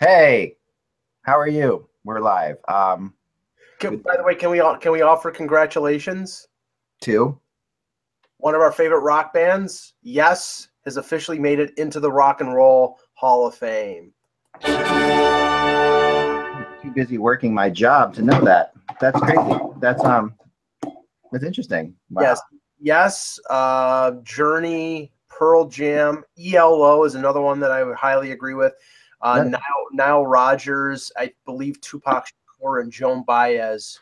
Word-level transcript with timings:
Hey, 0.00 0.56
how 1.22 1.38
are 1.38 1.46
you? 1.46 1.88
We're 2.02 2.18
live. 2.18 2.56
Um, 2.66 3.14
Can, 3.78 3.98
by 3.98 4.16
the 4.16 4.24
way, 4.24 4.34
can 4.34 4.50
we 4.50 4.58
all 4.58 4.76
can 4.76 4.90
we 4.90 5.02
offer 5.02 5.30
congratulations? 5.30 6.48
to 7.02 7.38
One 8.38 8.56
of 8.56 8.60
our 8.60 8.72
favorite 8.72 9.00
rock 9.00 9.32
bands, 9.32 9.94
Yes, 10.02 10.66
has 10.84 10.96
officially 10.96 11.38
made 11.38 11.60
it 11.60 11.78
into 11.78 12.00
the 12.00 12.10
Rock 12.10 12.40
and 12.40 12.52
Roll 12.52 12.98
Hall 13.12 13.46
of 13.46 13.54
Fame. 13.54 14.12
Too 16.82 16.90
busy 16.92 17.18
working 17.18 17.54
my 17.54 17.70
job 17.70 18.14
to 18.14 18.22
know 18.22 18.40
that. 18.44 18.72
That's 19.00 19.20
crazy. 19.20 19.60
That's 19.78 20.02
um, 20.02 20.34
that's 21.30 21.44
interesting. 21.44 21.94
Wow. 22.10 22.22
Yes, 22.22 22.40
yes. 22.80 23.38
Uh, 23.48 24.10
Journey, 24.24 25.12
Pearl 25.28 25.68
Jam, 25.68 26.24
ELO 26.36 27.04
is 27.04 27.14
another 27.14 27.40
one 27.40 27.60
that 27.60 27.70
I 27.70 27.84
would 27.84 27.96
highly 27.96 28.32
agree 28.32 28.54
with. 28.54 28.74
Uh, 29.24 29.42
Yeah. 29.44 29.50
Now, 29.50 29.58
now 29.92 30.22
Rodgers, 30.22 31.10
I 31.16 31.32
believe 31.46 31.80
Tupac 31.80 32.26
Shakur 32.26 32.80
and 32.82 32.92
Joan 32.92 33.24
Baez 33.24 33.98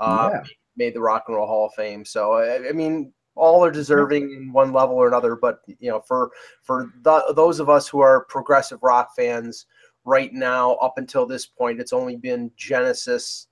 uh, 0.00 0.30
Yeah. 0.32 0.42
made 0.76 0.94
the 0.94 1.00
Rock 1.00 1.24
and 1.28 1.36
Roll 1.36 1.46
Hall 1.46 1.66
of 1.66 1.74
Fame. 1.74 2.04
So 2.04 2.34
I, 2.34 2.68
I 2.68 2.72
mean, 2.72 3.12
all 3.36 3.64
are 3.64 3.70
deserving 3.70 4.24
in 4.32 4.52
one 4.52 4.72
level 4.72 4.96
or 4.96 5.06
another. 5.06 5.36
But 5.36 5.60
you 5.66 5.90
know, 5.90 6.00
for 6.00 6.30
for 6.62 6.92
th- 7.04 7.22
those 7.36 7.60
of 7.60 7.70
us 7.70 7.88
who 7.88 8.00
are 8.00 8.24
progressive 8.24 8.82
rock 8.82 9.14
fans 9.16 9.66
right 10.04 10.32
now, 10.32 10.74
up 10.76 10.98
until 10.98 11.24
this 11.24 11.46
point, 11.46 11.80
it's 11.80 11.92
only 11.92 12.16
been 12.16 12.50
Genesis 12.56 13.46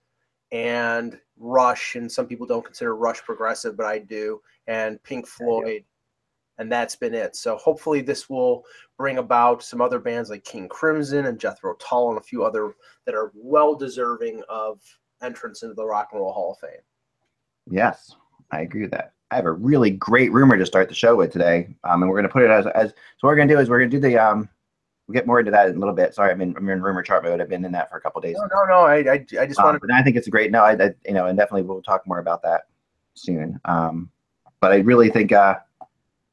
and 0.50 1.18
Rush, 1.38 1.94
and 1.96 2.10
some 2.10 2.26
people 2.26 2.46
don't 2.46 2.64
consider 2.64 2.96
Rush 2.96 3.22
progressive, 3.22 3.76
but 3.76 3.86
I 3.86 3.98
do, 3.98 4.40
and 4.66 5.00
Pink 5.02 5.26
Floyd, 5.26 5.84
and 6.58 6.70
that's 6.70 6.96
been 6.96 7.14
it. 7.14 7.36
So 7.36 7.56
hopefully, 7.56 8.00
this 8.00 8.28
will 8.28 8.64
bring 8.96 9.18
about 9.18 9.62
some 9.62 9.80
other 9.80 9.98
bands 9.98 10.30
like 10.30 10.44
King 10.44 10.68
Crimson 10.68 11.26
and 11.26 11.38
Jethro 11.38 11.74
Tull 11.78 12.10
and 12.10 12.18
a 12.18 12.22
few 12.22 12.44
other 12.44 12.74
that 13.04 13.14
are 13.14 13.32
well 13.34 13.74
deserving 13.74 14.42
of 14.48 14.80
entrance 15.22 15.62
into 15.62 15.74
the 15.74 15.84
Rock 15.84 16.08
and 16.12 16.20
Roll 16.20 16.32
Hall 16.32 16.52
of 16.52 16.58
Fame. 16.58 16.80
Yes, 17.70 18.14
I 18.50 18.60
agree 18.60 18.82
with 18.82 18.92
that. 18.92 19.12
I 19.30 19.36
have 19.36 19.46
a 19.46 19.52
really 19.52 19.90
great 19.90 20.32
rumor 20.32 20.56
to 20.56 20.64
start 20.64 20.88
the 20.88 20.94
show 20.94 21.16
with 21.16 21.32
today, 21.32 21.74
um, 21.84 22.02
and 22.02 22.10
we're 22.10 22.16
going 22.16 22.28
to 22.28 22.32
put 22.32 22.42
it 22.42 22.50
as 22.50 22.66
as. 22.68 22.90
So 22.90 22.94
what 23.22 23.30
we're 23.30 23.36
going 23.36 23.48
to 23.48 23.54
do 23.54 23.60
is 23.60 23.68
we're 23.68 23.80
going 23.80 23.90
to 23.90 23.96
do 23.96 24.00
the 24.00 24.18
um. 24.18 24.48
We'll 25.08 25.14
get 25.14 25.26
more 25.26 25.38
into 25.38 25.52
that 25.52 25.68
in 25.68 25.76
a 25.76 25.78
little 25.78 25.94
bit. 25.94 26.14
Sorry, 26.14 26.32
I'm 26.32 26.40
in, 26.40 26.56
I'm 26.56 26.68
in 26.68 26.82
rumor 26.82 27.00
chart 27.00 27.22
mode. 27.22 27.40
I've 27.40 27.48
been 27.48 27.64
in 27.64 27.70
that 27.70 27.88
for 27.88 27.96
a 27.96 28.00
couple 28.00 28.20
days. 28.20 28.34
No, 28.36 28.48
no, 28.52 28.64
no. 28.64 28.80
I, 28.80 28.96
I, 28.96 29.26
I 29.40 29.46
just 29.46 29.60
Um, 29.60 29.66
want 29.66 29.80
but 29.80 29.92
I 29.92 30.02
think 30.02 30.16
it's 30.16 30.26
a 30.26 30.30
great. 30.30 30.50
No, 30.50 30.64
I, 30.64 30.72
I, 30.72 30.94
you 31.06 31.14
know, 31.14 31.26
and 31.26 31.38
definitely 31.38 31.62
we'll 31.62 31.80
talk 31.80 32.04
more 32.08 32.18
about 32.18 32.42
that 32.42 32.62
soon. 33.14 33.60
Um, 33.66 34.10
but 34.60 34.72
I 34.72 34.78
really 34.78 35.08
think 35.10 35.30
uh, 35.30 35.58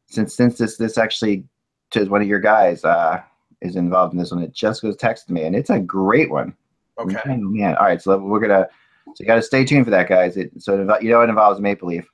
since 0.07 0.35
since 0.35 0.57
this 0.57 0.77
this 0.77 0.97
actually 0.97 1.45
to 1.91 2.05
one 2.05 2.21
of 2.21 2.27
your 2.27 2.39
guys 2.39 2.83
uh, 2.83 3.21
is 3.61 3.75
involved 3.75 4.13
in 4.13 4.19
this 4.19 4.31
one, 4.31 4.43
it 4.43 4.53
just 4.53 4.81
goes 4.81 4.97
texted 4.97 5.29
me, 5.29 5.43
and 5.43 5.55
it's 5.55 5.69
a 5.69 5.79
great 5.79 6.29
one. 6.29 6.55
Okay. 6.99 7.17
Man, 7.25 7.53
man. 7.53 7.75
All 7.77 7.85
right, 7.85 8.01
so 8.01 8.17
we're 8.17 8.39
gonna. 8.39 8.67
So 9.07 9.15
you 9.19 9.25
got 9.25 9.35
to 9.35 9.41
stay 9.41 9.65
tuned 9.65 9.85
for 9.85 9.91
that, 9.91 10.07
guys. 10.07 10.37
It, 10.37 10.51
so 10.61 10.79
it, 10.79 11.03
you 11.03 11.09
know 11.09 11.21
it 11.21 11.29
involves 11.29 11.59
Maple 11.59 11.89
Leaf. 11.89 12.07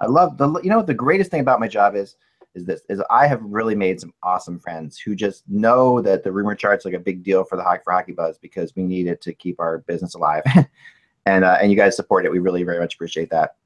I 0.00 0.06
love 0.06 0.38
the. 0.38 0.60
You 0.62 0.70
know 0.70 0.78
what 0.78 0.86
the 0.86 0.94
greatest 0.94 1.30
thing 1.30 1.40
about 1.40 1.60
my 1.60 1.68
job 1.68 1.94
is 1.94 2.16
is 2.54 2.64
this 2.64 2.82
is 2.88 3.02
I 3.10 3.26
have 3.26 3.42
really 3.42 3.74
made 3.74 4.00
some 4.00 4.12
awesome 4.22 4.58
friends 4.58 4.98
who 4.98 5.14
just 5.14 5.48
know 5.48 6.00
that 6.02 6.24
the 6.24 6.32
rumor 6.32 6.54
chart's 6.54 6.84
like 6.84 6.94
a 6.94 6.98
big 6.98 7.22
deal 7.22 7.44
for 7.44 7.56
the 7.56 7.62
hockey 7.62 7.82
for 7.84 7.92
Hockey 7.92 8.12
Buzz 8.12 8.38
because 8.38 8.74
we 8.76 8.82
need 8.82 9.06
it 9.06 9.20
to 9.22 9.32
keep 9.32 9.60
our 9.60 9.78
business 9.78 10.14
alive, 10.14 10.42
and 11.26 11.44
uh, 11.44 11.58
and 11.60 11.70
you 11.70 11.76
guys 11.76 11.96
support 11.96 12.24
it. 12.24 12.32
We 12.32 12.38
really 12.38 12.62
very 12.62 12.80
much 12.80 12.94
appreciate 12.94 13.30
that. 13.30 13.56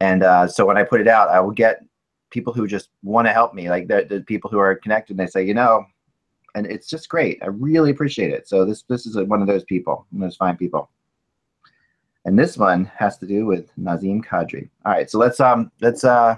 And 0.00 0.22
uh, 0.22 0.48
so 0.48 0.66
when 0.66 0.76
I 0.76 0.82
put 0.82 1.00
it 1.00 1.08
out, 1.08 1.28
I 1.28 1.40
will 1.40 1.52
get 1.52 1.82
people 2.30 2.52
who 2.52 2.66
just 2.66 2.90
want 3.02 3.26
to 3.26 3.32
help 3.32 3.54
me, 3.54 3.70
like 3.70 3.88
the, 3.88 4.06
the 4.08 4.20
people 4.20 4.50
who 4.50 4.58
are 4.58 4.74
connected. 4.74 5.18
And 5.18 5.20
they 5.20 5.30
say, 5.30 5.44
you 5.44 5.54
know, 5.54 5.84
and 6.54 6.66
it's 6.66 6.88
just 6.88 7.08
great. 7.08 7.38
I 7.42 7.46
really 7.46 7.90
appreciate 7.90 8.30
it. 8.32 8.48
So 8.48 8.64
this 8.64 8.82
this 8.88 9.06
is 9.06 9.16
one 9.16 9.40
of 9.40 9.48
those 9.48 9.64
people, 9.64 10.06
one 10.10 10.22
of 10.22 10.30
those 10.30 10.36
fine 10.36 10.56
people. 10.56 10.90
And 12.24 12.38
this 12.38 12.56
one 12.56 12.90
has 12.96 13.18
to 13.18 13.26
do 13.26 13.44
with 13.44 13.70
Nazem 13.76 14.24
Kadri. 14.24 14.70
All 14.84 14.92
right, 14.92 15.10
so 15.10 15.18
let's 15.18 15.40
um 15.40 15.70
let's 15.80 16.04
uh 16.04 16.36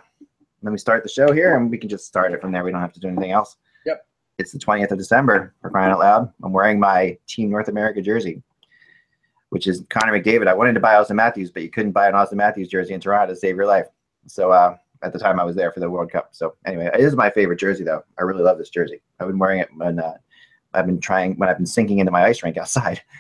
let 0.63 0.73
me 0.73 0.79
start 0.79 1.03
the 1.03 1.09
show 1.09 1.33
here, 1.33 1.57
and 1.57 1.71
we 1.71 1.79
can 1.79 1.89
just 1.89 2.07
start 2.07 2.33
it 2.33 2.41
from 2.41 2.51
there. 2.51 2.65
We 2.65 2.73
don't 2.73 2.81
have 2.81 2.95
to 2.95 3.01
do 3.01 3.09
anything 3.09 3.31
else. 3.31 3.57
Yep. 3.85 4.07
It's 4.39 4.53
the 4.53 4.59
20th 4.59 4.91
of 4.91 4.99
December 4.99 5.55
for 5.61 5.71
crying 5.71 5.93
out 5.93 6.01
loud. 6.01 6.33
I'm 6.43 6.53
wearing 6.53 6.81
my 6.81 7.17
Team 7.29 7.51
North 7.51 7.69
America 7.69 8.03
jersey, 8.03 8.43
which 9.51 9.67
is 9.67 9.85
Connor 9.89 10.13
McDavid. 10.13 10.49
I 10.49 10.55
wanted 10.55 10.75
to 10.75 10.81
buy 10.81 10.95
Auston 10.95 11.15
Matthews, 11.15 11.51
but 11.51 11.63
you 11.63 11.71
couldn't 11.71 11.93
buy 11.93 12.09
an 12.09 12.15
Auston 12.15 12.35
Matthews 12.35 12.69
jersey 12.69 12.95
in 12.95 13.01
Toronto 13.01 13.33
to 13.33 13.39
save 13.39 13.57
your 13.57 13.67
life. 13.67 13.87
So 14.27 14.51
uh, 14.51 14.77
at 15.03 15.13
the 15.13 15.19
time 15.19 15.39
I 15.39 15.45
was 15.45 15.57
there 15.57 15.71
for 15.73 15.81
the 15.81 15.91
World 15.91 16.11
Cup. 16.11 16.31
So 16.33 16.55
anyway, 16.67 16.91
it 16.93 17.01
is 17.01 17.15
my 17.15 17.31
favorite 17.31 17.59
jersey 17.59 17.85
though. 17.85 18.03
I 18.19 18.23
really 18.23 18.43
love 18.43 18.59
this 18.59 18.71
jersey. 18.71 19.01
I've 19.21 19.29
been 19.29 19.39
wearing 19.39 19.61
it 19.61 19.69
when 19.77 19.99
uh, 19.99 20.15
I've 20.75 20.87
been 20.87 21.01
trying 21.01 21.37
when 21.37 21.49
I've 21.49 21.59
been 21.59 21.67
sinking 21.67 21.99
into 21.99 22.13
my 22.13 22.25
ice 22.25 22.43
rink 22.43 22.57
outside. 22.57 23.01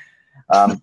Um, 0.50 0.81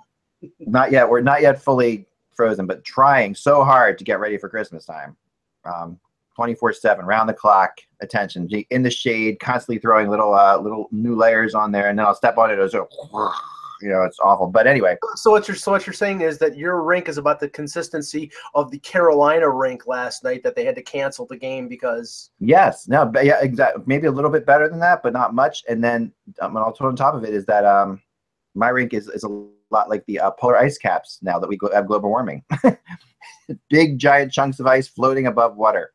not 0.59 0.91
yet. 0.91 1.07
We're 1.07 1.21
not 1.21 1.41
yet 1.41 1.61
fully 1.61 2.05
frozen, 2.35 2.65
but 2.65 2.83
trying 2.83 3.33
so 3.33 3.63
hard 3.63 3.97
to 3.97 4.03
get 4.03 4.19
ready 4.19 4.37
for 4.37 4.49
Christmas 4.49 4.83
time. 4.83 5.15
Um, 5.63 5.97
24/7, 6.37 7.05
round 7.05 7.29
the 7.29 7.33
clock, 7.33 7.77
attention, 8.01 8.49
in 8.71 8.83
the 8.83 8.89
shade, 8.89 9.39
constantly 9.39 9.79
throwing 9.79 10.09
little 10.09 10.33
uh, 10.33 10.57
little 10.57 10.89
new 10.91 11.15
layers 11.15 11.55
on 11.55 11.71
there, 11.71 11.87
and 11.87 11.97
then 11.97 12.05
I'll 12.05 12.15
step 12.15 12.37
on 12.37 12.51
it. 12.51 12.59
You 13.81 13.89
know, 13.89 14.03
it's 14.03 14.19
awful. 14.19 14.47
But 14.47 14.67
anyway, 14.67 14.97
So 15.15 15.31
what 15.31 15.47
you're 15.47 15.55
so 15.55 15.71
what 15.71 15.85
you're 15.85 15.93
saying 15.93 16.21
is 16.21 16.37
that 16.39 16.57
your 16.57 16.81
rink 16.81 17.09
is 17.09 17.17
about 17.17 17.39
the 17.39 17.49
consistency 17.49 18.31
of 18.55 18.71
the 18.71 18.79
Carolina 18.79 19.49
rink 19.49 19.87
last 19.87 20.23
night 20.23 20.43
that 20.43 20.55
they 20.55 20.65
had 20.65 20.75
to 20.75 20.83
cancel 20.83 21.25
the 21.25 21.37
game 21.37 21.67
because 21.67 22.31
Yes, 22.39 22.87
no, 22.87 23.05
but 23.05 23.25
yeah, 23.25 23.39
exactly. 23.41 23.83
Maybe 23.85 24.07
a 24.07 24.11
little 24.11 24.31
bit 24.31 24.45
better 24.45 24.69
than 24.69 24.79
that, 24.79 25.03
but 25.03 25.13
not 25.13 25.33
much. 25.33 25.63
And 25.67 25.83
then 25.83 26.11
um, 26.41 26.55
and 26.55 26.65
I'll 26.65 26.73
throw 26.73 26.87
on 26.87 26.95
top 26.95 27.15
of 27.15 27.23
it 27.23 27.33
is 27.33 27.45
that 27.45 27.65
um, 27.65 28.01
my 28.55 28.69
rink 28.69 28.93
is, 28.93 29.07
is 29.09 29.23
a 29.23 29.45
lot 29.69 29.89
like 29.89 30.05
the 30.05 30.19
uh, 30.19 30.31
polar 30.31 30.57
ice 30.57 30.77
caps 30.77 31.19
now 31.21 31.39
that 31.39 31.49
we 31.49 31.57
go, 31.57 31.71
have 31.73 31.87
global 31.87 32.09
warming. 32.09 32.43
Big 33.69 33.97
giant 33.97 34.31
chunks 34.31 34.59
of 34.59 34.67
ice 34.67 34.87
floating 34.87 35.27
above 35.27 35.57
water. 35.57 35.91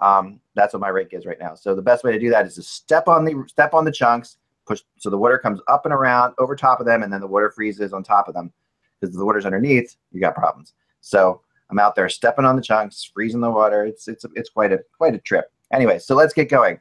Um, 0.00 0.40
that's 0.54 0.74
what 0.74 0.80
my 0.80 0.88
rink 0.88 1.10
is 1.12 1.26
right 1.26 1.38
now. 1.40 1.54
So 1.54 1.74
the 1.74 1.82
best 1.82 2.04
way 2.04 2.12
to 2.12 2.18
do 2.18 2.30
that 2.30 2.46
is 2.46 2.54
to 2.56 2.62
step 2.62 3.08
on 3.08 3.24
the 3.24 3.44
step 3.48 3.74
on 3.74 3.84
the 3.84 3.92
chunks, 3.92 4.36
push 4.66 4.82
so 4.98 5.10
the 5.10 5.18
water 5.18 5.38
comes 5.38 5.60
up 5.68 5.84
and 5.84 5.94
around 5.94 6.34
over 6.38 6.56
top 6.56 6.80
of 6.80 6.86
them, 6.86 7.02
and 7.02 7.12
then 7.12 7.20
the 7.20 7.26
water 7.26 7.50
freezes 7.50 7.92
on 7.92 8.02
top 8.02 8.28
of 8.28 8.34
them. 8.34 8.52
Because 9.00 9.14
if 9.14 9.18
the 9.18 9.24
water's 9.24 9.46
underneath, 9.46 9.96
you 10.10 10.20
got 10.20 10.34
problems. 10.34 10.74
So 11.00 11.40
I'm 11.70 11.78
out 11.78 11.94
there 11.94 12.08
stepping 12.08 12.44
on 12.44 12.56
the 12.56 12.62
chunks, 12.62 13.10
freezing 13.12 13.40
the 13.40 13.50
water. 13.50 13.84
It's 13.84 14.08
it's 14.08 14.24
it's 14.34 14.50
quite 14.50 14.72
a 14.72 14.80
quite 14.96 15.14
a 15.14 15.18
trip. 15.18 15.52
Anyway, 15.72 15.98
so 15.98 16.14
let's 16.14 16.32
get 16.32 16.48
going. 16.48 16.80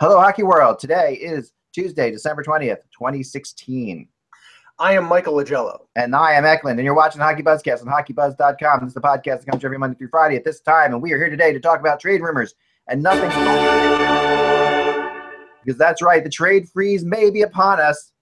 Hello, 0.00 0.18
Hockey 0.20 0.42
World. 0.42 0.78
Today 0.78 1.14
is 1.14 1.52
Tuesday, 1.72 2.10
December 2.10 2.42
20th, 2.42 2.82
2016. 2.92 4.08
I 4.80 4.92
am 4.92 5.04
Michael 5.04 5.34
Lagello. 5.34 5.86
And 5.96 6.14
I 6.14 6.34
am 6.34 6.44
Eklund, 6.44 6.78
and 6.78 6.84
you're 6.84 6.94
watching 6.94 7.20
Hockey 7.20 7.42
Buzzcast 7.42 7.84
on 7.84 7.88
hockeybuzz.com. 7.88 8.80
This 8.80 8.88
is 8.88 8.94
the 8.94 9.00
podcast 9.00 9.40
that 9.40 9.46
comes 9.50 9.64
every 9.64 9.78
Monday 9.78 9.96
through 9.96 10.08
Friday 10.08 10.36
at 10.36 10.44
this 10.44 10.60
time, 10.60 10.92
and 10.92 11.02
we 11.02 11.12
are 11.12 11.18
here 11.18 11.30
today 11.30 11.52
to 11.52 11.60
talk 11.60 11.80
about 11.80 12.00
trade 12.00 12.20
rumors 12.20 12.54
and 12.88 13.02
nothing. 13.02 14.57
Because 15.68 15.78
that's 15.78 16.00
right, 16.00 16.24
the 16.24 16.30
trade 16.30 16.66
freeze 16.66 17.04
may 17.04 17.28
be 17.28 17.42
upon 17.42 17.78
us, 17.78 18.12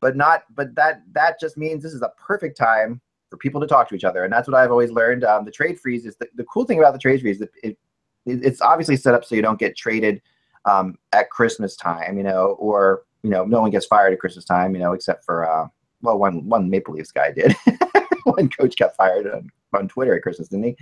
but 0.00 0.16
not. 0.16 0.42
But 0.52 0.74
that 0.74 1.02
that 1.12 1.38
just 1.38 1.56
means 1.56 1.80
this 1.80 1.92
is 1.92 2.02
a 2.02 2.10
perfect 2.18 2.56
time 2.56 3.00
for 3.30 3.36
people 3.36 3.60
to 3.60 3.68
talk 3.68 3.88
to 3.88 3.94
each 3.94 4.02
other, 4.02 4.24
and 4.24 4.32
that's 4.32 4.48
what 4.48 4.56
I've 4.56 4.72
always 4.72 4.90
learned. 4.90 5.22
Um, 5.22 5.44
the 5.44 5.52
trade 5.52 5.78
freeze 5.78 6.04
is 6.04 6.16
the, 6.16 6.26
the 6.34 6.42
cool 6.42 6.64
thing 6.64 6.80
about 6.80 6.92
the 6.92 6.98
trade 6.98 7.20
freeze. 7.20 7.38
That 7.38 7.50
it, 7.62 7.78
it 8.26 8.44
it's 8.44 8.60
obviously 8.60 8.96
set 8.96 9.14
up 9.14 9.24
so 9.24 9.36
you 9.36 9.42
don't 9.42 9.60
get 9.60 9.76
traded 9.76 10.20
um, 10.64 10.96
at 11.12 11.30
Christmas 11.30 11.76
time, 11.76 12.18
you 12.18 12.24
know, 12.24 12.56
or 12.58 13.04
you 13.22 13.30
know, 13.30 13.44
no 13.44 13.60
one 13.60 13.70
gets 13.70 13.86
fired 13.86 14.12
at 14.12 14.18
Christmas 14.18 14.44
time, 14.44 14.74
you 14.74 14.80
know, 14.80 14.92
except 14.92 15.24
for 15.24 15.48
uh, 15.48 15.68
well, 16.02 16.18
one 16.18 16.48
one 16.48 16.68
Maple 16.68 16.94
Leafs 16.94 17.12
guy 17.12 17.30
did. 17.30 17.54
one 18.24 18.48
coach 18.48 18.74
got 18.76 18.96
fired 18.96 19.28
on, 19.28 19.48
on 19.76 19.88
Twitter 19.88 20.16
at 20.16 20.22
Christmas, 20.22 20.48
didn't 20.48 20.64
he? 20.64 20.76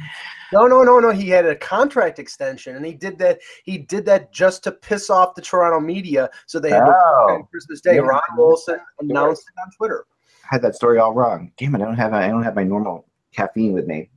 No, 0.53 0.67
no, 0.67 0.83
no, 0.83 0.99
no. 0.99 1.11
He 1.11 1.29
had 1.29 1.47
a 1.47 1.57
contract 1.57 2.19
extension, 2.19 2.77
and 2.77 2.85
he 2.87 2.93
did 2.93 3.19
that. 3.19 3.41
He 3.65 3.79
did 3.79 4.05
that 4.07 4.33
just 4.33 4.63
to 4.65 4.73
piss 4.73 5.11
off 5.11 5.35
the 5.35 5.43
Toronto 5.43 5.81
media, 5.81 6.31
so 6.47 6.59
they 6.59 6.71
had 6.71 6.85
to 6.85 6.93
Oh. 6.95 7.27
on 7.35 7.47
Christmas 7.51 7.81
Day. 7.81 7.97
Yeah. 7.97 8.03
Ron 8.03 8.21
Wilson 8.37 8.79
announced 9.01 9.43
it 9.49 9.61
on 9.61 9.71
Twitter. 9.77 10.07
I 10.45 10.55
had 10.55 10.63
that 10.63 10.75
story 10.75 10.99
all 10.99 11.13
wrong. 11.15 11.53
Damn 11.57 11.75
it! 11.75 11.83
I 11.83 11.85
don't 11.85 11.97
have 11.97 12.13
I 12.13 12.29
don't 12.29 12.43
have 12.43 12.55
my 12.55 12.65
normal 12.65 13.07
caffeine 13.33 13.73
with 13.73 13.87
me. 13.87 14.11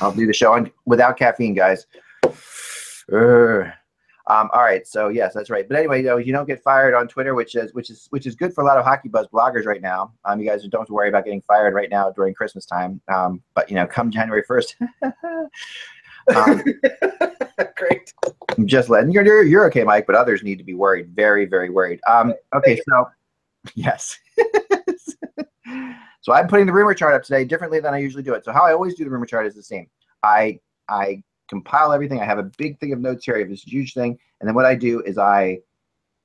I'll 0.00 0.12
do 0.12 0.26
the 0.26 0.32
show 0.32 0.52
on, 0.54 0.70
without 0.86 1.16
caffeine, 1.16 1.54
guys. 1.54 1.86
Um, 4.26 4.48
all 4.54 4.62
right, 4.62 4.86
so 4.86 5.08
yes, 5.08 5.34
that's 5.34 5.50
right. 5.50 5.68
But 5.68 5.76
anyway, 5.76 5.98
you 5.98 6.06
know, 6.06 6.16
you 6.16 6.32
don't 6.32 6.46
get 6.46 6.62
fired 6.62 6.94
on 6.94 7.08
Twitter, 7.08 7.34
which 7.34 7.54
is 7.54 7.74
which 7.74 7.90
is 7.90 8.06
which 8.10 8.26
is 8.26 8.34
good 8.34 8.54
for 8.54 8.62
a 8.62 8.66
lot 8.66 8.78
of 8.78 8.84
hockey 8.84 9.08
buzz 9.08 9.26
bloggers 9.26 9.66
right 9.66 9.82
now. 9.82 10.12
Um, 10.24 10.40
you 10.40 10.48
guys 10.48 10.62
don't 10.62 10.80
have 10.80 10.86
to 10.86 10.94
worry 10.94 11.10
about 11.10 11.24
getting 11.24 11.42
fired 11.42 11.74
right 11.74 11.90
now 11.90 12.10
during 12.10 12.32
Christmas 12.32 12.64
time. 12.64 13.02
Um, 13.12 13.42
but 13.54 13.68
you 13.68 13.76
know, 13.76 13.86
come 13.86 14.10
January 14.10 14.42
first. 14.46 14.76
um, 16.34 16.62
Great. 17.76 18.14
I'm 18.56 18.66
just 18.66 18.88
letting 18.88 19.12
you're, 19.12 19.24
you're 19.24 19.42
you're 19.42 19.66
okay, 19.66 19.84
Mike, 19.84 20.06
but 20.06 20.16
others 20.16 20.42
need 20.42 20.56
to 20.56 20.64
be 20.64 20.74
worried, 20.74 21.08
very 21.10 21.44
very 21.44 21.68
worried. 21.68 22.00
Um, 22.06 22.32
okay, 22.54 22.80
so 22.88 23.06
yes. 23.74 24.18
so 26.22 26.32
I'm 26.32 26.48
putting 26.48 26.64
the 26.64 26.72
rumor 26.72 26.94
chart 26.94 27.14
up 27.14 27.24
today 27.24 27.44
differently 27.44 27.78
than 27.80 27.92
I 27.92 27.98
usually 27.98 28.22
do 28.22 28.32
it. 28.32 28.44
So 28.46 28.52
how 28.52 28.64
I 28.64 28.72
always 28.72 28.94
do 28.94 29.04
the 29.04 29.10
rumor 29.10 29.26
chart 29.26 29.46
is 29.46 29.54
the 29.54 29.62
same. 29.62 29.86
I 30.22 30.60
I 30.88 31.22
compile 31.48 31.92
everything. 31.92 32.20
I 32.20 32.24
have 32.24 32.38
a 32.38 32.50
big 32.58 32.78
thing 32.78 32.92
of 32.92 33.00
notes 33.00 33.24
here. 33.24 33.36
I 33.36 33.40
have 33.40 33.48
this 33.48 33.62
huge 33.62 33.94
thing, 33.94 34.18
and 34.40 34.48
then 34.48 34.54
what 34.54 34.64
I 34.64 34.74
do 34.74 35.00
is 35.02 35.18
I 35.18 35.60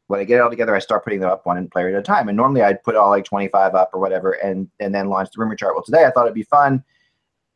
when 0.10 0.20
I 0.20 0.24
get 0.24 0.38
it 0.38 0.42
all 0.42 0.50
together, 0.50 0.76
I 0.76 0.80
start 0.80 1.04
putting 1.04 1.20
them 1.20 1.30
up 1.30 1.46
one 1.46 1.70
player 1.70 1.90
at 1.90 1.94
a 1.94 2.02
time. 2.02 2.30
And 2.30 2.36
normally 2.36 2.64
I'd 2.64 2.82
put 2.82 2.96
all 2.96 3.12
like 3.12 3.26
25 3.26 3.76
up 3.76 3.92
or 3.94 4.00
whatever, 4.00 4.32
and 4.32 4.68
and 4.80 4.94
then 4.94 5.08
launch 5.08 5.30
the 5.32 5.40
rumor 5.40 5.56
chart. 5.56 5.76
Well, 5.76 5.84
today 5.84 6.06
I 6.06 6.12
thought 6.12 6.26
it'd 6.26 6.34
be 6.34 6.44
fun 6.44 6.84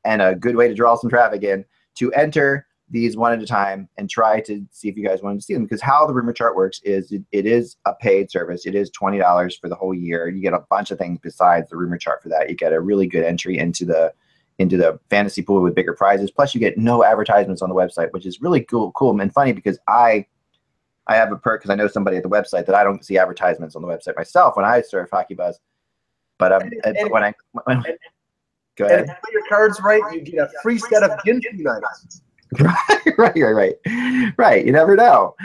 and 0.06 0.22
a 0.22 0.36
good 0.36 0.56
way 0.56 0.68
to 0.68 0.76
draw 0.76 0.96
some 0.96 1.10
traffic 1.10 1.44
in 1.44 1.66
to 1.96 2.12
enter 2.14 2.68
these 2.90 3.18
one 3.18 3.34
at 3.34 3.42
a 3.42 3.46
time 3.46 3.90
and 3.98 4.08
try 4.08 4.40
to 4.42 4.64
see 4.72 4.88
if 4.88 4.96
you 4.96 5.08
guys 5.08 5.22
wanted 5.24 5.40
to 5.40 5.42
see 5.44 5.54
them. 5.54 5.64
Because 5.64 5.82
how 5.82 6.06
the 6.06 6.14
rumor 6.14 6.34
chart 6.34 6.56
works 6.56 6.80
is 6.84 7.12
it, 7.12 7.24
it 7.32 7.48
is 7.48 7.78
a 7.88 7.96
paid 7.96 8.30
service. 8.30 8.68
It 8.68 8.76
is 8.76 8.92
twenty 8.92 9.18
dollars 9.18 9.58
for 9.58 9.68
the 9.68 9.76
whole 9.76 9.94
year. 9.94 10.28
You 10.30 10.42
get 10.42 10.54
a 10.54 10.64
bunch 10.70 10.92
of 10.92 11.00
things 11.00 11.20
besides 11.24 11.70
the 11.70 11.78
rumor 11.78 11.98
chart 11.98 12.22
for 12.22 12.30
that. 12.30 12.50
You 12.50 12.56
get 12.56 12.72
a 12.72 12.80
really 12.80 13.08
good 13.08 13.24
entry 13.24 13.58
into 13.58 13.84
the 13.84 14.14
into 14.60 14.78
the 14.78 15.00
fantasy 15.10 15.42
pool 15.42 15.62
with 15.62 15.76
bigger 15.76 15.94
prizes. 15.94 16.32
Plus, 16.32 16.54
you 16.54 16.60
get 16.60 16.78
no 16.78 17.04
advertisements 17.04 17.62
on 17.62 17.70
the 17.70 17.76
website, 17.76 18.12
which 18.12 18.26
is 18.26 18.42
really 18.42 18.62
cool, 18.62 18.92
cool 18.94 19.20
and 19.20 19.34
funny 19.34 19.52
because 19.54 19.80
I 19.88 20.26
I 21.08 21.16
have 21.16 21.32
a 21.32 21.36
perk 21.36 21.62
because 21.62 21.70
I 21.72 21.76
know 21.76 21.88
somebody 21.88 22.18
at 22.18 22.24
the 22.24 22.30
website 22.30 22.66
that 22.68 22.76
I 22.76 22.84
don't 22.84 23.04
see 23.04 23.18
advertisements 23.18 23.76
on 23.76 23.82
the 23.82 23.88
website 23.88 24.16
myself 24.16 24.56
when 24.56 24.66
I 24.66 24.82
surf 24.82 25.10
Hockey 25.12 25.34
Buzz. 25.34 25.60
But 26.38 26.52
um, 26.54 26.62
And- 26.84 26.98
and- 26.98 27.10
when 27.12 27.24
I 27.24 27.34
when, 27.52 27.78
and- 27.78 27.86
go 28.78 28.86
And 28.86 28.94
ahead. 28.94 29.00
if 29.02 29.08
you 29.10 29.14
play 29.24 29.34
your 29.34 29.48
cards 29.50 29.82
right, 29.84 30.02
you 30.14 30.22
get 30.22 30.40
a 30.40 30.50
free 30.62 30.78
set 30.80 31.04
of 31.04 31.12
Ginsu 31.26 31.44
knives. 31.60 32.22
right, 32.60 32.78
right, 33.18 33.36
right, 33.36 33.76
right, 33.88 34.34
right. 34.38 34.64
You 34.66 34.72
never 34.72 34.96
know. 34.96 35.36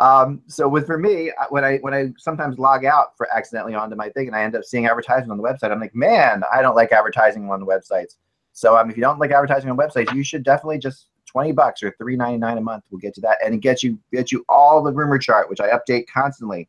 Um, 0.00 0.42
so 0.48 0.68
with 0.68 0.84
for 0.86 0.98
me, 0.98 1.32
when 1.48 1.64
I 1.64 1.78
when 1.78 1.94
I 1.94 2.12
sometimes 2.18 2.58
log 2.58 2.84
out 2.84 3.16
for 3.16 3.26
accidentally 3.34 3.74
onto 3.74 3.96
my 3.96 4.10
thing 4.10 4.26
and 4.26 4.36
I 4.36 4.42
end 4.42 4.54
up 4.54 4.64
seeing 4.64 4.86
advertising 4.86 5.30
on 5.30 5.38
the 5.38 5.42
website, 5.42 5.70
I'm 5.72 5.80
like, 5.80 5.94
man, 5.94 6.42
I 6.52 6.60
don't 6.60 6.76
like 6.76 6.92
advertising 6.92 7.50
on 7.50 7.60
the 7.60 7.66
websites. 7.66 8.16
So 8.58 8.76
um, 8.76 8.90
if 8.90 8.96
you 8.96 9.02
don't 9.02 9.20
like 9.20 9.30
advertising 9.30 9.70
on 9.70 9.76
websites, 9.76 10.12
you 10.12 10.24
should 10.24 10.42
definitely 10.42 10.78
just 10.78 11.10
twenty 11.26 11.52
bucks 11.52 11.80
or 11.80 11.94
three 11.96 12.16
ninety 12.16 12.38
nine 12.38 12.58
a 12.58 12.60
month 12.60 12.82
will 12.90 12.98
get 12.98 13.16
you 13.16 13.20
that, 13.20 13.38
and 13.44 13.54
it 13.54 13.60
gets 13.60 13.84
you 13.84 14.00
gets 14.12 14.32
you 14.32 14.44
all 14.48 14.82
the 14.82 14.90
rumor 14.90 15.16
chart, 15.16 15.48
which 15.48 15.60
I 15.60 15.70
update 15.70 16.06
constantly. 16.12 16.68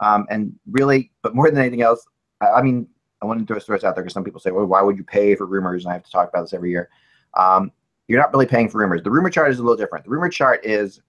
Um, 0.00 0.26
and 0.30 0.58
really, 0.70 1.10
but 1.20 1.34
more 1.34 1.50
than 1.50 1.58
anything 1.58 1.82
else, 1.82 2.06
I, 2.40 2.46
I 2.46 2.62
mean, 2.62 2.88
I 3.20 3.26
want 3.26 3.38
to 3.38 3.44
throw 3.44 3.58
stories 3.58 3.84
out 3.84 3.94
there 3.94 4.02
because 4.02 4.14
some 4.14 4.24
people 4.24 4.40
say, 4.40 4.50
well, 4.50 4.64
why 4.64 4.80
would 4.80 4.96
you 4.96 5.04
pay 5.04 5.34
for 5.34 5.44
rumors? 5.44 5.84
And 5.84 5.90
I 5.90 5.94
have 5.94 6.04
to 6.04 6.10
talk 6.10 6.30
about 6.30 6.40
this 6.40 6.54
every 6.54 6.70
year. 6.70 6.88
Um, 7.36 7.70
you're 8.08 8.18
not 8.18 8.32
really 8.32 8.46
paying 8.46 8.70
for 8.70 8.78
rumors. 8.78 9.02
The 9.02 9.10
rumor 9.10 9.28
chart 9.28 9.50
is 9.50 9.58
a 9.58 9.62
little 9.62 9.76
different. 9.76 10.06
The 10.06 10.10
rumor 10.10 10.30
chart 10.30 10.64
is 10.64 11.02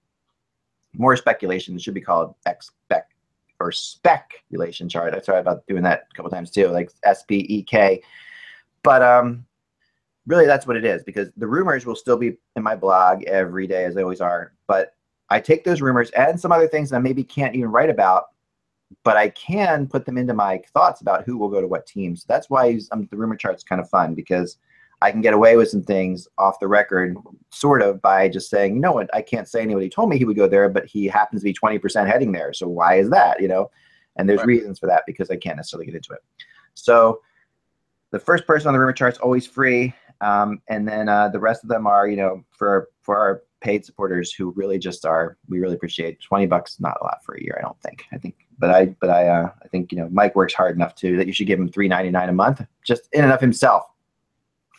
more 0.94 1.16
speculation. 1.16 1.74
It 1.74 1.82
should 1.82 1.94
be 1.94 2.02
called 2.02 2.36
expect 2.46 3.14
or 3.62 3.72
speculation 3.72 4.90
chart. 4.90 5.16
I 5.16 5.22
sorry 5.22 5.40
about 5.40 5.66
doing 5.68 5.84
that 5.84 6.08
a 6.12 6.16
couple 6.18 6.32
times 6.32 6.52
too, 6.52 6.68
like 6.68 6.92
S 7.04 7.24
P 7.24 7.46
E 7.48 7.64
K. 7.64 8.02
But 8.84 9.02
um, 9.02 9.46
really, 10.28 10.46
that's 10.46 10.68
what 10.68 10.78
it 10.78 10.86
is 10.86 11.04
because 11.04 11.30
the 11.38 11.48
rumors 11.48 11.86
will 11.86 11.96
still 11.96 12.18
be 12.18 12.38
in 12.56 12.64
my 12.64 12.76
blog 12.76 13.24
every 13.24 13.68
day, 13.68 13.86
as 13.86 13.96
they 13.96 14.04
always 14.04 14.22
are. 14.22 14.54
But 14.68 14.96
I 15.30 15.40
take 15.40 15.64
those 15.64 15.82
rumors 15.82 16.10
and 16.12 16.40
some 16.40 16.52
other 16.52 16.68
things 16.68 16.90
that 16.90 16.98
I 16.98 17.00
maybe 17.00 17.24
can't 17.24 17.56
even 17.56 17.72
write 17.72 17.90
about, 17.90 18.26
but 19.04 19.18
I 19.18 19.30
can 19.30 19.88
put 19.88 20.06
them 20.06 20.18
into 20.18 20.34
my 20.34 20.62
thoughts 20.74 21.02
about 21.02 21.24
who 21.24 21.38
will 21.38 21.50
go 21.50 21.62
to 21.62 21.68
what 21.68 21.88
teams. 21.88 22.26
That's 22.26 22.50
why 22.50 22.80
um, 22.92 23.08
the 23.10 23.18
rumor 23.18 23.36
chart's 23.36 23.64
kind 23.64 23.82
of 23.82 23.90
fun 23.90 24.14
because 24.14 24.58
I 25.02 25.10
can 25.10 25.22
get 25.22 25.34
away 25.34 25.56
with 25.56 25.70
some 25.70 25.82
things 25.82 26.28
off 26.38 26.60
the 26.60 26.68
record, 26.68 27.18
sort 27.50 27.82
of, 27.82 28.02
by 28.02 28.30
just 28.30 28.50
saying, 28.50 28.76
you 28.76 28.82
know 28.82 28.92
what, 28.92 29.10
I 29.16 29.22
can't 29.22 29.48
say 29.48 29.62
anybody 29.62 29.90
told 29.90 30.10
me 30.10 30.18
he 30.18 30.26
would 30.26 30.36
go 30.36 30.48
there, 30.48 30.70
but 30.70 30.86
he 30.86 31.06
happens 31.06 31.42
to 31.42 31.46
be 31.46 31.54
20% 31.54 32.08
heading 32.08 32.32
there. 32.32 32.54
So 32.54 32.68
why 32.68 32.96
is 33.00 33.10
that? 33.10 33.42
You 33.42 33.48
know? 33.48 33.72
And 34.18 34.30
there's 34.30 34.40
Right. 34.40 34.48
reasons 34.48 34.78
for 34.78 34.86
that 34.88 35.04
because 35.08 35.32
I 35.32 35.38
can't 35.38 35.56
necessarily 35.56 35.86
get 35.86 35.96
into 35.96 36.14
it. 36.14 36.20
So 36.76 37.22
the 38.12 38.20
first 38.20 38.46
person 38.46 38.68
on 38.68 38.74
the 38.74 38.80
rumor 38.80 38.94
chart's 38.94 39.18
always 39.18 39.48
free. 39.48 39.94
Um, 40.22 40.62
and 40.70 40.88
then 40.88 41.10
uh, 41.10 41.30
the 41.30 41.40
rest 41.40 41.64
of 41.64 41.70
them 41.70 41.88
are, 41.88 42.08
you 42.08 42.16
know, 42.16 42.44
for 42.52 42.90
for 43.02 43.18
our 43.18 43.44
paid 43.62 43.86
supporters 43.86 44.34
who 44.34 44.52
really 44.52 44.78
just 44.78 45.06
are, 45.06 45.38
we 45.48 45.60
really 45.60 45.76
appreciate 45.76 46.20
20 46.20 46.48
bucks, 46.48 46.80
not 46.80 46.98
a 47.00 47.04
lot 47.04 47.24
for 47.24 47.36
a 47.36 47.42
year, 47.42 47.56
I 47.58 47.62
don't 47.62 47.80
think. 47.82 48.06
I 48.12 48.18
think, 48.18 48.36
but 48.58 48.72
I, 48.72 48.88
but 49.00 49.10
I, 49.10 49.28
uh, 49.28 49.52
I 49.64 49.68
think, 49.68 49.92
you 49.92 50.00
know, 50.00 50.10
Mike 50.12 50.36
works 50.36 50.54
hard 50.54 50.76
enough 50.76 50.96
too 50.96 51.16
that 51.18 51.28
you 51.28 51.34
should 51.34 51.48
give 51.48 51.60
him 51.60 51.70
3.99 51.70 52.30
a 52.30 52.34
month, 52.34 52.66
just 52.84 53.04
in 53.14 53.24
and 53.24 53.32
of 53.32 53.40
himself. 53.40 53.84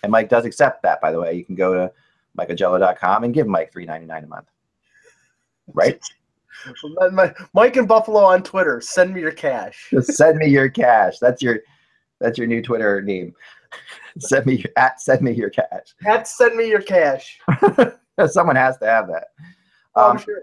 And 0.03 0.11
Mike 0.11 0.29
does 0.29 0.45
accept 0.45 0.83
that, 0.83 1.01
by 1.01 1.13
the 1.13 1.21
way. 1.21 1.35
You 1.35 1.45
can 1.45 1.55
go 1.55 1.73
to 1.75 1.93
michaeljello.com 2.37 3.25
and 3.25 3.33
give 3.33 3.47
Mike 3.47 3.73
3.99 3.73 4.25
a 4.25 4.27
month. 4.27 4.49
Right? 5.73 6.03
Mike 7.55 7.77
and 7.77 7.89
Buffalo 7.89 8.21
on 8.21 8.43
Twitter. 8.43 8.81
Send 8.81 9.15
me 9.15 9.21
your 9.21 9.33
cash. 9.33 9.89
Just 9.91 10.15
send 10.15 10.39
me 10.39 10.49
your 10.49 10.69
cash. 10.69 11.19
That's 11.21 11.41
your, 11.41 11.61
that's 12.21 12.37
your 12.37 12.49
new 12.49 12.63
Twitter 12.63 13.01
name. 13.01 13.33
send 14.19 14.47
me 14.47 14.57
your 14.57 14.73
at. 14.77 15.01
Send 15.01 15.23
me 15.23 15.33
your 15.33 15.51
cash. 15.51 15.95
To 16.03 16.25
send 16.27 16.57
me 16.57 16.69
your 16.69 16.83
cash. 16.83 17.39
Someone 18.27 18.57
has 18.57 18.79
to 18.79 18.87
have 18.87 19.09
that. 19.09 19.29
Oh, 19.95 20.11
Um, 20.11 20.17
I'm 20.17 20.23
sure. 20.23 20.43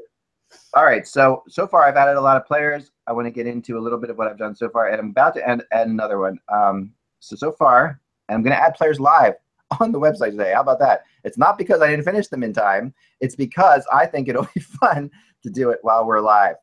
All 0.74 0.86
right. 0.86 1.08
So 1.08 1.44
so 1.48 1.68
far 1.68 1.84
I've 1.84 1.96
added 1.96 2.18
a 2.18 2.22
lot 2.22 2.38
of 2.38 2.46
players. 2.46 2.92
I 3.08 3.12
want 3.14 3.26
to 3.28 3.32
get 3.32 3.48
into 3.48 3.78
a 3.78 3.82
little 3.82 4.00
bit 4.00 4.10
of 4.10 4.18
what 4.18 4.28
I've 4.28 4.38
done 4.38 4.56
so 4.56 4.70
far, 4.70 4.90
and 4.90 5.00
I'm 5.00 5.10
about 5.10 5.34
to 5.36 5.48
add, 5.48 5.64
add 5.72 5.88
another 5.88 6.20
one. 6.20 6.40
Um, 6.50 6.94
so 7.20 7.36
so 7.36 7.52
far, 7.52 8.00
I'm 8.30 8.42
going 8.44 8.56
to 8.56 8.62
add 8.62 8.76
players 8.76 9.00
live 9.00 9.34
on 9.80 9.92
the 9.92 10.00
website 10.00 10.32
today. 10.32 10.54
How 10.54 10.62
about 10.62 10.80
that? 10.80 11.04
It's 11.24 11.38
not 11.38 11.58
because 11.58 11.82
I 11.82 11.90
didn't 11.90 12.06
finish 12.06 12.28
them 12.28 12.44
in 12.44 12.54
time. 12.54 12.94
It's 13.20 13.36
because 13.36 13.86
I 13.92 14.06
think 14.06 14.28
it'll 14.28 14.48
be 14.56 14.62
fun 14.62 15.12
to 15.44 15.50
do 15.50 15.70
it 15.70 15.80
while 15.82 16.06
we're 16.06 16.22
live. 16.22 16.56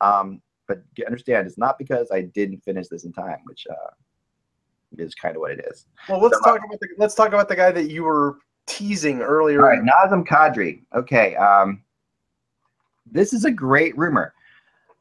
Um, 0.00 0.40
but 0.66 0.82
understand, 1.04 1.46
it's 1.46 1.58
not 1.58 1.78
because 1.78 2.10
I 2.12 2.22
didn't 2.22 2.60
finish 2.60 2.88
this 2.88 3.04
in 3.04 3.12
time, 3.12 3.38
which 3.44 3.66
uh, 3.70 3.90
is 4.98 5.14
kind 5.14 5.36
of 5.36 5.40
what 5.40 5.52
it 5.52 5.64
is. 5.70 5.86
Well, 6.08 6.20
let's 6.20 6.38
so- 6.38 6.44
talk 6.44 6.60
about 6.64 6.80
the 6.80 6.88
let's 6.98 7.14
talk 7.14 7.28
about 7.28 7.48
the 7.48 7.56
guy 7.56 7.70
that 7.72 7.90
you 7.90 8.04
were 8.04 8.38
teasing 8.66 9.20
earlier. 9.20 9.62
All 9.62 9.68
right, 9.68 9.82
Nazem 9.82 10.26
Kadri. 10.26 10.82
Okay, 10.94 11.36
um, 11.36 11.82
this 13.10 13.32
is 13.32 13.44
a 13.44 13.50
great 13.50 13.96
rumor. 13.96 14.34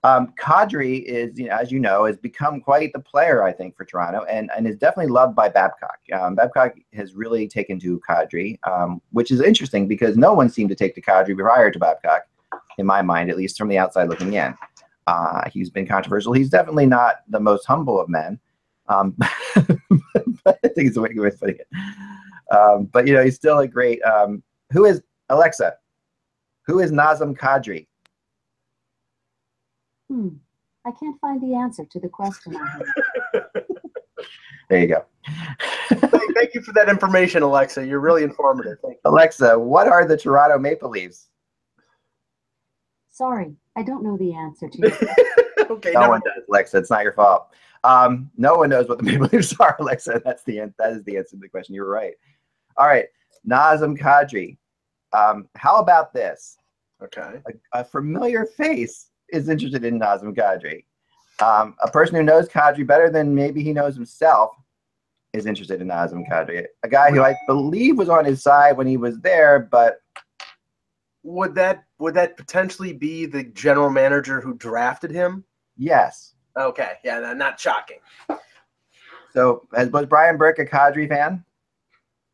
Um, 0.04 0.34
Kadri 0.40 1.04
is, 1.04 1.38
you 1.38 1.48
know, 1.48 1.58
as 1.58 1.74
you 1.74 1.80
know, 1.80 2.06
has 2.06 2.16
become 2.18 2.62
quite 2.62 2.94
the 2.94 3.00
player, 3.00 3.44
I 3.44 3.52
think, 3.52 3.76
for 3.76 3.84
Toronto, 3.84 4.24
and 4.30 4.50
and 4.56 4.66
is 4.66 4.78
definitely 4.78 5.12
loved 5.12 5.36
by 5.36 5.50
Babcock. 5.50 5.98
Um, 6.14 6.36
Babcock 6.36 6.76
has 6.94 7.16
really 7.16 7.48
taken 7.48 7.80
to 7.82 8.00
Kadri, 8.10 8.58
um, 8.66 9.02
which 9.12 9.30
is 9.30 9.42
interesting 9.42 9.88
because 9.88 10.16
no 10.16 10.34
one 10.34 10.50
seemed 10.50 10.70
to 10.70 10.76
take 10.76 10.96
to 10.96 11.02
Kadri 11.02 11.38
prior 11.38 11.70
to 11.70 11.80
Babcock, 11.80 12.28
in 12.78 12.86
my 12.86 13.02
mind, 13.02 13.30
at 13.30 13.38
least 13.38 13.58
from 13.58 13.68
the 13.68 13.78
outside 13.78 14.08
looking 14.08 14.34
in. 14.34 14.56
Uh, 15.06 15.50
he's 15.50 15.70
been 15.70 15.88
controversial. 15.88 16.32
He's 16.32 16.50
definitely 16.50 16.86
not 16.86 17.24
the 17.28 17.40
most 17.40 17.66
humble 17.66 18.00
of 18.00 18.08
men. 18.08 18.40
Um, 18.90 19.16
but 20.44 20.60
I 20.64 20.68
think 20.68 20.88
it's 20.88 20.98
a 20.98 21.02
way 21.02 21.10
of 21.16 21.40
putting 21.40 21.58
it. 21.58 21.68
Um, 22.52 22.86
but 22.86 23.08
you 23.08 23.14
know, 23.14 23.24
he's 23.24 23.36
still 23.36 23.60
a 23.60 23.68
great. 23.68 24.02
Um, 24.04 24.44
who 24.72 24.86
is 24.86 25.02
Alexa? 25.30 25.76
Who 26.66 26.80
is 26.80 26.92
Nazem 26.92 27.38
Kadri? 27.38 27.88
Hmm. 30.10 30.30
I 30.86 30.92
can't 30.92 31.20
find 31.22 31.42
the 31.42 31.56
answer 31.56 31.86
to 31.86 32.00
the 32.00 32.10
question 32.10 32.56
I. 32.56 32.82
There 34.70 34.80
you 34.80 34.88
go. 34.88 35.04
Thank, 35.90 36.36
thank 36.36 36.54
you 36.54 36.62
for 36.62 36.74
that 36.74 36.90
information, 36.90 37.42
Alexa. 37.42 37.86
You're 37.86 38.00
really 38.00 38.24
informative. 38.24 38.78
Thank 38.84 38.98
Alexa, 39.04 39.58
what 39.58 39.88
are 39.88 40.06
the 40.06 40.16
Toronto 40.16 40.60
Maple 40.60 40.92
Leafs? 40.92 41.30
Sorry, 43.10 43.56
I 43.76 43.82
don't 43.82 44.04
know 44.04 44.16
the 44.16 44.34
answer 44.36 44.70
to 44.70 44.78
your 44.78 44.90
you. 44.90 45.26
okay, 45.78 45.92
No 45.94 46.10
one 46.10 46.22
does, 46.22 46.44
Alexa. 46.50 46.78
It's 46.78 46.90
not 46.90 47.04
your 47.04 47.14
fault. 47.14 47.48
Um, 47.84 48.30
no 48.38 48.56
one 48.56 48.70
knows 48.70 48.88
what 48.90 48.98
the 48.98 49.04
Maple 49.04 49.30
Leafs 49.32 49.56
are, 49.60 49.76
Alexa. 49.80 50.22
That's 50.26 50.44
the 50.44 50.60
an- 50.60 50.74
that 50.80 50.92
is 50.94 51.04
the 51.04 51.18
answer 51.18 51.32
to 51.32 51.38
the 51.38 51.50
question. 51.50 51.76
You 51.76 51.82
were 51.84 51.90
right. 51.92 52.14
All 52.78 52.88
right, 52.88 53.06
Nazem 53.48 53.98
Kadri. 53.98 54.58
Um, 55.14 55.48
how 55.56 55.78
about 55.80 56.14
this? 56.14 56.58
Okay. 57.02 57.40
a, 57.48 57.80
a 57.80 57.84
familiar 57.84 58.46
face 58.46 59.10
is 59.30 59.48
interested 59.50 59.86
in 59.86 60.00
Nazem 60.00 60.36
Kadri. 60.36 60.84
Um, 61.42 61.76
a 61.82 61.90
person 61.90 62.16
who 62.16 62.24
knows 62.24 62.50
Kadri 62.50 62.86
better 62.86 63.10
than 63.10 63.34
maybe 63.34 63.64
he 63.64 63.72
knows 63.72 63.96
himself 63.96 64.52
is 65.32 65.46
interested 65.46 65.80
in 65.82 65.88
Nazem 65.88 66.28
Kadri. 66.30 66.66
A 66.84 66.90
guy 66.90 67.12
who 67.12 67.22
I 67.24 67.36
believe 67.48 67.98
was 67.98 68.10
on 68.10 68.26
his 68.26 68.44
side 68.44 68.76
when 68.76 68.88
he 68.88 68.98
was 68.98 69.20
there, 69.22 69.60
but 69.60 70.02
Would 71.24 71.56
that 71.56 71.84
would 72.00 72.14
that 72.16 72.38
potentially 72.38 72.94
be 72.94 73.26
the 73.26 73.44
general 73.44 73.90
manager 73.90 74.42
who 74.42 74.56
drafted 74.56 75.12
him? 75.12 75.44
Yes. 75.80 76.36
Okay, 76.58 76.94
yeah, 77.04 77.20
no, 77.20 77.34
not 77.34 77.60
shocking. 77.60 78.00
So 79.34 79.68
as 79.74 79.90
was 79.90 80.06
Brian 80.06 80.38
Burke 80.38 80.60
a 80.60 80.66
Kadri 80.66 81.08
fan? 81.08 81.44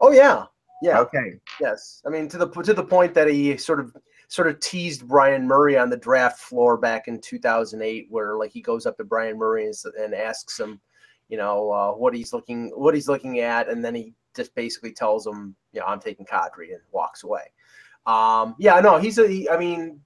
Oh 0.02 0.12
yeah, 0.12 0.46
yeah, 0.82 1.00
Okay. 1.00 1.40
yes. 1.62 2.02
I 2.06 2.10
mean, 2.10 2.28
to 2.30 2.38
the 2.38 2.48
to 2.50 2.74
the 2.74 2.84
point 2.84 3.14
that 3.14 3.28
he 3.28 3.56
sort 3.56 3.80
of 3.80 3.96
sort 4.28 4.48
of 4.48 4.60
teased 4.60 5.08
Bryan 5.08 5.48
Murray 5.48 5.78
on 5.78 5.90
the 5.90 5.98
draft 5.98 6.40
floor 6.40 6.76
back 6.78 7.08
in 7.08 7.22
2008, 7.22 8.08
where 8.10 8.36
like 8.36 8.52
he 8.52 8.62
goes 8.62 8.86
up 8.86 8.98
to 8.98 9.04
Bryan 9.04 9.38
Murray 9.38 9.66
and, 9.68 9.76
and 10.00 10.16
asks 10.16 10.60
him, 10.60 10.82
you 11.30 11.38
know, 11.38 11.72
uh, 11.72 11.92
what 11.92 12.16
he's 12.16 12.34
looking 12.34 12.72
what 12.76 12.96
he's 12.96 13.08
looking 13.08 13.40
at, 13.40 13.70
and 13.70 13.86
then 13.86 13.94
he 13.94 14.14
just 14.36 14.56
basically 14.56 14.92
tells 14.92 15.28
him, 15.28 15.56
you 15.72 15.80
know, 15.82 15.86
I'm 15.86 16.00
taking 16.00 16.26
Kadri 16.26 16.72
and 16.72 16.82
walks 16.92 17.24
away. 17.24 17.52
Um, 18.08 18.56
yeah, 18.58 18.80
no, 18.80 18.98
he's 18.98 19.18
a. 19.18 19.28
He, 19.28 19.50
I 19.50 19.58
mean, 19.58 20.00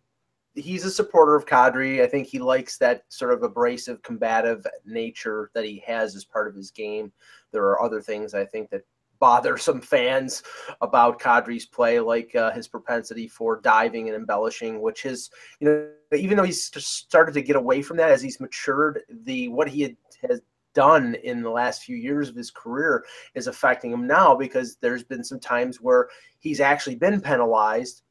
he's 0.55 0.85
a 0.85 0.91
supporter 0.91 1.35
of 1.35 1.45
Kadri. 1.45 2.01
I 2.01 2.07
think 2.07 2.27
he 2.27 2.39
likes 2.39 2.77
that 2.77 3.03
sort 3.09 3.33
of 3.33 3.43
abrasive, 3.43 4.01
combative 4.01 4.65
nature 4.85 5.51
that 5.53 5.65
he 5.65 5.83
has 5.85 6.15
as 6.15 6.25
part 6.25 6.47
of 6.47 6.55
his 6.55 6.71
game. 6.71 7.11
There 7.51 7.63
are 7.63 7.81
other 7.81 8.01
things 8.01 8.33
I 8.33 8.45
think 8.45 8.69
that 8.69 8.83
bother 9.19 9.57
some 9.57 9.81
fans 9.81 10.43
about 10.81 11.19
Kadri's 11.19 11.65
play, 11.65 11.99
like 11.99 12.35
uh, 12.35 12.51
his 12.51 12.67
propensity 12.67 13.27
for 13.27 13.59
diving 13.61 14.07
and 14.07 14.15
embellishing, 14.15 14.81
which 14.81 15.05
is, 15.05 15.29
you 15.59 15.67
know, 15.67 15.89
even 16.17 16.37
though 16.37 16.43
he's 16.43 16.63
started 16.63 17.33
to 17.33 17.41
get 17.41 17.55
away 17.55 17.81
from 17.81 17.97
that 17.97 18.11
as 18.11 18.21
he's 18.21 18.39
matured, 18.39 19.01
the 19.23 19.49
what 19.49 19.69
he 19.69 19.81
had, 19.81 19.97
has 20.27 20.41
done 20.73 21.15
in 21.23 21.41
the 21.41 21.49
last 21.49 21.83
few 21.83 21.95
years 21.95 22.29
of 22.29 22.35
his 22.35 22.51
career 22.51 23.03
is 23.35 23.47
affecting 23.47 23.91
him 23.91 24.07
now 24.07 24.35
because 24.35 24.77
there's 24.77 25.03
been 25.03 25.23
some 25.23 25.39
times 25.39 25.81
where 25.81 26.09
he's 26.39 26.59
actually 26.59 26.95
been 26.95 27.19
penalized 27.19 28.03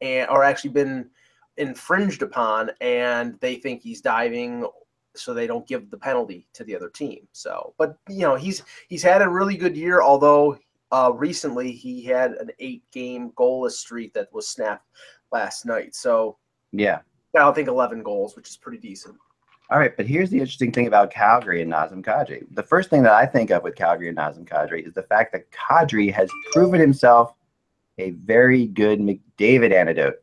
and 0.00 0.28
or 0.28 0.44
actually 0.44 0.70
been 0.70 1.08
infringed 1.56 2.22
upon 2.22 2.70
and 2.80 3.38
they 3.40 3.56
think 3.56 3.82
he's 3.82 4.00
diving 4.00 4.66
so 5.16 5.32
they 5.32 5.46
don't 5.46 5.66
give 5.66 5.90
the 5.90 5.96
penalty 5.96 6.46
to 6.52 6.64
the 6.64 6.74
other 6.74 6.88
team. 6.88 7.26
So, 7.32 7.74
but 7.78 7.96
you 8.08 8.20
know, 8.20 8.34
he's 8.34 8.62
he's 8.88 9.02
had 9.02 9.22
a 9.22 9.28
really 9.28 9.56
good 9.56 9.76
year. 9.76 10.02
Although 10.02 10.58
uh, 10.90 11.12
recently 11.14 11.72
he 11.72 12.02
had 12.04 12.32
an 12.32 12.50
eight-game 12.58 13.30
goalless 13.32 13.72
streak 13.72 14.12
that 14.14 14.32
was 14.32 14.48
snapped 14.48 14.86
last 15.32 15.66
night. 15.66 15.94
So 15.94 16.38
yeah, 16.72 17.00
I 17.38 17.50
think 17.52 17.68
eleven 17.68 18.02
goals, 18.02 18.36
which 18.36 18.48
is 18.48 18.56
pretty 18.56 18.78
decent. 18.78 19.16
All 19.70 19.78
right, 19.78 19.96
but 19.96 20.06
here's 20.06 20.28
the 20.28 20.38
interesting 20.38 20.72
thing 20.72 20.88
about 20.88 21.10
Calgary 21.10 21.62
and 21.62 21.72
Nazem 21.72 22.04
Kadri. 22.04 22.44
The 22.50 22.62
first 22.62 22.90
thing 22.90 23.02
that 23.04 23.14
I 23.14 23.24
think 23.24 23.50
of 23.50 23.62
with 23.62 23.76
Calgary 23.76 24.08
and 24.08 24.18
Nazem 24.18 24.46
Kadri 24.46 24.86
is 24.86 24.92
the 24.92 25.04
fact 25.04 25.32
that 25.32 25.46
Kadri 25.50 26.12
has 26.12 26.28
proven 26.52 26.78
himself 26.78 27.34
a 27.98 28.10
very 28.10 28.66
good 28.66 28.98
McDavid 28.98 29.72
antidote. 29.72 30.16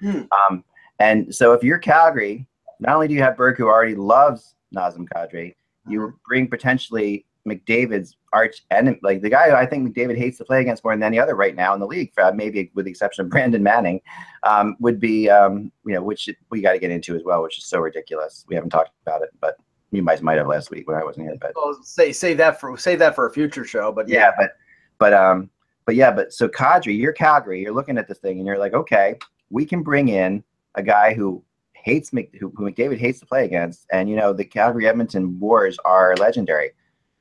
Hmm. 0.00 0.22
Um, 0.30 0.64
and 0.98 1.34
so 1.34 1.52
if 1.52 1.62
you're 1.62 1.78
Calgary 1.78 2.46
not 2.80 2.94
only 2.94 3.08
do 3.08 3.14
you 3.14 3.22
have 3.22 3.36
Burke 3.36 3.58
who 3.58 3.66
already 3.66 3.94
loves 3.94 4.54
Nazem 4.74 5.08
Kadri, 5.08 5.54
you 5.88 6.00
mm-hmm. 6.00 6.16
bring 6.26 6.48
potentially 6.48 7.26
McDavid's 7.46 8.16
arch 8.32 8.64
enemy, 8.70 8.98
like 9.02 9.20
the 9.20 9.28
guy 9.28 9.50
who 9.50 9.54
I 9.54 9.66
think 9.66 9.86
McDavid 9.86 10.16
hates 10.16 10.38
to 10.38 10.44
play 10.44 10.60
against 10.60 10.82
more 10.82 10.94
than 10.94 11.02
any 11.02 11.18
other 11.18 11.34
right 11.34 11.54
now 11.54 11.74
in 11.74 11.80
the 11.80 11.86
league, 11.86 12.12
maybe 12.34 12.70
with 12.74 12.86
the 12.86 12.90
exception 12.90 13.24
of 13.24 13.30
Brandon 13.30 13.62
Manning, 13.62 14.00
um, 14.44 14.76
would 14.80 14.98
be, 14.98 15.28
um, 15.28 15.70
you 15.84 15.94
know, 15.94 16.02
which 16.02 16.28
we 16.50 16.60
got 16.60 16.72
to 16.72 16.78
get 16.78 16.90
into 16.90 17.14
as 17.14 17.22
well, 17.22 17.42
which 17.42 17.58
is 17.58 17.66
so 17.66 17.80
ridiculous. 17.80 18.44
We 18.48 18.54
haven't 18.54 18.70
talked 18.70 18.92
about 19.06 19.22
it, 19.22 19.30
but 19.40 19.56
you 19.90 20.02
guys 20.02 20.22
might 20.22 20.38
have 20.38 20.48
last 20.48 20.70
week 20.70 20.88
when 20.88 20.96
I 20.96 21.04
wasn't 21.04 21.26
here. 21.26 21.36
But 21.40 21.52
well, 21.54 21.78
say 21.82 22.12
say 22.12 22.34
that 22.34 22.60
for 22.60 22.76
say 22.76 22.96
that 22.96 23.14
for 23.14 23.26
a 23.26 23.32
future 23.32 23.64
show. 23.64 23.92
But 23.92 24.08
yeah, 24.08 24.20
yeah 24.20 24.30
but 24.36 24.50
but 24.98 25.12
um, 25.12 25.50
but 25.84 25.94
yeah, 25.94 26.10
but 26.10 26.32
so 26.32 26.48
Kadri, 26.48 26.98
you're 26.98 27.12
Calgary, 27.12 27.60
you're 27.60 27.74
looking 27.74 27.98
at 27.98 28.08
this 28.08 28.18
thing 28.18 28.38
and 28.38 28.46
you're 28.46 28.58
like, 28.58 28.72
okay, 28.72 29.18
we 29.50 29.64
can 29.64 29.82
bring 29.82 30.08
in 30.08 30.42
a 30.74 30.82
guy 30.82 31.14
who 31.14 31.42
hates 31.84 32.12
Mc, 32.12 32.34
who, 32.40 32.52
who 32.56 32.70
McDavid 32.70 32.98
hates 32.98 33.20
to 33.20 33.26
play 33.26 33.44
against. 33.44 33.86
And 33.92 34.08
you 34.08 34.16
know 34.16 34.32
the 34.32 34.44
Calgary 34.44 34.88
Edmonton 34.88 35.38
wars 35.38 35.78
are 35.84 36.16
legendary. 36.16 36.70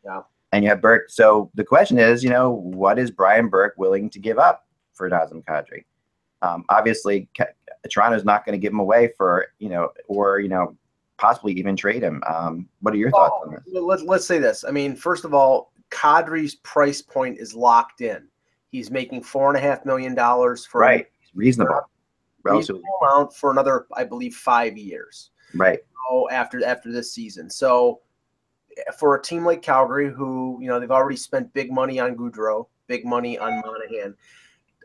Yeah. 0.04 0.22
And 0.52 0.64
you 0.64 0.70
have 0.70 0.82
Burke. 0.82 1.10
So 1.10 1.52
the 1.56 1.64
question 1.64 1.98
is, 1.98 2.24
you 2.24 2.30
know, 2.30 2.52
what 2.52 3.00
is 3.00 3.12
Brian 3.12 3.50
Burke 3.50 3.74
willing 3.78 4.10
to 4.12 4.20
give 4.20 4.38
up 4.38 4.68
for 4.94 5.10
Nazem 5.10 5.44
Kadri? 5.44 5.84
Um, 6.42 6.64
obviously, 6.70 7.28
Toronto's 7.90 8.26
not 8.26 8.46
going 8.46 8.54
to 8.54 8.62
give 8.62 8.74
him 8.74 8.80
away 8.80 9.12
for 9.18 9.48
you 9.60 9.70
know, 9.70 9.90
or 10.08 10.40
you 10.40 10.50
know, 10.50 10.78
possibly 11.18 11.54
even 11.54 11.76
trade 11.76 12.04
him. 12.04 12.24
Um, 12.28 12.68
what 12.82 12.94
are 12.94 12.98
your 12.98 13.12
thoughts 13.12 13.46
on 13.46 13.54
this? 13.54 13.64
Let's 13.74 14.04
let's 14.04 14.26
say 14.26 14.40
this. 14.40 14.64
I 14.68 14.72
mean, 14.72 14.96
first 14.96 15.26
of 15.26 15.34
all, 15.34 15.74
Kadri's 15.92 16.56
price 16.56 17.02
point 17.02 17.38
is 17.40 17.54
locked 17.54 18.02
in. 18.02 18.28
He's 18.70 18.90
making 18.90 19.24
four 19.24 19.50
and 19.50 19.58
a 19.58 19.62
half 19.62 19.86
million 19.86 20.16
dollars 20.16 20.66
for 20.66 20.82
right, 20.82 21.08
reasonable 21.34 21.82
relatively 22.44 22.82
amount 23.02 23.34
for 23.36 23.52
another, 23.52 23.88
I 23.94 24.04
believe, 24.04 24.36
five 24.36 24.78
years. 24.78 25.32
Right. 25.56 25.80
So 26.10 26.30
after 26.30 26.64
after 26.66 26.92
this 26.92 27.14
season, 27.14 27.50
so 27.50 28.02
for 28.98 29.16
a 29.16 29.22
team 29.22 29.46
like 29.46 29.62
Calgary, 29.62 30.12
who 30.12 30.58
you 30.62 30.68
know 30.68 30.80
they've 30.80 30.92
already 30.92 31.18
spent 31.18 31.54
big 31.54 31.72
money 31.72 32.00
on 32.00 32.16
Gaudreau, 32.16 32.68
big 32.88 33.06
money 33.06 33.38
on 33.38 33.62
Monahan. 33.62 34.16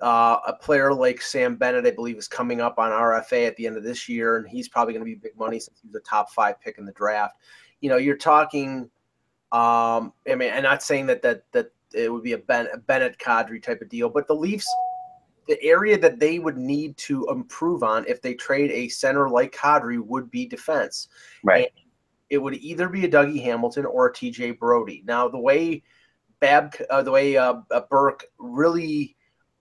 Uh, 0.00 0.38
a 0.46 0.52
player 0.52 0.94
like 0.94 1.20
Sam 1.20 1.56
Bennett, 1.56 1.84
I 1.84 1.90
believe, 1.90 2.18
is 2.18 2.28
coming 2.28 2.60
up 2.60 2.78
on 2.78 2.92
RFA 2.92 3.48
at 3.48 3.56
the 3.56 3.66
end 3.66 3.76
of 3.76 3.82
this 3.82 4.08
year, 4.08 4.36
and 4.36 4.48
he's 4.48 4.68
probably 4.68 4.94
going 4.94 5.04
to 5.04 5.12
be 5.12 5.16
big 5.16 5.36
money 5.36 5.58
since 5.58 5.80
he's 5.82 5.94
a 5.94 6.00
top 6.00 6.30
five 6.30 6.60
pick 6.60 6.78
in 6.78 6.84
the 6.84 6.92
draft. 6.92 7.36
You 7.80 7.88
know, 7.90 7.96
you're 7.96 8.16
talking. 8.16 8.90
Um, 9.50 10.12
I 10.30 10.34
mean, 10.36 10.52
I'm 10.52 10.62
not 10.62 10.82
saying 10.82 11.06
that 11.06 11.22
that 11.22 11.50
that 11.52 11.72
it 11.92 12.12
would 12.12 12.22
be 12.22 12.34
a, 12.34 12.38
ben, 12.38 12.68
a 12.72 12.76
Bennett 12.76 13.18
Kadri 13.18 13.62
type 13.62 13.80
of 13.80 13.88
deal, 13.88 14.08
but 14.08 14.28
the 14.28 14.34
Leafs 14.34 14.68
the 15.48 15.60
area 15.62 15.98
that 15.98 16.20
they 16.20 16.38
would 16.38 16.58
need 16.58 16.96
to 16.98 17.26
improve 17.30 17.82
on 17.82 18.04
if 18.06 18.22
they 18.22 18.34
trade 18.34 18.70
a 18.70 18.88
center 18.88 19.28
like 19.28 19.54
Kadri 19.54 19.98
would 19.98 20.30
be 20.30 20.46
defense. 20.46 21.08
Right. 21.42 21.72
And 21.76 21.86
it 22.30 22.38
would 22.38 22.54
either 22.56 22.88
be 22.88 23.04
a 23.04 23.08
Dougie 23.08 23.42
Hamilton 23.42 23.86
or 23.86 24.06
a 24.06 24.12
TJ 24.12 24.58
Brodie. 24.58 25.02
Now, 25.06 25.28
the 25.28 25.38
way 25.38 25.82
Bab, 26.40 26.74
uh, 26.90 27.02
the 27.02 27.10
way 27.10 27.36
uh, 27.36 27.54
uh, 27.70 27.80
Burke 27.90 28.26
really 28.38 29.16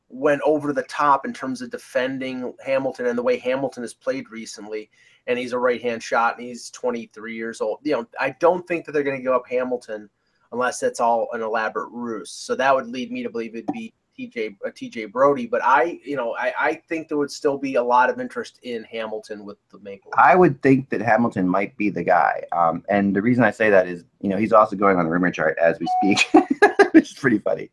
went 0.09 0.41
over 0.45 0.73
the 0.73 0.83
top 0.83 1.25
in 1.25 1.33
terms 1.33 1.61
of 1.61 1.71
defending 1.71 2.53
Hamilton 2.63 3.07
and 3.07 3.17
the 3.17 3.23
way 3.23 3.37
Hamilton 3.39 3.83
has 3.83 3.93
played 3.93 4.29
recently, 4.29 4.89
and 5.25 5.39
he's 5.39 5.53
a 5.53 5.59
right 5.59 5.81
hand 5.81 6.03
shot 6.03 6.37
and 6.37 6.47
he's 6.47 6.69
23 6.71 7.35
years 7.35 7.61
old. 7.61 7.79
You 7.83 7.93
know, 7.93 8.07
I 8.19 8.35
don't 8.39 8.67
think 8.67 8.85
that 8.85 8.91
they're 8.91 9.03
going 9.03 9.17
to 9.17 9.23
give 9.23 9.33
up 9.33 9.47
Hamilton 9.49 10.09
unless 10.51 10.83
it's 10.83 10.99
all 10.99 11.27
an 11.33 11.41
elaborate 11.41 11.89
ruse. 11.91 12.31
So 12.31 12.55
that 12.55 12.75
would 12.75 12.87
lead 12.87 13.11
me 13.11 13.23
to 13.23 13.29
believe 13.29 13.55
it'd 13.55 13.67
be 13.73 13.93
TJ 14.17 14.57
uh, 14.65 14.69
TJ 14.69 15.11
Brodie, 15.11 15.47
but 15.47 15.63
I 15.63 15.99
you 16.03 16.15
know 16.15 16.35
I, 16.35 16.53
I 16.59 16.73
think 16.87 17.07
there 17.07 17.17
would 17.17 17.31
still 17.31 17.57
be 17.57 17.75
a 17.75 17.83
lot 17.83 18.09
of 18.09 18.19
interest 18.19 18.59
in 18.63 18.83
Hamilton 18.85 19.45
with 19.45 19.57
the 19.69 19.79
Maple. 19.79 20.11
I 20.17 20.35
would 20.35 20.61
think 20.61 20.89
that 20.89 21.01
Hamilton 21.01 21.47
might 21.47 21.75
be 21.77 21.89
the 21.89 22.03
guy, 22.03 22.43
um, 22.51 22.83
and 22.89 23.15
the 23.15 23.21
reason 23.21 23.43
I 23.43 23.51
say 23.51 23.69
that 23.69 23.87
is 23.87 24.05
you 24.21 24.29
know 24.29 24.37
he's 24.37 24.53
also 24.53 24.75
going 24.75 24.97
on 24.97 25.05
the 25.05 25.11
rumor 25.11 25.31
chart 25.31 25.57
as 25.61 25.79
we 25.79 25.87
speak, 26.01 26.43
which 26.91 27.11
is 27.11 27.17
pretty 27.17 27.39
funny. 27.39 27.69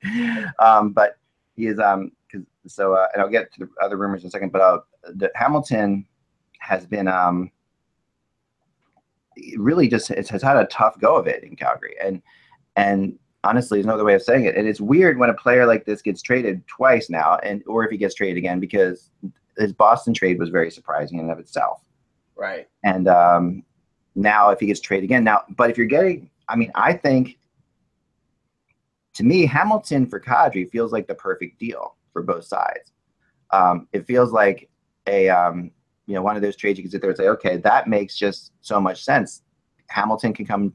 Um, 0.59 0.93
but 0.93 1.19
he 1.57 1.67
is 1.67 1.79
um 1.79 2.13
so 2.67 2.95
uh, 2.95 3.09
and 3.13 3.23
I'll 3.23 3.29
get 3.29 3.53
to 3.55 3.61
the 3.61 3.71
other 3.83 3.97
rumors 3.97 4.23
in 4.23 4.29
a 4.29 4.31
second, 4.31 4.53
but 4.53 4.61
uh, 4.61 4.79
the 5.15 5.31
Hamilton 5.35 6.07
has 6.59 6.87
been 6.87 7.09
um 7.09 7.51
really 9.57 9.89
just 9.89 10.09
has 10.09 10.43
had 10.43 10.57
a 10.57 10.67
tough 10.67 10.99
go 11.01 11.17
of 11.17 11.27
it 11.27 11.43
in 11.43 11.57
Calgary 11.57 11.97
and 12.03 12.23
and 12.77 13.19
honestly 13.45 13.79
is 13.79 13.87
no 13.87 13.95
other 13.95 14.05
way 14.05 14.15
of 14.15 14.23
saying 14.23 14.45
it. 14.47 14.57
And 14.57 14.67
it's 14.67 14.81
weird 14.81 15.19
when 15.19 15.31
a 15.31 15.35
player 15.35 15.67
like 15.67 15.85
this 15.85 16.03
gets 16.03 16.23
traded 16.23 16.67
twice 16.67 17.11
now, 17.11 17.37
and 17.43 17.63
or 17.67 17.85
if 17.85 17.91
he 17.91 17.97
gets 17.97 18.15
traded 18.15 18.39
again, 18.39 18.59
because 18.59 19.11
his 19.59 19.73
Boston 19.73 20.15
trade 20.15 20.39
was 20.39 20.49
very 20.49 20.71
surprising 20.71 21.19
in 21.19 21.25
and 21.25 21.33
of 21.33 21.39
itself. 21.39 21.83
Right. 22.37 22.67
And 22.83 23.07
um, 23.07 23.63
now 24.15 24.51
if 24.51 24.61
he 24.61 24.67
gets 24.67 24.81
traded 24.81 25.05
again, 25.05 25.23
now, 25.25 25.43
but 25.57 25.71
if 25.71 25.79
you're 25.79 25.87
getting, 25.87 26.31
I 26.49 26.57
mean, 26.57 26.73
I 26.75 26.95
think 26.95 27.39
to 29.15 29.23
me, 29.23 29.47
Hamilton 29.47 30.07
for 30.07 30.19
Kadri 30.21 30.69
feels 30.69 30.93
like 30.93 31.07
the 31.07 31.15
perfect 31.15 31.59
deal 31.61 31.97
for 32.13 32.23
both 32.23 32.45
sides. 32.45 32.93
Um, 33.51 33.87
it 33.93 34.07
feels 34.07 34.33
like 34.33 34.69
a 35.07 35.29
um, 35.29 35.71
you 36.07 36.15
know 36.15 36.23
one 36.23 36.37
of 36.37 36.43
those 36.43 36.57
trades 36.57 36.79
you 36.79 36.83
can 36.83 36.91
sit 36.91 37.01
there 37.01 37.11
and 37.11 37.17
say, 37.17 37.29
okay, 37.29 37.59
that 37.59 37.89
makes 37.89 38.17
just 38.17 38.53
so 38.61 38.81
much 38.81 39.05
sense. 39.05 39.43
Hamilton 39.89 40.33
can 40.33 40.47
come 40.47 40.73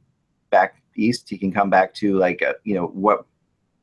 back 0.49 0.81
east, 1.03 1.29
he 1.29 1.37
can 1.37 1.51
come 1.51 1.69
back 1.69 1.93
to 1.95 2.17
like 2.17 2.41
a, 2.41 2.55
you 2.63 2.75
know 2.75 2.87
what 2.87 3.25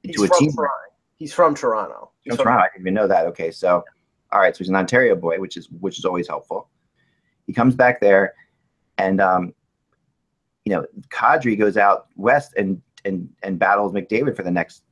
he's 0.02 0.16
to 0.16 0.24
a 0.24 0.28
team. 0.38 0.52
Toronto. 0.52 0.72
He's 1.16 1.32
from 1.32 1.54
Toronto. 1.54 2.10
He's 2.22 2.36
from 2.36 2.44
Toronto. 2.44 2.64
I 2.64 2.68
didn't 2.68 2.82
even 2.82 2.94
know 2.94 3.08
that. 3.08 3.26
Okay, 3.26 3.50
so 3.50 3.84
all 4.32 4.40
right, 4.40 4.54
so 4.54 4.58
he's 4.58 4.68
an 4.68 4.76
Ontario 4.76 5.16
boy, 5.16 5.38
which 5.38 5.56
is 5.56 5.68
which 5.80 5.98
is 5.98 6.04
always 6.04 6.28
helpful. 6.28 6.68
He 7.46 7.52
comes 7.52 7.74
back 7.74 8.00
there, 8.00 8.34
and 8.98 9.20
um, 9.20 9.54
you 10.64 10.74
know, 10.74 10.84
Kadri 11.08 11.58
goes 11.58 11.76
out 11.76 12.08
west 12.16 12.54
and 12.56 12.82
and 13.04 13.28
and 13.42 13.58
battles 13.58 13.92
McDavid 13.92 14.36
for 14.36 14.42
the 14.42 14.50
next 14.50 14.82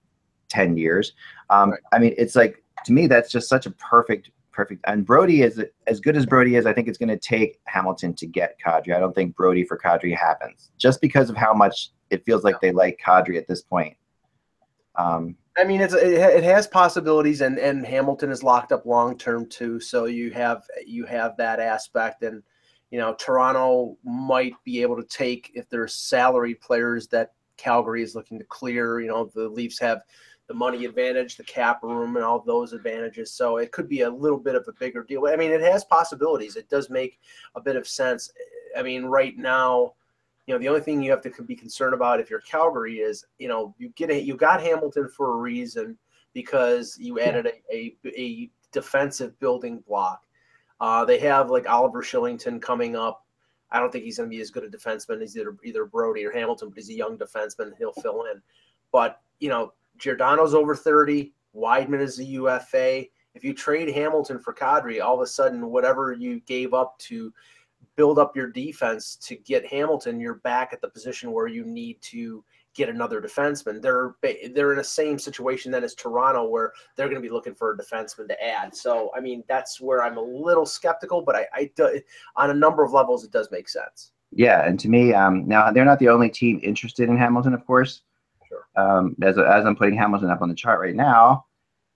ten 0.48 0.76
years. 0.76 1.12
Um, 1.50 1.70
right. 1.70 1.80
I 1.92 1.98
mean, 1.98 2.14
it's 2.16 2.36
like 2.36 2.62
to 2.86 2.92
me 2.92 3.06
that's 3.06 3.30
just 3.30 3.48
such 3.48 3.66
a 3.66 3.70
perfect 3.72 4.30
perfect. 4.54 4.82
And 4.86 5.04
Brodie 5.04 5.42
is 5.42 5.62
as 5.86 6.00
good 6.00 6.16
as 6.16 6.24
Brodie 6.24 6.56
is. 6.56 6.64
I 6.64 6.72
think 6.72 6.88
it's 6.88 6.98
going 6.98 7.08
to 7.08 7.18
take 7.18 7.60
Hamilton 7.64 8.14
to 8.14 8.26
get 8.26 8.56
Kadri. 8.64 8.94
I 8.94 9.00
don't 9.00 9.14
think 9.14 9.36
Brodie 9.36 9.64
for 9.64 9.76
Kadri 9.76 10.16
happens 10.16 10.70
just 10.78 11.00
because 11.00 11.28
of 11.28 11.36
how 11.36 11.52
much 11.52 11.90
it 12.10 12.24
feels 12.24 12.44
like 12.44 12.60
they 12.60 12.72
like 12.72 13.00
Kadri 13.04 13.36
at 13.36 13.48
this 13.48 13.62
point. 13.62 13.96
Um, 14.96 15.36
I 15.56 15.64
mean, 15.64 15.80
it's 15.80 15.94
it, 15.94 16.42
has 16.44 16.66
possibilities, 16.66 17.40
and 17.40 17.58
and 17.58 17.86
Hamilton 17.86 18.30
is 18.30 18.42
locked 18.42 18.72
up 18.72 18.86
long 18.86 19.16
term 19.16 19.48
too. 19.48 19.80
So 19.80 20.06
you 20.06 20.30
have 20.32 20.64
you 20.84 21.04
have 21.06 21.36
that 21.36 21.60
aspect, 21.60 22.22
and 22.22 22.42
you 22.90 22.98
know 22.98 23.14
Toronto 23.14 23.96
might 24.04 24.54
be 24.64 24.82
able 24.82 24.96
to 24.96 25.04
take 25.04 25.50
if 25.54 25.68
there's 25.68 25.94
salary 25.94 26.54
players 26.54 27.06
that 27.08 27.32
Calgary 27.56 28.02
is 28.02 28.14
looking 28.14 28.38
to 28.38 28.44
clear. 28.44 29.00
You 29.00 29.08
know 29.08 29.30
the 29.32 29.48
Leafs 29.48 29.78
have 29.78 30.02
the 30.46 30.54
money 30.54 30.84
advantage, 30.84 31.36
the 31.36 31.44
cap 31.44 31.82
room, 31.82 32.16
and 32.16 32.24
all 32.24 32.40
those 32.40 32.72
advantages. 32.72 33.32
So 33.32 33.56
it 33.56 33.72
could 33.72 33.88
be 33.88 34.02
a 34.02 34.10
little 34.10 34.38
bit 34.38 34.54
of 34.54 34.66
a 34.68 34.72
bigger 34.72 35.02
deal. 35.02 35.26
I 35.26 35.36
mean, 35.36 35.50
it 35.50 35.62
has 35.62 35.84
possibilities. 35.84 36.56
It 36.56 36.68
does 36.68 36.90
make 36.90 37.18
a 37.54 37.60
bit 37.60 37.76
of 37.76 37.88
sense. 37.88 38.30
I 38.76 38.82
mean, 38.82 39.04
right 39.04 39.36
now, 39.36 39.94
you 40.46 40.54
know, 40.54 40.58
the 40.58 40.68
only 40.68 40.82
thing 40.82 41.02
you 41.02 41.10
have 41.10 41.22
to 41.22 41.42
be 41.42 41.56
concerned 41.56 41.94
about 41.94 42.20
if 42.20 42.28
you're 42.28 42.40
Calgary 42.40 42.96
is, 42.96 43.24
you 43.38 43.48
know, 43.48 43.74
you 43.78 43.88
get 43.90 44.10
a, 44.10 44.20
you 44.20 44.36
got 44.36 44.60
Hamilton 44.60 45.08
for 45.08 45.32
a 45.32 45.36
reason 45.36 45.96
because 46.34 46.98
you 47.00 47.18
added 47.20 47.46
a, 47.72 47.74
a, 47.74 47.96
a 48.18 48.50
defensive 48.72 49.38
building 49.38 49.82
block. 49.86 50.26
Uh, 50.80 51.04
they 51.04 51.18
have 51.18 51.50
like 51.50 51.68
Oliver 51.68 52.02
Kylington 52.02 52.60
coming 52.60 52.96
up. 52.96 53.24
I 53.70 53.80
don't 53.80 53.90
think 53.90 54.04
he's 54.04 54.18
going 54.18 54.28
to 54.28 54.36
be 54.36 54.42
as 54.42 54.50
good 54.50 54.64
a 54.64 54.68
defenseman 54.68 55.22
as 55.22 55.36
either 55.36 55.56
either 55.64 55.86
Brodie 55.86 56.24
or 56.24 56.32
Hamilton, 56.32 56.68
but 56.68 56.76
he's 56.76 56.90
a 56.90 56.94
young 56.94 57.16
defenseman. 57.16 57.72
He'll 57.78 57.92
fill 57.92 58.24
in. 58.24 58.42
But 58.92 59.20
you 59.40 59.48
know, 59.48 59.72
Giordano's 59.98 60.54
over 60.54 60.74
30. 60.74 61.32
Wideman 61.54 62.00
is 62.00 62.18
a 62.18 62.24
UFA. 62.24 63.04
If 63.34 63.42
you 63.42 63.54
trade 63.54 63.94
Hamilton 63.94 64.38
for 64.38 64.52
Kadri, 64.52 65.02
all 65.02 65.14
of 65.14 65.20
a 65.20 65.26
sudden, 65.26 65.70
whatever 65.70 66.12
you 66.12 66.40
gave 66.40 66.74
up 66.74 66.98
to 67.00 67.32
build 67.96 68.18
up 68.18 68.34
your 68.36 68.50
defense 68.50 69.16
to 69.16 69.36
get 69.36 69.66
Hamilton, 69.66 70.20
you're 70.20 70.36
back 70.36 70.72
at 70.72 70.80
the 70.80 70.88
position 70.88 71.32
where 71.32 71.46
you 71.46 71.64
need 71.64 72.00
to 72.02 72.44
get 72.74 72.88
another 72.88 73.20
defenseman. 73.20 73.80
They're 73.80 74.14
they're 74.52 74.72
in 74.72 74.78
the 74.78 74.84
same 74.84 75.18
situation 75.18 75.70
then 75.70 75.84
as 75.84 75.94
Toronto, 75.94 76.48
where 76.48 76.72
they're 76.96 77.08
going 77.08 77.22
to 77.22 77.26
be 77.26 77.32
looking 77.32 77.54
for 77.54 77.72
a 77.72 77.76
defenseman 77.76 78.28
to 78.28 78.44
add. 78.44 78.74
So, 78.74 79.10
I 79.16 79.20
mean, 79.20 79.44
that's 79.48 79.80
where 79.80 80.02
I'm 80.02 80.18
a 80.18 80.22
little 80.22 80.66
skeptical, 80.66 81.22
but 81.22 81.36
I, 81.36 81.46
I 81.54 81.70
do, 81.76 82.00
on 82.36 82.50
a 82.50 82.54
number 82.54 82.82
of 82.82 82.92
levels, 82.92 83.24
it 83.24 83.30
does 83.30 83.48
make 83.50 83.68
sense. 83.68 84.12
Yeah, 84.32 84.66
and 84.66 84.78
to 84.80 84.88
me, 84.88 85.14
um, 85.14 85.46
now 85.46 85.70
they're 85.70 85.84
not 85.84 86.00
the 86.00 86.08
only 86.08 86.28
team 86.28 86.58
interested 86.62 87.08
in 87.08 87.16
Hamilton, 87.16 87.54
of 87.54 87.64
course. 87.66 88.02
Um, 88.76 89.16
as 89.22 89.38
as 89.38 89.66
I'm 89.66 89.76
putting 89.76 89.96
Hamilton 89.96 90.30
up 90.30 90.42
on 90.42 90.48
the 90.48 90.54
chart 90.54 90.80
right 90.80 90.94
now, 90.94 91.44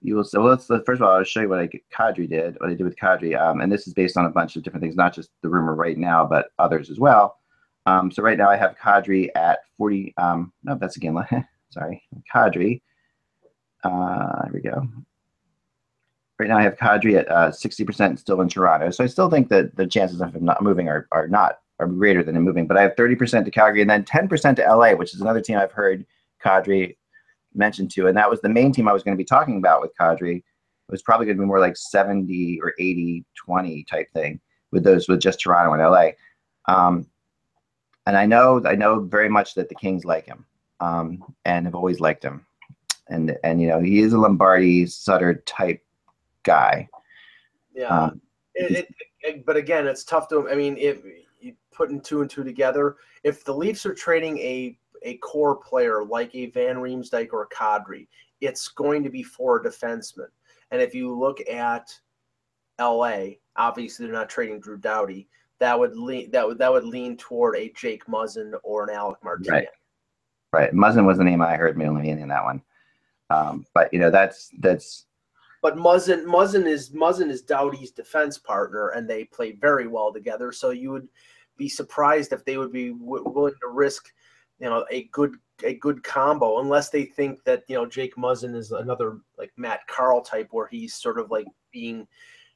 you 0.01 0.15
will. 0.15 0.23
So 0.23 0.41
let's, 0.41 0.69
let's 0.69 0.83
first 0.85 1.01
of 1.01 1.07
all, 1.07 1.15
I'll 1.15 1.23
show 1.23 1.41
you 1.41 1.49
what 1.49 1.59
I 1.59 1.69
Kadri 1.95 2.29
did, 2.29 2.57
what 2.59 2.69
I 2.69 2.73
did 2.73 2.83
with 2.83 2.97
Kadri, 2.97 3.39
um, 3.39 3.61
and 3.61 3.71
this 3.71 3.87
is 3.87 3.93
based 3.93 4.17
on 4.17 4.25
a 4.25 4.29
bunch 4.29 4.55
of 4.55 4.63
different 4.63 4.83
things, 4.83 4.95
not 4.95 5.13
just 5.13 5.29
the 5.41 5.49
rumor 5.49 5.75
right 5.75 5.97
now, 5.97 6.25
but 6.25 6.51
others 6.57 6.89
as 6.89 6.99
well. 6.99 7.37
Um, 7.85 8.11
so 8.11 8.21
right 8.21 8.37
now 8.37 8.49
I 8.49 8.55
have 8.55 8.77
Kadri 8.77 9.29
at 9.35 9.59
40. 9.77 10.13
Um, 10.17 10.53
no, 10.63 10.77
that's 10.79 10.97
again. 10.97 11.17
sorry, 11.69 12.03
Kadri. 12.33 12.81
Uh, 13.83 14.43
there 14.43 14.51
we 14.53 14.61
go. 14.61 14.87
Right 16.37 16.49
now 16.49 16.57
I 16.57 16.63
have 16.63 16.77
Kadri 16.77 17.17
at 17.17 17.29
uh, 17.29 17.49
60% 17.51 18.19
still 18.19 18.41
in 18.41 18.47
Toronto. 18.47 18.91
So 18.91 19.03
I 19.03 19.07
still 19.07 19.29
think 19.29 19.49
that 19.49 19.75
the 19.75 19.87
chances 19.87 20.21
of 20.21 20.33
him 20.33 20.45
not 20.45 20.63
moving 20.63 20.87
are, 20.87 21.07
are 21.11 21.27
not 21.27 21.59
are 21.79 21.87
greater 21.87 22.23
than 22.23 22.35
him 22.35 22.43
moving. 22.43 22.67
But 22.67 22.77
I 22.77 22.81
have 22.81 22.95
30% 22.95 23.45
to 23.45 23.51
Calgary 23.51 23.81
and 23.81 23.89
then 23.89 24.03
10% 24.03 24.55
to 24.55 24.75
LA, 24.75 24.91
which 24.93 25.13
is 25.13 25.21
another 25.21 25.41
team 25.41 25.57
I've 25.57 25.71
heard 25.71 26.05
Kadri 26.43 26.95
mentioned 27.53 27.91
to. 27.91 28.07
And 28.07 28.17
that 28.17 28.29
was 28.29 28.41
the 28.41 28.49
main 28.49 28.71
team 28.71 28.87
I 28.87 28.93
was 28.93 29.03
going 29.03 29.15
to 29.15 29.21
be 29.21 29.25
talking 29.25 29.57
about 29.57 29.81
with 29.81 29.91
Kadri. 29.99 30.37
It 30.37 30.91
was 30.91 31.01
probably 31.01 31.25
going 31.25 31.37
to 31.37 31.43
be 31.43 31.47
more 31.47 31.59
like 31.59 31.77
70 31.77 32.59
or 32.63 32.73
80 32.79 33.25
20 33.35 33.83
type 33.83 34.07
thing 34.13 34.39
with 34.71 34.83
those 34.83 35.07
with 35.07 35.19
just 35.19 35.39
Toronto 35.39 35.73
and 35.73 35.81
LA. 35.81 36.11
Um, 36.67 37.07
and 38.05 38.17
I 38.17 38.25
know 38.25 38.61
I 38.65 38.75
know 38.75 39.01
very 39.01 39.29
much 39.29 39.53
that 39.53 39.69
the 39.69 39.75
Kings 39.75 40.03
like 40.03 40.25
him, 40.25 40.45
um, 40.79 41.23
and 41.45 41.65
have 41.67 41.75
always 41.75 41.99
liked 41.99 42.23
him, 42.23 42.43
and 43.07 43.37
and 43.43 43.61
you 43.61 43.67
know 43.67 43.79
he 43.79 43.99
is 43.99 44.13
a 44.13 44.17
Lombardi 44.17 44.87
Sutter 44.87 45.43
type 45.45 45.83
guy. 46.43 46.89
Yeah, 47.73 47.87
um, 47.87 48.21
it, 48.55 48.71
it, 48.71 48.95
it, 49.21 49.45
but 49.45 49.57
again, 49.57 49.85
it's 49.85 50.03
tough 50.03 50.27
to. 50.29 50.49
I 50.49 50.55
mean, 50.55 50.75
if 50.77 51.03
putting 51.71 52.01
two 52.01 52.21
and 52.21 52.29
two 52.29 52.43
together, 52.43 52.95
if 53.23 53.43
the 53.43 53.53
Leafs 53.53 53.85
are 53.85 53.93
trading 53.93 54.39
a 54.39 54.77
a 55.03 55.17
core 55.17 55.55
player 55.55 56.03
like 56.03 56.33
a 56.35 56.47
Van 56.47 56.77
Riemsdyk 56.77 57.29
or 57.31 57.43
a 57.43 57.55
Kadri, 57.55 58.07
it's 58.41 58.67
going 58.67 59.03
to 59.03 59.09
be 59.09 59.23
for 59.23 59.57
a 59.57 59.63
defenseman. 59.63 60.29
And 60.71 60.81
if 60.81 60.93
you 60.93 61.17
look 61.17 61.39
at 61.49 61.89
LA, 62.79 63.25
obviously 63.55 64.05
they're 64.05 64.13
not 64.13 64.29
trading 64.29 64.59
Drew 64.59 64.77
Doughty 64.77 65.27
that 65.59 65.77
would 65.77 65.95
lean 65.95 66.31
that 66.31 66.47
would 66.47 66.57
that 66.57 66.71
would 66.71 66.85
lean 66.85 67.17
toward 67.17 67.55
a 67.55 67.71
Jake 67.75 68.05
Muzzin 68.05 68.53
or 68.63 68.83
an 68.83 68.95
Alec 68.95 69.17
Martinez. 69.23 69.51
Right. 69.51 69.67
Right. 70.51 70.73
Muzzin 70.73 71.05
was 71.05 71.19
the 71.19 71.23
name 71.23 71.41
I 71.41 71.55
heard 71.55 71.77
mainly 71.77 72.09
in 72.09 72.27
that 72.27 72.43
one. 72.43 72.61
Um, 73.29 73.65
but 73.73 73.93
you 73.93 73.99
know 73.99 74.09
that's 74.09 74.49
that's. 74.59 75.05
But 75.61 75.75
Muzzin 75.75 76.23
Muzzin 76.23 76.65
is 76.65 76.91
Muzzin 76.91 77.29
is 77.29 77.41
Doughty's 77.41 77.91
defense 77.91 78.37
partner, 78.37 78.89
and 78.89 79.07
they 79.07 79.25
play 79.25 79.51
very 79.51 79.87
well 79.87 80.11
together. 80.11 80.51
So 80.51 80.71
you 80.71 80.91
would 80.91 81.07
be 81.57 81.69
surprised 81.69 82.31
if 82.31 82.45
they 82.45 82.57
would 82.57 82.71
be 82.71 82.91
w- 82.91 83.23
willing 83.27 83.53
to 83.61 83.67
risk, 83.67 84.11
you 84.59 84.69
know, 84.69 84.85
a 84.91 85.03
good 85.11 85.35
a 85.63 85.73
good 85.75 86.03
combo, 86.03 86.59
unless 86.59 86.89
they 86.89 87.05
think 87.05 87.43
that 87.43 87.63
you 87.67 87.75
know 87.75 87.85
Jake 87.85 88.15
Muzzin 88.15 88.55
is 88.55 88.71
another 88.71 89.19
like 89.37 89.51
Matt 89.57 89.85
Carle 89.87 90.21
type, 90.21 90.49
where 90.51 90.67
he's 90.67 90.93
sort 90.93 91.19
of 91.19 91.31
like 91.31 91.47
being 91.71 92.07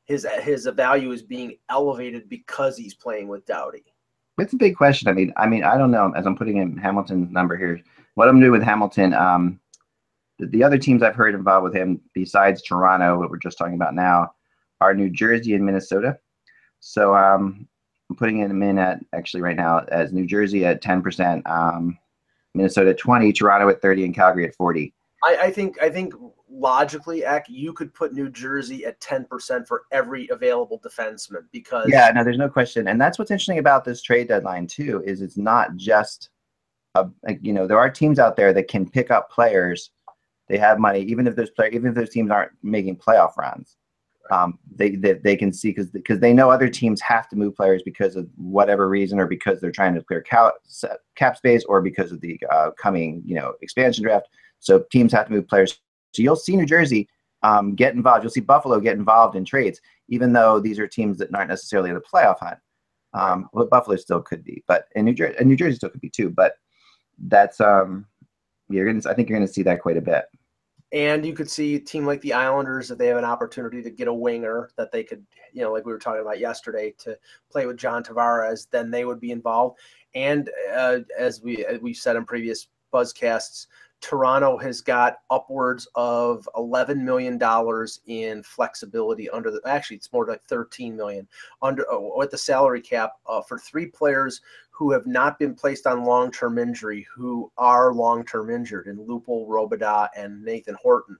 his 0.05 0.27
his 0.41 0.67
value 0.67 1.11
is 1.11 1.21
being 1.21 1.57
elevated 1.69 2.29
because 2.29 2.77
he's 2.77 2.93
playing 2.93 3.27
with 3.27 3.45
Doughty. 3.45 3.85
It's 4.39 4.53
a 4.53 4.57
big 4.57 4.75
question. 4.75 5.07
I 5.07 5.13
mean, 5.13 5.31
I 5.37 5.47
mean, 5.47 5.63
I 5.63 5.77
don't 5.77 5.91
know. 5.91 6.11
As 6.15 6.25
I'm 6.25 6.35
putting 6.35 6.57
in 6.57 6.77
Hamilton's 6.77 7.31
number 7.31 7.55
here, 7.55 7.79
what 8.15 8.27
I'm 8.27 8.39
doing 8.39 8.51
with 8.51 8.63
Hamilton, 8.63 9.13
um, 9.13 9.59
the, 10.39 10.47
the 10.47 10.63
other 10.63 10.77
teams 10.77 11.03
I've 11.03 11.15
heard 11.15 11.35
involved 11.35 11.65
with 11.65 11.75
him, 11.75 12.01
besides 12.13 12.61
Toronto, 12.63 13.19
what 13.19 13.29
we're 13.29 13.37
just 13.37 13.57
talking 13.57 13.75
about 13.75 13.93
now, 13.93 14.33
are 14.81 14.93
New 14.93 15.09
Jersey 15.09 15.53
and 15.53 15.65
Minnesota. 15.65 16.17
So 16.79 17.15
um, 17.15 17.67
I'm 18.09 18.15
putting 18.15 18.37
him 18.39 18.61
in 18.61 18.77
at 18.77 18.99
actually 19.13 19.41
right 19.41 19.55
now 19.55 19.79
as 19.89 20.11
New 20.13 20.25
Jersey 20.25 20.65
at 20.65 20.81
10%, 20.81 21.47
um, 21.47 21.97
Minnesota 22.53 22.91
at 22.91 22.97
20, 22.97 23.33
Toronto 23.33 23.69
at 23.69 23.81
30, 23.81 24.05
and 24.05 24.15
Calgary 24.15 24.47
at 24.47 24.55
40. 24.55 24.93
I, 25.23 25.37
I 25.43 25.51
think 25.51 25.81
I 25.81 25.89
think 25.89 26.13
logically, 26.49 27.25
Eck, 27.25 27.45
you 27.47 27.73
could 27.73 27.93
put 27.93 28.13
New 28.13 28.29
Jersey 28.29 28.85
at 28.85 28.99
10% 28.99 29.67
for 29.67 29.83
every 29.91 30.27
available 30.29 30.79
defenseman 30.79 31.45
because 31.51 31.87
Yeah, 31.89 32.11
no, 32.13 32.23
there's 32.23 32.37
no 32.37 32.49
question. 32.49 32.87
And 32.87 32.99
that's 32.99 33.17
what's 33.17 33.31
interesting 33.31 33.59
about 33.59 33.85
this 33.85 34.01
trade 34.01 34.27
deadline 34.27 34.67
too, 34.67 35.01
is 35.05 35.21
it's 35.21 35.37
not 35.37 35.75
just 35.77 36.29
a, 36.95 37.07
you 37.41 37.53
know, 37.53 37.65
there 37.67 37.79
are 37.79 37.89
teams 37.89 38.19
out 38.19 38.35
there 38.35 38.53
that 38.53 38.67
can 38.67 38.87
pick 38.87 39.11
up 39.11 39.31
players. 39.31 39.91
They 40.47 40.57
have 40.57 40.77
money, 40.77 41.01
even 41.01 41.25
if 41.25 41.35
those 41.35 41.49
player, 41.49 41.69
even 41.69 41.89
if 41.89 41.95
those 41.95 42.09
teams 42.09 42.29
aren't 42.29 42.51
making 42.61 42.97
playoff 42.97 43.37
runs. 43.37 43.77
Um, 44.31 44.57
they, 44.73 44.91
they 44.95 45.13
they 45.13 45.36
can 45.36 45.51
see 45.51 45.69
because 45.69 45.89
because 45.89 46.19
they 46.19 46.33
know 46.33 46.49
other 46.49 46.69
teams 46.69 47.01
have 47.01 47.27
to 47.29 47.36
move 47.36 47.55
players 47.55 47.83
because 47.83 48.15
of 48.15 48.27
whatever 48.38 48.88
reason 48.88 49.19
or 49.19 49.27
because 49.27 49.59
they're 49.59 49.71
trying 49.71 49.93
to 49.95 50.01
clear 50.01 50.21
cap, 50.21 50.53
cap 51.15 51.36
space 51.36 51.65
or 51.65 51.81
because 51.81 52.12
of 52.12 52.21
the 52.21 52.39
uh, 52.49 52.71
coming 52.71 53.21
you 53.25 53.36
know 53.36 53.53
expansion 53.62 54.03
draft. 54.03 54.27
So 54.59 54.86
teams 54.91 55.12
have 55.12 55.27
to 55.27 55.33
move 55.33 55.47
players 55.47 55.77
so 56.13 56.21
you'll 56.21 56.36
see 56.36 56.55
New 56.55 56.65
Jersey 56.65 57.09
um, 57.41 57.75
get 57.75 57.95
involved. 57.95 58.23
You'll 58.23 58.31
see 58.31 58.39
Buffalo 58.39 58.79
get 58.79 58.97
involved 58.97 59.36
in 59.36 59.43
trades, 59.43 59.81
even 60.07 60.31
though 60.31 60.59
these 60.59 60.79
are 60.79 60.88
teams 60.88 61.17
that 61.17 61.33
aren't 61.33 61.49
necessarily 61.49 61.89
in 61.89 61.95
the 61.95 62.01
playoff 62.01 62.39
hunt. 62.39 62.59
Um, 63.13 63.49
well, 63.51 63.65
Buffalo 63.65 63.95
still 63.97 64.21
could 64.21 64.43
be, 64.43 64.63
but 64.67 64.88
in 64.95 65.05
New 65.05 65.13
Jersey, 65.13 65.43
New 65.43 65.55
Jersey 65.55 65.75
still 65.75 65.89
could 65.89 66.01
be 66.01 66.09
too. 66.09 66.29
But 66.29 66.53
that's 67.27 67.59
um, 67.59 68.05
you're 68.69 68.86
gonna. 68.86 69.01
I 69.07 69.13
think 69.13 69.29
you're 69.29 69.38
gonna 69.38 69.47
see 69.47 69.63
that 69.63 69.81
quite 69.81 69.97
a 69.97 70.01
bit. 70.01 70.25
And 70.93 71.25
you 71.25 71.34
could 71.34 71.49
see 71.49 71.75
a 71.75 71.79
team 71.79 72.06
like 72.06 72.21
the 72.21 72.34
Islanders 72.34 72.91
if 72.91 72.99
they 72.99 73.08
have 73.08 73.17
an 73.17 73.25
opportunity 73.25 73.82
to 73.82 73.89
get 73.89 74.08
a 74.08 74.13
winger 74.13 74.69
that 74.77 74.91
they 74.91 75.03
could, 75.03 75.25
you 75.51 75.63
know, 75.63 75.71
like 75.73 75.86
we 75.86 75.91
were 75.91 75.97
talking 75.97 76.21
about 76.21 76.39
yesterday, 76.39 76.93
to 76.99 77.17
play 77.51 77.65
with 77.65 77.77
John 77.77 78.03
Tavares, 78.03 78.67
then 78.69 78.91
they 78.91 79.03
would 79.03 79.19
be 79.19 79.32
involved. 79.32 79.79
And 80.13 80.51
uh, 80.71 80.99
as 81.17 81.41
we 81.41 81.65
as 81.65 81.82
we 81.82 81.95
said 81.95 82.15
in 82.15 82.25
previous 82.25 82.67
buzzcasts, 82.93 83.65
Toronto 84.01 84.58
has 84.58 84.82
got 84.82 85.19
upwards 85.32 85.88
of 85.95 86.47
eleven 86.58 87.03
million 87.03 87.38
dollars 87.38 88.01
in 88.06 88.43
flexibility 88.43 89.29
under 89.29 89.49
the. 89.49 89.62
Actually, 89.65 89.97
it's 89.97 90.13
more 90.13 90.27
like 90.27 90.43
thirteen 90.43 90.95
million 90.95 91.27
under 91.62 91.91
uh, 91.91 92.21
at 92.21 92.29
the 92.29 92.38
salary 92.38 92.82
cap 92.82 93.13
uh, 93.25 93.41
for 93.41 93.58
three 93.58 93.88
players 93.88 94.41
who 94.73 94.91
have 94.91 95.05
not 95.05 95.38
been 95.38 95.53
placed 95.53 95.86
on 95.86 96.03
long-term 96.03 96.57
injury, 96.57 97.05
who 97.15 97.51
are 97.57 97.93
long-term 97.93 98.49
injured, 98.49 98.88
in 98.88 98.97
Lupul, 98.97 99.47
Robidas, 99.47 100.09
and 100.17 100.43
Nathan 100.43 100.75
Horton 100.81 101.17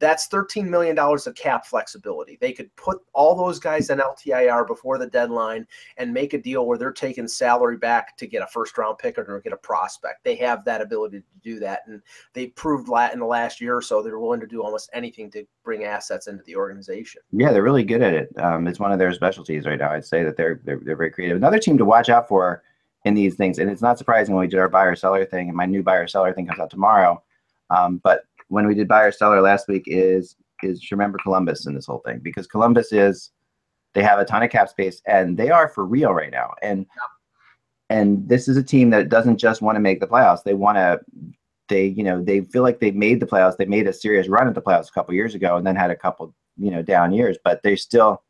that's 0.00 0.28
$13 0.28 0.68
million 0.68 0.98
of 0.98 1.34
cap 1.34 1.66
flexibility. 1.66 2.36
They 2.40 2.52
could 2.52 2.74
put 2.76 2.98
all 3.12 3.34
those 3.34 3.58
guys 3.58 3.90
in 3.90 3.98
LTIR 3.98 4.66
before 4.66 4.98
the 4.98 5.06
deadline 5.06 5.66
and 5.96 6.12
make 6.12 6.34
a 6.34 6.38
deal 6.38 6.66
where 6.66 6.76
they're 6.76 6.92
taking 6.92 7.28
salary 7.28 7.76
back 7.76 8.16
to 8.18 8.26
get 8.26 8.42
a 8.42 8.46
first 8.46 8.76
round 8.76 8.98
pick 8.98 9.18
or 9.18 9.40
get 9.40 9.52
a 9.52 9.56
prospect. 9.56 10.24
They 10.24 10.34
have 10.36 10.64
that 10.64 10.80
ability 10.80 11.20
to 11.20 11.24
do 11.42 11.58
that. 11.60 11.82
And 11.86 12.02
they 12.32 12.48
proved 12.48 12.88
that 12.92 13.12
in 13.12 13.20
the 13.20 13.26
last 13.26 13.60
year 13.60 13.76
or 13.76 13.82
so 13.82 14.02
they're 14.02 14.18
willing 14.18 14.40
to 14.40 14.46
do 14.46 14.62
almost 14.62 14.90
anything 14.92 15.30
to 15.30 15.46
bring 15.64 15.84
assets 15.84 16.26
into 16.26 16.42
the 16.44 16.56
organization. 16.56 17.22
Yeah, 17.32 17.52
they're 17.52 17.62
really 17.62 17.84
good 17.84 18.02
at 18.02 18.14
it. 18.14 18.28
Um, 18.38 18.66
it's 18.66 18.80
one 18.80 18.92
of 18.92 18.98
their 18.98 19.12
specialties 19.12 19.64
right 19.64 19.78
now. 19.78 19.92
I'd 19.92 20.04
say 20.04 20.24
that 20.24 20.36
they're, 20.36 20.60
they're, 20.64 20.80
they're 20.82 20.96
very 20.96 21.10
creative. 21.10 21.36
Another 21.36 21.58
team 21.58 21.78
to 21.78 21.84
watch 21.84 22.08
out 22.08 22.28
for 22.28 22.62
in 23.04 23.14
these 23.14 23.34
things, 23.34 23.58
and 23.58 23.70
it's 23.70 23.82
not 23.82 23.98
surprising 23.98 24.34
when 24.34 24.42
we 24.42 24.48
did 24.48 24.60
our 24.60 24.68
buyer 24.68 24.96
seller 24.96 25.24
thing, 25.24 25.48
and 25.48 25.56
my 25.56 25.66
new 25.66 25.82
buyer 25.82 26.06
seller 26.06 26.32
thing 26.32 26.46
comes 26.46 26.60
out 26.60 26.70
tomorrow. 26.70 27.22
Um, 27.70 28.00
but 28.02 28.24
when 28.48 28.66
we 28.66 28.74
did 28.74 28.88
buyer 28.88 29.12
seller 29.12 29.40
last 29.40 29.68
week 29.68 29.84
is 29.86 30.36
is 30.62 30.90
remember 30.90 31.18
Columbus 31.18 31.66
in 31.66 31.74
this 31.74 31.86
whole 31.86 32.02
thing 32.04 32.20
because 32.22 32.46
Columbus 32.46 32.92
is 32.92 33.30
they 33.94 34.02
have 34.02 34.18
a 34.18 34.24
ton 34.24 34.42
of 34.42 34.50
cap 34.50 34.68
space 34.68 35.00
and 35.06 35.36
they 35.36 35.50
are 35.50 35.68
for 35.68 35.84
real 35.84 36.12
right 36.12 36.30
now. 36.30 36.52
And 36.62 36.86
and 37.90 38.28
this 38.28 38.48
is 38.48 38.56
a 38.56 38.62
team 38.62 38.90
that 38.90 39.08
doesn't 39.08 39.38
just 39.38 39.62
want 39.62 39.76
to 39.76 39.80
make 39.80 40.00
the 40.00 40.06
playoffs. 40.06 40.42
They 40.42 40.54
want 40.54 40.78
to 40.78 41.00
they 41.68 41.86
you 41.86 42.02
know 42.02 42.22
they 42.22 42.40
feel 42.42 42.62
like 42.62 42.80
they 42.80 42.90
made 42.90 43.20
the 43.20 43.26
playoffs. 43.26 43.56
They 43.56 43.66
made 43.66 43.86
a 43.86 43.92
serious 43.92 44.28
run 44.28 44.48
at 44.48 44.54
the 44.54 44.62
playoffs 44.62 44.88
a 44.88 44.92
couple 44.92 45.14
years 45.14 45.34
ago, 45.34 45.56
and 45.56 45.66
then 45.66 45.76
had 45.76 45.90
a 45.90 45.96
couple 45.96 46.34
you 46.56 46.70
know 46.70 46.82
down 46.82 47.12
years. 47.12 47.36
But 47.44 47.62
they 47.62 47.76
still 47.76 48.22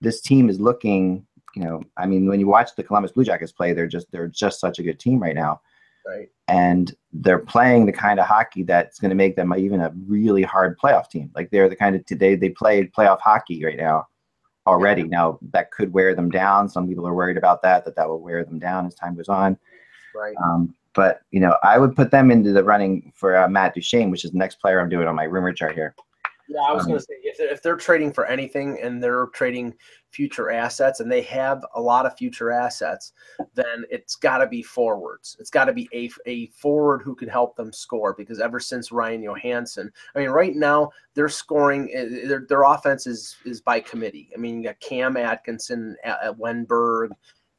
this 0.00 0.20
team 0.20 0.48
is 0.48 0.60
looking. 0.60 1.26
You 1.56 1.64
know, 1.64 1.82
I 1.96 2.04
mean, 2.04 2.28
when 2.28 2.38
you 2.38 2.46
watch 2.46 2.76
the 2.76 2.82
Columbus 2.82 3.12
Blue 3.12 3.24
Jackets 3.24 3.50
play, 3.50 3.72
they're 3.72 3.86
just 3.86 4.12
they're 4.12 4.28
just 4.28 4.60
such 4.60 4.78
a 4.78 4.82
good 4.82 5.00
team 5.00 5.18
right 5.18 5.34
now, 5.34 5.62
Right. 6.06 6.28
and 6.48 6.94
they're 7.14 7.38
playing 7.38 7.86
the 7.86 7.92
kind 7.92 8.20
of 8.20 8.26
hockey 8.26 8.62
that's 8.62 8.98
going 8.98 9.08
to 9.08 9.14
make 9.14 9.36
them 9.36 9.54
even 9.56 9.80
a 9.80 9.90
really 10.06 10.42
hard 10.42 10.78
playoff 10.78 11.08
team. 11.08 11.30
Like 11.34 11.50
they're 11.50 11.70
the 11.70 11.74
kind 11.74 11.96
of 11.96 12.04
today 12.04 12.34
they 12.36 12.50
play 12.50 12.84
playoff 12.84 13.20
hockey 13.20 13.64
right 13.64 13.78
now 13.78 14.06
already. 14.66 15.04
Now 15.04 15.38
that 15.52 15.70
could 15.70 15.94
wear 15.94 16.14
them 16.14 16.30
down. 16.30 16.68
Some 16.68 16.86
people 16.86 17.08
are 17.08 17.14
worried 17.14 17.38
about 17.38 17.62
that 17.62 17.86
that 17.86 17.96
that 17.96 18.06
will 18.06 18.20
wear 18.20 18.44
them 18.44 18.58
down 18.58 18.86
as 18.86 18.94
time 18.94 19.16
goes 19.16 19.30
on. 19.30 19.56
Right. 20.14 20.34
Um, 20.44 20.74
but 20.94 21.20
you 21.30 21.40
know, 21.40 21.56
I 21.62 21.78
would 21.78 21.96
put 21.96 22.10
them 22.10 22.30
into 22.30 22.52
the 22.52 22.64
running 22.64 23.12
for 23.16 23.34
uh, 23.34 23.48
Matt 23.48 23.74
Duchene, 23.74 24.10
which 24.10 24.26
is 24.26 24.32
the 24.32 24.38
next 24.38 24.56
player 24.60 24.78
I'm 24.78 24.90
doing 24.90 25.08
on 25.08 25.14
my 25.14 25.24
rumor 25.24 25.54
chart 25.54 25.74
here. 25.74 25.94
Yeah, 26.48 26.60
I 26.60 26.72
was 26.72 26.82
Um, 26.84 26.90
going 26.90 27.00
to 27.00 27.04
say 27.04 27.14
if 27.22 27.38
they're, 27.38 27.52
if 27.52 27.62
they're 27.62 27.76
trading 27.76 28.12
for 28.12 28.26
anything 28.26 28.78
and 28.80 29.02
they're 29.02 29.26
trading 29.34 29.74
future 30.10 30.50
assets 30.50 31.00
and 31.00 31.10
they 31.10 31.22
have 31.22 31.64
a 31.74 31.80
lot 31.80 32.06
of 32.06 32.16
future 32.16 32.50
assets, 32.52 33.12
then 33.54 33.84
it's 33.90 34.14
got 34.14 34.38
to 34.38 34.46
be 34.46 34.62
forwards. 34.62 35.36
It's 35.40 35.50
got 35.50 35.64
to 35.64 35.72
be 35.72 35.88
a, 35.92 36.10
a 36.26 36.46
forward 36.48 37.02
who 37.02 37.14
can 37.14 37.28
help 37.28 37.56
them 37.56 37.72
score 37.72 38.14
because 38.14 38.40
ever 38.40 38.60
since 38.60 38.92
Ryan 38.92 39.22
Johansen, 39.22 39.90
I 40.14 40.20
mean, 40.20 40.30
right 40.30 40.54
now 40.54 40.90
they're 41.14 41.28
scoring. 41.28 41.90
eh, 41.92 42.26
Their, 42.28 42.46
their 42.48 42.62
offense 42.62 43.06
is 43.06 43.36
is 43.44 43.60
by 43.60 43.80
committee. 43.80 44.30
I 44.34 44.38
mean, 44.38 44.58
you 44.58 44.64
got 44.68 44.80
Cam 44.80 45.16
Atkinson, 45.16 45.96
at, 46.04 46.22
at 46.22 46.38
Wennberg. 46.38 47.10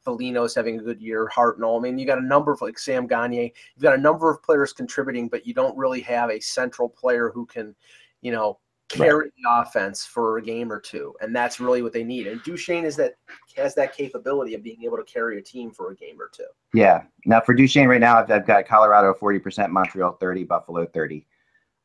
Foligno's 0.04 0.54
having 0.54 0.80
a 0.80 0.82
good 0.82 1.02
year. 1.02 1.28
Hartnell. 1.34 1.78
I 1.78 1.82
mean, 1.82 1.98
you 1.98 2.06
got 2.06 2.18
a 2.18 2.26
number 2.26 2.50
of 2.52 2.62
like 2.62 2.78
Sam 2.78 3.06
Gagner. 3.06 3.42
You've 3.42 3.82
got 3.82 3.94
a 3.98 4.00
number 4.00 4.30
of 4.30 4.42
players 4.42 4.72
contributing, 4.72 5.28
but 5.28 5.46
you 5.46 5.52
don't 5.52 5.76
really 5.76 6.00
have 6.00 6.30
a 6.30 6.40
central 6.40 6.88
player 6.88 7.30
who 7.34 7.44
can, 7.44 7.74
you 8.22 8.32
know, 8.32 8.58
carry 8.88 9.30
the 9.36 9.50
offense 9.50 10.04
for 10.04 10.38
a 10.38 10.42
game 10.42 10.72
or 10.72 10.80
two, 10.80 11.14
and 11.20 11.34
that's 11.34 11.60
really 11.60 11.82
what 11.82 11.92
they 11.92 12.04
need. 12.04 12.26
And 12.26 12.42
Duchene 12.42 12.84
is 12.84 12.96
that 12.96 13.14
has 13.56 13.74
that 13.74 13.94
capability 13.94 14.54
of 14.54 14.62
being 14.62 14.82
able 14.84 14.96
to 14.96 15.04
carry 15.04 15.38
a 15.38 15.42
team 15.42 15.70
for 15.70 15.90
a 15.90 15.96
game 15.96 16.20
or 16.20 16.30
two. 16.32 16.46
Yeah. 16.74 17.02
Now 17.26 17.40
for 17.40 17.54
Duchene 17.54 17.88
right 17.88 18.00
now, 18.00 18.18
I've, 18.18 18.30
I've 18.30 18.46
got 18.46 18.66
Colorado 18.66 19.14
40%, 19.14 19.70
Montreal 19.70 20.12
30, 20.12 20.44
Buffalo 20.44 20.86
30. 20.86 21.26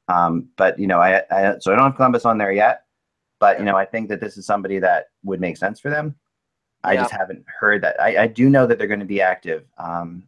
Um, 0.07 0.49
but 0.57 0.77
you 0.79 0.87
know, 0.87 0.99
I, 0.99 1.23
I 1.31 1.55
so 1.59 1.71
I 1.71 1.75
don't 1.75 1.85
have 1.85 1.95
Columbus 1.95 2.25
on 2.25 2.37
there 2.37 2.51
yet, 2.51 2.83
but 3.39 3.59
you 3.59 3.65
know, 3.65 3.75
I 3.77 3.85
think 3.85 4.09
that 4.09 4.19
this 4.19 4.37
is 4.37 4.45
somebody 4.45 4.79
that 4.79 5.07
would 5.23 5.41
make 5.41 5.57
sense 5.57 5.79
for 5.79 5.89
them. 5.89 6.15
I 6.83 6.93
Yeah. 6.93 7.01
just 7.01 7.13
haven't 7.13 7.45
heard 7.47 7.81
that. 7.83 7.99
I, 8.01 8.23
I 8.23 8.27
do 8.27 8.49
know 8.49 8.67
that 8.67 8.77
they're 8.77 8.87
going 8.87 8.99
to 8.99 9.05
be 9.05 9.21
active, 9.21 9.65
um, 9.77 10.23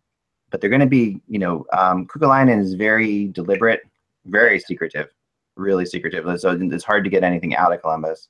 but 0.49 0.61
they're 0.61 0.69
going 0.69 0.79
to 0.79 0.85
be, 0.85 1.21
you 1.27 1.39
know, 1.39 1.65
um, 1.73 2.07
Kekalainen 2.07 2.61
is 2.61 2.75
very 2.75 3.27
deliberate, 3.27 3.81
very 4.25 4.59
secretive, 4.59 5.13
really 5.56 5.86
secretive. 5.86 6.26
So 6.39 6.58
it's 6.60 6.84
hard 6.84 7.04
to 7.04 7.10
get 7.10 7.24
anything 7.24 7.56
out 7.56 7.74
of 7.74 7.82
Columbus. 7.82 8.30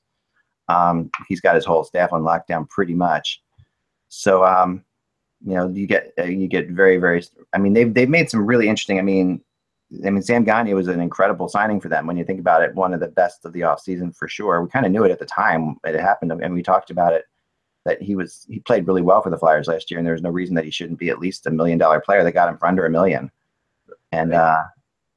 Um, 0.68 1.10
he's 1.28 1.40
got 1.40 1.54
his 1.54 1.64
whole 1.64 1.84
staff 1.84 2.12
on 2.12 2.22
lockdown 2.22 2.68
pretty 2.68 2.94
much. 2.94 3.42
So, 4.08 4.44
um, 4.44 4.84
you 5.44 5.54
know, 5.54 5.68
you 5.68 5.86
get 5.86 6.12
uh, 6.18 6.24
you 6.24 6.48
get 6.48 6.70
very 6.70 6.96
very. 6.96 7.22
I 7.52 7.58
mean, 7.58 7.72
they've 7.72 7.92
they've 7.92 8.08
made 8.08 8.30
some 8.30 8.46
really 8.46 8.68
interesting. 8.68 8.98
I 8.98 9.02
mean, 9.02 9.40
I 10.04 10.10
mean, 10.10 10.22
Sam 10.22 10.44
Gagner 10.44 10.74
was 10.74 10.88
an 10.88 11.00
incredible 11.00 11.48
signing 11.48 11.80
for 11.80 11.88
them. 11.88 12.06
When 12.06 12.16
you 12.16 12.24
think 12.24 12.40
about 12.40 12.62
it, 12.62 12.74
one 12.74 12.94
of 12.94 13.00
the 13.00 13.08
best 13.08 13.44
of 13.44 13.52
the 13.52 13.60
offseason 13.60 14.16
for 14.16 14.26
sure. 14.28 14.62
We 14.62 14.68
kind 14.68 14.86
of 14.86 14.92
knew 14.92 15.04
it 15.04 15.12
at 15.12 15.18
the 15.18 15.26
time 15.26 15.76
it 15.84 15.94
happened, 16.00 16.32
and 16.32 16.54
we 16.54 16.62
talked 16.62 16.90
about 16.90 17.12
it 17.12 17.24
that 17.84 18.02
he 18.02 18.16
was 18.16 18.46
he 18.48 18.58
played 18.60 18.86
really 18.86 19.02
well 19.02 19.22
for 19.22 19.30
the 19.30 19.38
Flyers 19.38 19.68
last 19.68 19.90
year, 19.90 19.98
and 19.98 20.06
there 20.06 20.14
was 20.14 20.22
no 20.22 20.30
reason 20.30 20.54
that 20.56 20.64
he 20.64 20.70
shouldn't 20.70 20.98
be 20.98 21.10
at 21.10 21.20
least 21.20 21.46
a 21.46 21.50
million 21.50 21.78
dollar 21.78 22.00
player. 22.00 22.24
They 22.24 22.32
got 22.32 22.48
him 22.48 22.58
for 22.58 22.66
under 22.66 22.86
a 22.86 22.90
million, 22.90 23.30
and 24.12 24.32
uh, 24.34 24.62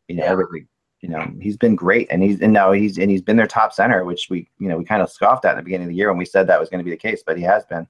you 0.07 0.15
know, 0.17 0.23
Yeah. 0.25 0.31
everything. 0.31 0.67
You 1.01 1.09
know, 1.09 1.25
he's 1.39 1.55
been 1.55 1.75
great, 1.75 2.07
and 2.11 2.21
he's 2.21 2.41
and 2.41 2.51
now 2.51 2.71
he's 2.73 2.97
and 2.97 3.09
he's 3.09 3.21
been 3.21 3.37
their 3.37 3.47
top 3.47 3.71
center, 3.71 4.03
which 4.03 4.27
we 4.29 4.49
you 4.59 4.67
know 4.67 4.77
we 4.77 4.83
kind 4.83 5.01
of 5.01 5.09
scoffed 5.09 5.45
at 5.45 5.51
in 5.51 5.57
the 5.57 5.63
beginning 5.63 5.87
of 5.87 5.89
the 5.91 5.95
year 5.95 6.09
when 6.09 6.17
we 6.17 6.25
said 6.25 6.45
that 6.47 6.59
was 6.59 6.69
going 6.69 6.79
to 6.79 6.83
be 6.83 6.91
the 6.91 6.97
case, 6.97 7.23
but 7.25 7.37
he 7.37 7.43
has 7.43 7.65
been. 7.65 7.87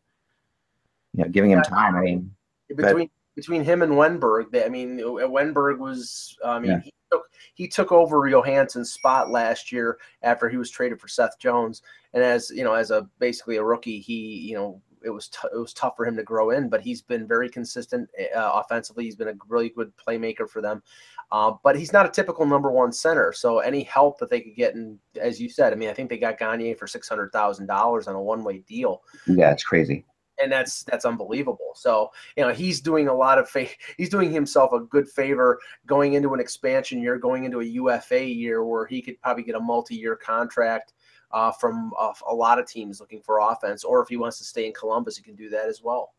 You 1.13 1.23
know, 1.23 1.29
giving 1.31 1.49
him 1.49 1.63
time. 1.63 1.95
I 1.95 2.01
mean, 2.01 2.31
between 2.75 3.09
between 3.35 3.63
him 3.63 3.81
and 3.81 3.93
Wennberg, 3.93 4.63
I 4.63 4.69
mean, 4.69 4.99
Wennberg 4.99 5.79
was, 5.79 6.37
I 6.45 6.59
mean, 6.59 6.71
Yeah. 6.71 6.79
he 6.81 6.93
took 7.11 7.23
he 7.55 7.67
took 7.67 7.91
over 7.91 8.29
Johansen's 8.29 8.91
spot 8.91 9.31
last 9.31 9.71
year 9.71 9.97
after 10.21 10.49
he 10.49 10.57
was 10.57 10.69
traded 10.69 10.99
for 11.01 11.07
Seth 11.07 11.39
Jones, 11.39 11.81
and 12.13 12.23
as 12.23 12.51
you 12.51 12.63
know, 12.63 12.73
as 12.73 12.91
a 12.91 13.09
basically 13.17 13.55
a 13.55 13.63
rookie, 13.63 13.99
he 13.99 14.37
you 14.37 14.55
know 14.55 14.81
it 15.03 15.09
was 15.09 15.29
t- 15.29 15.47
it 15.53 15.57
was 15.57 15.73
tough 15.73 15.95
for 15.95 16.05
him 16.05 16.15
to 16.17 16.23
grow 16.23 16.51
in, 16.51 16.69
but 16.69 16.81
he's 16.81 17.01
been 17.01 17.27
very 17.27 17.49
consistent 17.49 18.09
uh, 18.35 18.51
offensively. 18.53 19.05
He's 19.05 19.15
been 19.15 19.29
a 19.29 19.37
really 19.47 19.69
good 19.69 19.91
playmaker 19.97 20.47
for 20.47 20.61
them, 20.61 20.83
uh, 21.31 21.53
but 21.63 21.77
he's 21.77 21.93
not 21.93 22.05
a 22.05 22.09
typical 22.09 22.45
number 22.45 22.71
one 22.71 22.91
center. 22.91 23.31
So 23.31 23.59
any 23.59 23.83
help 23.83 24.17
that 24.19 24.29
they 24.29 24.41
could 24.41 24.55
get, 24.55 24.75
and 24.75 24.97
as 25.19 25.39
you 25.39 25.49
said, 25.49 25.73
I 25.73 25.75
mean, 25.75 25.89
I 25.89 25.93
think 25.93 26.09
they 26.09 26.17
got 26.17 26.39
Gagner 26.39 26.75
for 26.75 26.87
six 26.87 27.07
hundred 27.07 27.31
thousand 27.31 27.67
dollars 27.67 28.07
on 28.07 28.15
a 28.15 28.21
one 28.21 28.43
way 28.43 28.59
deal 28.59 29.01
yeah, 29.27 29.51
it's 29.51 29.63
crazy. 29.63 30.05
and 30.41 30.51
that's 30.51 30.83
that's 30.83 31.05
unbelievable. 31.05 31.71
So 31.75 32.11
you 32.35 32.43
know 32.43 32.53
he's 32.53 32.81
doing 32.81 33.07
a 33.07 33.13
lot 33.13 33.37
of 33.37 33.49
fa- 33.49 33.67
he's 33.97 34.09
doing 34.09 34.31
himself 34.31 34.71
a 34.73 34.79
good 34.79 35.07
favor 35.07 35.59
going 35.85 36.13
into 36.13 36.33
an 36.33 36.39
expansion 36.39 37.01
year, 37.01 37.17
going 37.17 37.43
into 37.43 37.59
a 37.59 37.65
UFA 37.65 38.23
year 38.23 38.63
where 38.63 38.85
he 38.85 39.01
could 39.01 39.21
probably 39.21 39.43
get 39.43 39.55
a 39.55 39.59
multi-year 39.59 40.15
contract 40.15 40.93
uh, 41.31 41.51
from 41.51 41.91
uh, 41.97 42.13
a 42.27 42.33
lot 42.33 42.59
of 42.59 42.67
teams 42.67 42.99
looking 42.99 43.21
for 43.21 43.39
offense, 43.39 43.83
or 43.83 44.01
if 44.01 44.09
he 44.09 44.17
wants 44.17 44.37
to 44.39 44.43
stay 44.43 44.65
in 44.65 44.73
Columbus, 44.73 45.17
he 45.17 45.23
can 45.23 45.35
do 45.35 45.49
that 45.49 45.67
as 45.67 45.81
well. 45.83 46.13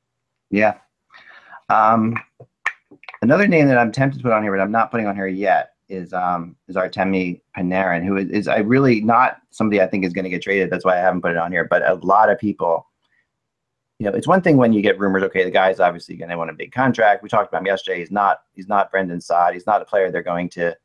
Yeah. 0.50 0.74
Um, 1.68 2.16
another 3.22 3.46
name 3.46 3.68
that 3.68 3.78
I'm 3.78 3.92
tempted 3.92 4.18
to 4.18 4.22
put 4.22 4.32
on 4.32 4.42
here, 4.42 4.52
but 4.52 4.60
I'm 4.60 4.72
not 4.72 4.90
putting 4.90 5.06
on 5.06 5.14
here 5.14 5.26
yet, 5.26 5.72
is 5.88 6.12
um, 6.12 6.56
is 6.68 6.76
Artemi 6.76 7.40
Panarin, 7.56 8.04
who 8.04 8.16
is, 8.16 8.28
is 8.30 8.48
I 8.48 8.58
really 8.58 9.00
not 9.00 9.38
somebody 9.50 9.80
I 9.80 9.86
think 9.86 10.04
is 10.04 10.12
going 10.12 10.24
to 10.24 10.30
get 10.30 10.42
traded. 10.42 10.70
That's 10.70 10.84
why 10.84 10.96
I 10.96 11.00
haven't 11.00 11.22
put 11.22 11.32
it 11.32 11.36
on 11.36 11.52
here. 11.52 11.66
But 11.68 11.88
a 11.88 11.94
lot 11.94 12.30
of 12.30 12.38
people, 12.38 12.86
you 13.98 14.06
know, 14.06 14.16
it's 14.16 14.28
one 14.28 14.42
thing 14.42 14.56
when 14.56 14.72
you 14.72 14.82
get 14.82 14.98
rumors. 14.98 15.22
Okay, 15.24 15.44
the 15.44 15.50
guy's 15.50 15.80
obviously 15.80 16.16
going 16.16 16.30
to 16.30 16.38
want 16.38 16.50
a 16.50 16.54
big 16.54 16.72
contract. 16.72 17.22
We 17.22 17.28
talked 17.28 17.48
about 17.48 17.62
him 17.62 17.66
yesterday. 17.66 18.00
He's 18.00 18.10
not. 18.10 18.42
He's 18.52 18.68
not 18.68 18.90
Brandon 18.90 19.20
Saad. 19.20 19.54
He's 19.54 19.66
not 19.66 19.82
a 19.82 19.84
player 19.84 20.10
they're 20.10 20.22
going 20.22 20.48
to 20.50 20.76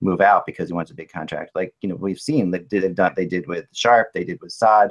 move 0.00 0.20
out 0.20 0.44
because 0.44 0.68
he 0.68 0.74
wants 0.74 0.90
a 0.90 0.94
big 0.94 1.10
contract. 1.10 1.52
Like 1.54 1.74
you 1.80 1.88
know, 1.88 1.96
we've 1.96 2.20
seen 2.20 2.50
they 2.50 2.60
did. 2.60 2.96
They 3.16 3.26
did 3.26 3.46
with 3.46 3.66
Sharp. 3.72 4.08
They 4.12 4.24
did 4.24 4.40
with 4.40 4.52
Saad. 4.52 4.90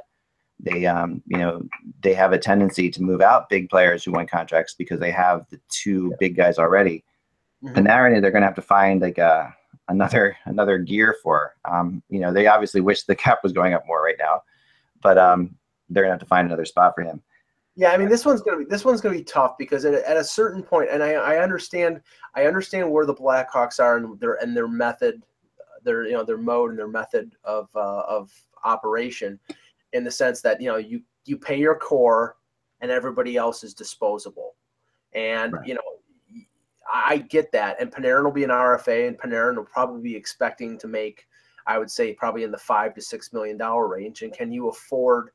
They 0.63 0.85
um, 0.85 1.21
you 1.27 1.37
know, 1.37 1.63
they 2.01 2.13
have 2.13 2.33
a 2.33 2.37
tendency 2.39 2.89
to 2.89 3.03
move 3.03 3.21
out 3.21 3.49
big 3.49 3.69
players 3.69 4.03
who 4.03 4.11
want 4.11 4.31
contracts 4.31 4.75
because 4.77 4.99
they 4.99 5.11
have 5.11 5.45
the 5.49 5.59
two 5.69 6.13
big 6.19 6.35
guys 6.35 6.57
already. 6.57 7.03
Mhm. 7.63 7.73
Panarin, 7.75 8.21
they're 8.21 8.31
going 8.31 8.41
to 8.41 8.47
have 8.47 8.55
to 8.55 8.61
find 8.61 9.01
like 9.01 9.17
a 9.17 9.53
another 9.89 10.37
another 10.45 10.77
gear 10.77 11.15
for. 11.21 11.55
Um, 11.65 12.01
you 12.09 12.19
know, 12.19 12.31
they 12.31 12.47
obviously 12.47 12.81
wish 12.81 13.03
the 13.03 13.15
cap 13.15 13.39
was 13.43 13.51
going 13.51 13.73
up 13.73 13.85
more 13.85 14.01
right 14.01 14.15
now, 14.17 14.41
but 15.01 15.17
um, 15.17 15.55
they're 15.89 16.03
going 16.03 16.11
to 16.11 16.13
have 16.13 16.21
to 16.21 16.27
find 16.27 16.47
another 16.47 16.65
spot 16.65 16.93
for 16.95 17.03
him. 17.03 17.21
Yeah, 17.75 17.91
I 17.91 17.97
mean 17.97 18.07
this 18.07 18.23
one's 18.23 18.41
gonna 18.41 18.59
be 18.59 18.65
this 18.65 18.85
one's 18.85 19.01
gonna 19.01 19.15
be 19.15 19.23
tough 19.23 19.57
because 19.57 19.83
at 19.83 19.95
a, 19.95 20.07
at 20.07 20.15
a 20.15 20.23
certain 20.23 20.61
point, 20.61 20.89
and 20.91 21.01
I, 21.01 21.13
I 21.13 21.37
understand 21.37 22.01
I 22.35 22.45
understand 22.45 22.91
where 22.91 23.05
the 23.05 23.15
Blackhawks 23.15 23.79
are 23.79 23.97
and 23.97 24.19
their 24.19 24.35
and 24.35 24.55
their 24.55 24.67
method, 24.67 25.23
their 25.83 26.05
you 26.05 26.11
know 26.11 26.23
their 26.23 26.37
mode 26.37 26.69
and 26.69 26.77
their 26.77 26.87
method 26.87 27.33
of 27.43 27.69
uh, 27.75 28.03
of 28.07 28.31
operation, 28.63 29.39
in 29.93 30.03
the 30.03 30.11
sense 30.11 30.41
that 30.41 30.61
you 30.61 30.67
know 30.67 30.77
you 30.77 31.01
you 31.25 31.37
pay 31.37 31.57
your 31.57 31.75
core 31.75 32.35
and 32.81 32.91
everybody 32.91 33.37
else 33.37 33.63
is 33.63 33.73
disposable, 33.73 34.55
and 35.13 35.53
Right. 35.53 35.67
you 35.67 35.73
know 35.75 35.81
I 36.91 37.13
I 37.13 37.17
get 37.17 37.51
that, 37.53 37.77
and 37.79 37.91
Panarin 37.91 38.23
will 38.23 38.31
be 38.31 38.43
an 38.43 38.49
RFA, 38.49 39.07
and 39.07 39.17
Panarin 39.17 39.55
will 39.55 39.65
probably 39.65 40.01
be 40.01 40.15
expecting 40.15 40.77
to 40.79 40.87
make 40.87 41.27
I 41.65 41.77
would 41.77 41.89
say 41.89 42.13
probably 42.13 42.43
in 42.43 42.51
the 42.51 42.57
five 42.57 42.93
to 42.95 43.01
six 43.01 43.31
million 43.31 43.57
dollar 43.57 43.87
range, 43.87 44.21
and 44.21 44.33
can 44.33 44.51
you 44.51 44.69
afford 44.69 45.29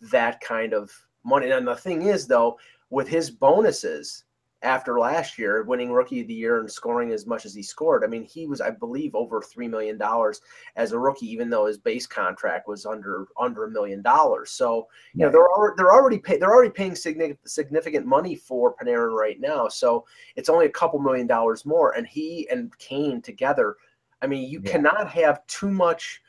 that 0.00 0.40
kind 0.40 0.72
of 0.74 0.92
money. 1.24 1.50
And 1.50 1.66
the 1.66 1.76
thing 1.76 2.02
is, 2.02 2.26
though, 2.26 2.58
with 2.90 3.08
his 3.08 3.30
bonuses 3.30 4.24
after 4.62 4.98
last 4.98 5.38
year, 5.38 5.62
winning 5.62 5.90
rookie 5.90 6.20
of 6.20 6.26
the 6.26 6.34
year 6.34 6.60
and 6.60 6.70
scoring 6.70 7.12
as 7.12 7.26
much 7.26 7.46
as 7.46 7.54
he 7.54 7.62
scored, 7.62 8.04
I 8.04 8.08
mean, 8.08 8.24
he 8.24 8.46
was, 8.46 8.60
I 8.60 8.70
believe, 8.70 9.14
over 9.14 9.40
three 9.40 9.68
million 9.68 9.96
dollars 9.96 10.42
as 10.76 10.92
a 10.92 10.98
rookie, 10.98 11.26
even 11.30 11.48
though 11.48 11.66
his 11.66 11.78
base 11.78 12.06
contract 12.06 12.68
was 12.68 12.84
under 12.84 13.26
under 13.38 13.64
a 13.64 13.70
million 13.70 14.02
dollars. 14.02 14.50
So 14.50 14.88
you 15.14 15.24
know 15.24 15.30
they're 15.30 15.48
already 15.48 15.74
they're 15.76 15.92
already 15.92 16.18
pay, 16.18 16.36
they're 16.36 16.52
already 16.52 16.70
paying 16.70 16.94
significant 16.94 17.38
significant 17.48 18.06
money 18.06 18.34
for 18.34 18.74
Panarin 18.76 19.16
right 19.16 19.40
now. 19.40 19.68
So 19.68 20.04
it's 20.36 20.50
only 20.50 20.66
a 20.66 20.70
couple 20.70 20.98
million 20.98 21.26
dollars 21.26 21.64
more, 21.64 21.92
and 21.92 22.06
he 22.06 22.46
and 22.50 22.76
Kane 22.78 23.22
together. 23.22 23.76
I 24.20 24.26
mean, 24.26 24.50
you 24.50 24.60
Yeah. 24.62 24.72
cannot 24.72 25.08
have 25.10 25.46
too 25.46 25.70
much 25.70 26.20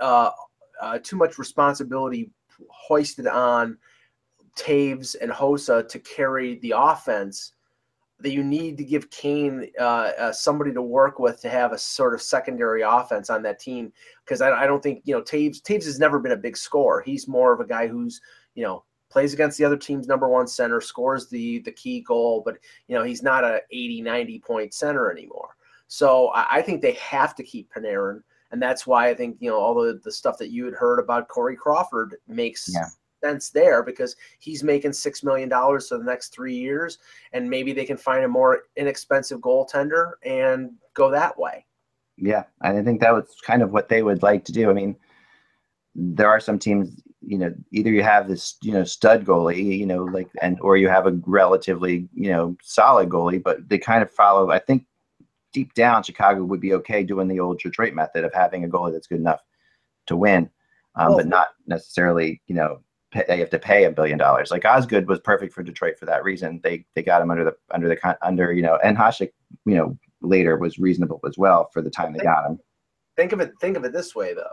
uh, 0.00 0.30
uh, 0.80 0.98
too 1.02 1.16
much 1.16 1.38
responsibility 1.38 2.30
hoisted 2.70 3.28
on 3.28 3.78
Toews 4.56 5.14
and 5.20 5.30
Hossa 5.30 5.86
to 5.88 5.98
carry 6.00 6.58
the 6.58 6.74
offense. 6.76 7.52
That 8.20 8.32
you 8.32 8.42
need 8.42 8.76
to 8.78 8.84
give 8.84 9.10
Kane 9.10 9.70
uh, 9.78 10.10
uh, 10.18 10.32
somebody 10.32 10.72
to 10.72 10.82
work 10.82 11.20
with 11.20 11.40
to 11.42 11.48
have 11.48 11.72
a 11.72 11.78
sort 11.78 12.14
of 12.14 12.22
secondary 12.22 12.82
offense 12.82 13.30
on 13.30 13.42
that 13.44 13.60
team 13.60 13.92
because 14.24 14.40
I, 14.40 14.50
I 14.50 14.66
don't 14.66 14.82
think 14.82 15.02
you 15.04 15.14
know 15.14 15.22
Toews 15.22 15.62
Toews 15.62 15.84
has 15.84 16.00
never 16.00 16.18
been 16.18 16.32
a 16.32 16.36
big 16.36 16.56
scorer. 16.56 17.00
He's 17.00 17.28
more 17.28 17.52
of 17.52 17.60
a 17.60 17.66
guy 17.66 17.86
who's 17.86 18.20
you 18.54 18.64
know 18.64 18.84
plays 19.10 19.32
against 19.32 19.56
the 19.56 19.64
other 19.64 19.76
team's 19.76 20.08
number 20.08 20.28
one 20.28 20.48
center, 20.48 20.80
scores 20.80 21.28
the 21.28 21.60
the 21.60 21.72
key 21.72 22.00
goal, 22.00 22.42
but 22.44 22.56
you 22.88 22.96
know 22.96 23.04
he's 23.04 23.22
not 23.22 23.44
a 23.44 23.60
80 23.70 24.02
90 24.02 24.38
point 24.40 24.74
center 24.74 25.12
anymore. 25.12 25.50
So 25.88 26.28
I, 26.28 26.58
I 26.58 26.62
think 26.62 26.82
they 26.82 26.92
have 26.92 27.34
to 27.36 27.42
keep 27.42 27.72
Panarin. 27.72 28.22
And 28.50 28.62
that's 28.62 28.86
why 28.86 29.08
I 29.08 29.14
think, 29.14 29.36
you 29.40 29.50
know, 29.50 29.58
all 29.58 29.74
the, 29.74 30.00
the 30.04 30.12
stuff 30.12 30.38
that 30.38 30.50
you 30.50 30.64
had 30.64 30.74
heard 30.74 30.98
about 30.98 31.28
Corey 31.28 31.56
Crawford 31.56 32.16
makes 32.26 32.70
Yeah. 32.72 32.86
Sense 33.22 33.50
there 33.50 33.82
because 33.82 34.16
he's 34.38 34.62
making 34.62 34.92
$6 34.92 35.24
million 35.24 35.50
for 35.50 35.98
the 35.98 36.04
next 36.04 36.28
three 36.28 36.54
years. 36.54 36.98
And 37.32 37.48
maybe 37.48 37.72
they 37.72 37.84
can 37.84 37.96
find 37.96 38.24
a 38.24 38.28
more 38.28 38.62
inexpensive 38.76 39.40
goaltender 39.40 40.12
and 40.24 40.72
go 40.94 41.10
that 41.10 41.38
way. 41.38 41.64
Yeah, 42.16 42.44
and 42.62 42.76
I 42.76 42.82
think 42.82 43.00
that 43.00 43.14
was 43.14 43.36
kind 43.44 43.62
of 43.62 43.70
what 43.70 43.88
they 43.88 44.02
would 44.02 44.22
like 44.22 44.44
to 44.46 44.52
do. 44.52 44.70
I 44.70 44.72
mean, 44.72 44.96
there 45.94 46.28
are 46.28 46.40
some 46.40 46.58
teams, 46.58 47.00
you 47.20 47.38
know, 47.38 47.54
either 47.72 47.90
you 47.90 48.02
have 48.02 48.28
this, 48.28 48.56
you 48.62 48.72
know, 48.72 48.84
stud 48.84 49.24
goalie, 49.24 49.78
you 49.78 49.86
know, 49.86 50.04
like, 50.04 50.28
and 50.42 50.58
or 50.60 50.76
you 50.76 50.88
have 50.88 51.06
a 51.06 51.12
relatively, 51.26 52.08
you 52.12 52.30
know, 52.30 52.56
solid 52.62 53.08
goalie, 53.08 53.42
but 53.42 53.68
they 53.68 53.78
kind 53.78 54.02
of 54.02 54.10
follow. 54.10 54.50
I 54.50 54.58
think 54.58 54.84
deep 55.52 55.74
down, 55.74 56.02
Chicago 56.02 56.44
would 56.44 56.60
be 56.60 56.74
okay 56.74 57.02
doing 57.02 57.28
the 57.28 57.40
old 57.40 57.60
Detroit 57.60 57.94
method 57.94 58.24
of 58.24 58.34
having 58.34 58.64
a 58.64 58.68
goalie 58.68 58.92
that's 58.92 59.06
good 59.06 59.20
enough 59.20 59.40
to 60.06 60.16
win, 60.16 60.50
um, 60.96 61.08
Well- 61.08 61.18
but 61.18 61.26
not 61.28 61.48
necessarily, 61.66 62.42
you 62.46 62.54
know, 62.54 62.80
pay, 63.10 63.24
they 63.28 63.38
have 63.38 63.50
to 63.50 63.58
pay 63.58 63.84
a 63.84 63.90
billion 63.90 64.18
dollars. 64.18 64.50
Like 64.50 64.64
Osgood 64.64 65.06
was 65.06 65.20
perfect 65.20 65.52
for 65.52 65.62
Detroit 65.62 65.98
for 65.98 66.06
that 66.06 66.24
reason. 66.24 66.60
They 66.62 66.84
they 66.94 67.02
got 67.02 67.22
him 67.22 67.30
under 67.30 67.44
the 67.44 67.56
under 67.70 67.88
the 67.88 67.96
con- 67.96 68.16
under 68.22 68.52
you 68.52 68.62
know, 68.62 68.78
and 68.82 68.96
Hasek, 68.96 69.30
you 69.64 69.76
know, 69.76 69.98
later 70.20 70.56
was 70.56 70.78
reasonable 70.78 71.20
as 71.26 71.38
well 71.38 71.70
for 71.72 71.82
the 71.82 71.90
time 71.90 72.12
they 72.12 72.20
got 72.20 72.46
him. 72.46 72.58
think 73.16 73.32
of 73.32 73.40
it 73.40 73.52
think 73.60 73.76
of 73.76 73.84
it 73.84 73.92
this 73.92 74.14
way 74.14 74.34
though 74.34 74.52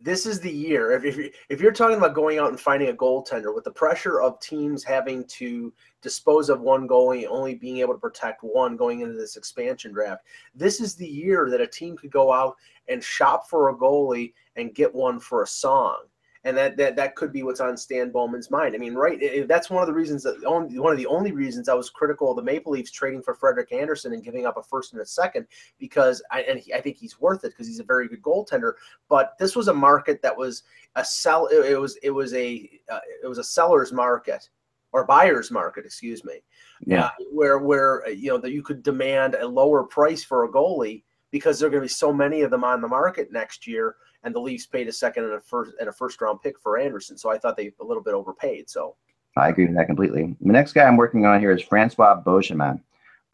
this 0.00 0.26
is 0.26 0.38
the 0.40 0.50
year 0.50 0.92
if, 0.92 1.04
if, 1.04 1.34
if 1.48 1.60
you're 1.60 1.72
talking 1.72 1.98
about 1.98 2.14
going 2.14 2.38
out 2.38 2.50
and 2.50 2.60
finding 2.60 2.88
a 2.88 2.92
goaltender 2.92 3.54
with 3.54 3.64
the 3.64 3.70
pressure 3.70 4.20
of 4.20 4.38
teams 4.40 4.84
having 4.84 5.24
to 5.24 5.72
dispose 6.02 6.48
of 6.48 6.60
one 6.60 6.86
goalie 6.88 7.26
only 7.28 7.54
being 7.54 7.78
able 7.78 7.92
to 7.92 7.98
protect 8.00 8.42
one 8.42 8.76
going 8.76 9.00
into 9.00 9.14
this 9.14 9.36
expansion 9.36 9.92
draft 9.92 10.22
this 10.54 10.80
is 10.80 10.94
the 10.94 11.06
year 11.06 11.48
that 11.50 11.60
a 11.60 11.66
team 11.66 11.96
could 11.96 12.10
go 12.10 12.32
out 12.32 12.56
and 12.88 13.02
shop 13.02 13.48
for 13.48 13.68
a 13.68 13.74
goalie 13.74 14.32
and 14.56 14.74
get 14.74 14.94
one 14.94 15.18
for 15.18 15.42
a 15.42 15.46
song 15.46 15.98
and 16.44 16.56
that, 16.56 16.76
that 16.76 16.96
that 16.96 17.16
could 17.16 17.32
be 17.32 17.42
what's 17.42 17.60
on 17.60 17.76
Stan 17.76 18.10
Bowman's 18.10 18.50
mind. 18.50 18.74
I 18.74 18.78
mean, 18.78 18.94
right? 18.94 19.46
that's 19.48 19.70
one 19.70 19.82
of 19.82 19.86
the 19.86 19.92
reasons 19.92 20.22
that 20.22 20.42
only 20.44 20.78
one 20.78 20.92
of 20.92 20.98
the 20.98 21.06
only 21.06 21.32
reasons 21.32 21.68
I 21.68 21.74
was 21.74 21.90
critical 21.90 22.30
of 22.30 22.36
the 22.36 22.42
Maple 22.42 22.72
Leafs 22.72 22.90
trading 22.90 23.22
for 23.22 23.34
Frederik 23.34 23.72
Andersen 23.72 24.12
and 24.12 24.22
giving 24.22 24.46
up 24.46 24.56
a 24.56 24.62
first 24.62 24.92
and 24.92 25.02
a 25.02 25.06
second 25.06 25.46
because 25.78 26.22
I 26.30 26.42
and 26.42 26.58
he, 26.58 26.72
I 26.72 26.80
think 26.80 26.96
he's 26.96 27.20
worth 27.20 27.44
it 27.44 27.50
because 27.50 27.66
he's 27.66 27.80
a 27.80 27.84
very 27.84 28.08
good 28.08 28.22
goaltender. 28.22 28.74
But 29.08 29.36
this 29.38 29.56
was 29.56 29.68
a 29.68 29.74
market 29.74 30.22
that 30.22 30.36
was 30.36 30.62
a 30.96 31.04
sell. 31.04 31.46
It, 31.46 31.72
it 31.72 31.80
was 31.80 31.96
it 32.02 32.10
was 32.10 32.34
a 32.34 32.70
uh, 32.90 33.00
it 33.22 33.26
was 33.26 33.38
a 33.38 33.44
seller's 33.44 33.92
market 33.92 34.48
or 34.92 35.04
buyer's 35.04 35.50
market, 35.50 35.84
excuse 35.84 36.24
me. 36.24 36.40
Yeah. 36.86 37.06
uh, 37.06 37.10
where 37.32 37.58
where 37.58 38.06
uh, 38.06 38.10
you 38.10 38.30
know 38.30 38.38
that 38.38 38.52
you 38.52 38.62
could 38.62 38.82
demand 38.82 39.34
a 39.34 39.46
lower 39.46 39.82
price 39.82 40.24
for 40.24 40.44
a 40.44 40.48
goalie 40.48 41.02
because 41.30 41.58
there 41.58 41.66
are 41.66 41.70
going 41.70 41.82
to 41.82 41.84
be 41.84 41.88
so 41.88 42.12
many 42.12 42.42
of 42.42 42.50
them 42.50 42.64
on 42.64 42.80
the 42.80 42.88
market 42.88 43.30
next 43.32 43.66
year, 43.66 43.96
and 44.24 44.34
the 44.34 44.40
Leafs 44.40 44.66
paid 44.66 44.88
a 44.88 44.92
second 44.92 45.24
and 45.24 45.34
a 45.34 45.40
first 45.40 45.72
and 45.80 45.88
a 45.88 45.92
first 45.92 46.20
round 46.20 46.40
pick 46.42 46.58
for 46.60 46.78
Andersen. 46.78 47.16
So 47.16 47.30
I 47.30 47.38
thought 47.38 47.56
they 47.56 47.72
a 47.80 47.84
little 47.84 48.02
bit 48.02 48.14
overpaid. 48.14 48.68
So 48.68 48.96
I 49.36 49.48
agree 49.48 49.66
with 49.66 49.76
that 49.76 49.86
completely. 49.86 50.36
The 50.40 50.52
next 50.52 50.72
guy 50.72 50.84
I'm 50.84 50.96
working 50.96 51.26
on 51.26 51.40
here 51.40 51.52
is 51.52 51.62
Francois 51.62 52.20
Beauchemin. 52.22 52.80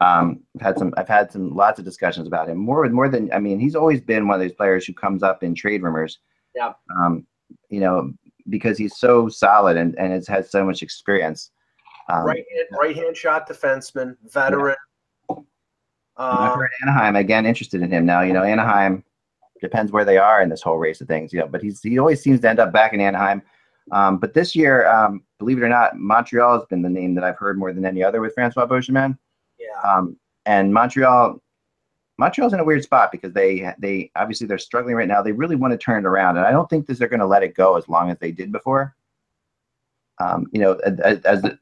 Um, 0.01 0.41
I've 0.55 0.61
had 0.61 0.77
some, 0.77 0.93
I've 0.97 1.07
had 1.07 1.31
some, 1.31 1.55
lots 1.55 1.79
of 1.79 1.85
discussions 1.85 2.27
about 2.27 2.49
him. 2.49 2.57
More, 2.57 2.87
more 2.89 3.07
than, 3.07 3.31
I 3.31 3.39
mean, 3.39 3.59
he's 3.59 3.75
always 3.75 4.01
been 4.01 4.27
one 4.27 4.35
of 4.35 4.41
these 4.41 4.51
players 4.51 4.85
who 4.85 4.93
comes 4.93 5.23
up 5.23 5.41
in 5.41 5.55
trade 5.55 5.81
rumors. 5.81 6.19
Yeah. 6.53 6.73
Um, 6.99 7.25
you 7.69 7.79
know, 7.79 8.13
because 8.49 8.77
he's 8.77 8.97
so 8.97 9.27
solid 9.27 9.77
and 9.77 9.97
and 9.97 10.11
has 10.11 10.27
had 10.27 10.45
so 10.47 10.65
much 10.65 10.83
experience. 10.83 11.51
Um, 12.09 12.25
right 12.25 12.45
hand 12.55 12.67
right 12.79 12.95
hand 12.95 13.17
shot 13.17 13.49
defenseman, 13.49 14.15
veteran. 14.31 14.75
I've 15.29 15.37
Uh, 16.17 16.57
Anaheim 16.83 17.15
again 17.15 17.45
interested 17.45 17.81
in 17.81 17.91
him 17.91 18.05
now. 18.05 18.21
You 18.21 18.33
know, 18.33 18.43
Anaheim 18.43 19.03
depends 19.65 19.91
where 19.91 20.05
they 20.05 20.17
are 20.17 20.41
in 20.41 20.49
this 20.49 20.61
whole 20.61 20.77
race 20.77 21.01
of 21.01 21.07
things. 21.07 21.33
You 21.33 21.39
know, 21.39 21.47
but 21.47 21.61
he's 21.61 21.81
he 21.81 21.99
always 21.99 22.21
seems 22.21 22.39
to 22.41 22.49
end 22.49 22.59
up 22.59 22.71
back 22.71 22.93
in 22.93 23.01
Anaheim. 23.01 23.41
Um, 23.91 24.17
but 24.17 24.33
this 24.33 24.55
year, 24.55 24.87
um, 24.87 25.23
believe 25.37 25.57
it 25.57 25.63
or 25.63 25.69
not, 25.69 25.97
Montreal 25.97 26.59
has 26.59 26.65
been 26.67 26.81
the 26.81 26.89
name 26.89 27.13
that 27.15 27.23
I've 27.23 27.37
heard 27.37 27.57
more 27.57 27.71
than 27.71 27.85
any 27.85 28.03
other 28.03 28.21
with 28.21 28.33
Francois 28.33 28.65
Beauchemin. 28.65 29.17
yeah. 29.59 29.67
Um, 29.89 30.17
and 30.47 30.73
Montreal, 30.73 31.41
Montreal's 32.17 32.53
in 32.53 32.59
a 32.59 32.63
weird 32.63 32.83
spot 32.83 33.11
because 33.11 33.33
they 33.33 33.71
they 33.77 34.11
obviously 34.15 34.47
they're 34.47 34.57
struggling 34.57 34.95
right 34.95 35.07
now. 35.07 35.21
They 35.21 35.31
really 35.31 35.55
want 35.55 35.71
to 35.71 35.77
turn 35.77 36.05
it 36.05 36.07
around, 36.07 36.37
and 36.37 36.45
I 36.45 36.51
don't 36.51 36.69
think 36.69 36.87
that 36.87 36.97
they're 36.97 37.07
going 37.07 37.19
to 37.19 37.25
let 37.25 37.43
it 37.43 37.55
go 37.55 37.77
as 37.77 37.89
long 37.89 38.09
as 38.09 38.17
they 38.19 38.31
did 38.31 38.51
before. 38.51 38.95
Um, 40.19 40.47
you 40.51 40.61
know, 40.61 40.73
as, 40.85 41.19
as 41.21 41.41
the, 41.41 41.59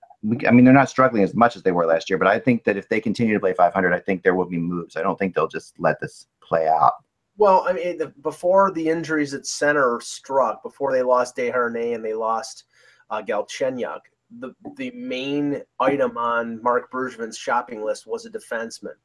I 0.47 0.51
mean, 0.51 0.63
they're 0.63 0.73
not 0.73 0.89
struggling 0.89 1.23
as 1.23 1.33
much 1.33 1.55
as 1.55 1.63
they 1.63 1.71
were 1.71 1.85
last 1.85 2.09
year, 2.09 2.17
but 2.17 2.27
I 2.27 2.39
think 2.39 2.63
that 2.63 2.77
if 2.77 2.87
they 2.87 3.01
continue 3.01 3.33
to 3.33 3.39
play 3.39 3.53
500, 3.53 3.93
I 3.93 3.99
think 3.99 4.23
there 4.23 4.35
will 4.35 4.45
be 4.45 4.57
moves. 4.57 4.95
I 4.95 5.01
don't 5.01 5.19
think 5.19 5.35
they'll 5.35 5.47
just 5.47 5.77
let 5.79 5.99
this 5.99 6.27
play 6.41 6.67
out. 6.67 6.93
Well, 7.37 7.65
I 7.67 7.73
mean, 7.73 7.97
the, 7.97 8.07
before 8.21 8.71
the 8.71 8.87
injuries 8.87 9.33
at 9.33 9.45
center 9.45 9.99
struck, 10.01 10.61
before 10.61 10.91
they 10.91 11.01
lost 11.01 11.35
Desharnais 11.35 11.95
and 11.95 12.05
they 12.05 12.13
lost 12.13 12.65
uh, 13.09 13.21
Galchenyuk, 13.21 14.01
the 14.39 14.53
the 14.77 14.91
main 14.91 15.61
item 15.79 16.17
on 16.17 16.61
Mark 16.61 16.91
Bergevin's 16.91 17.37
shopping 17.37 17.83
list 17.83 18.07
was 18.07 18.25
a 18.25 18.29
defenseman. 18.29 18.95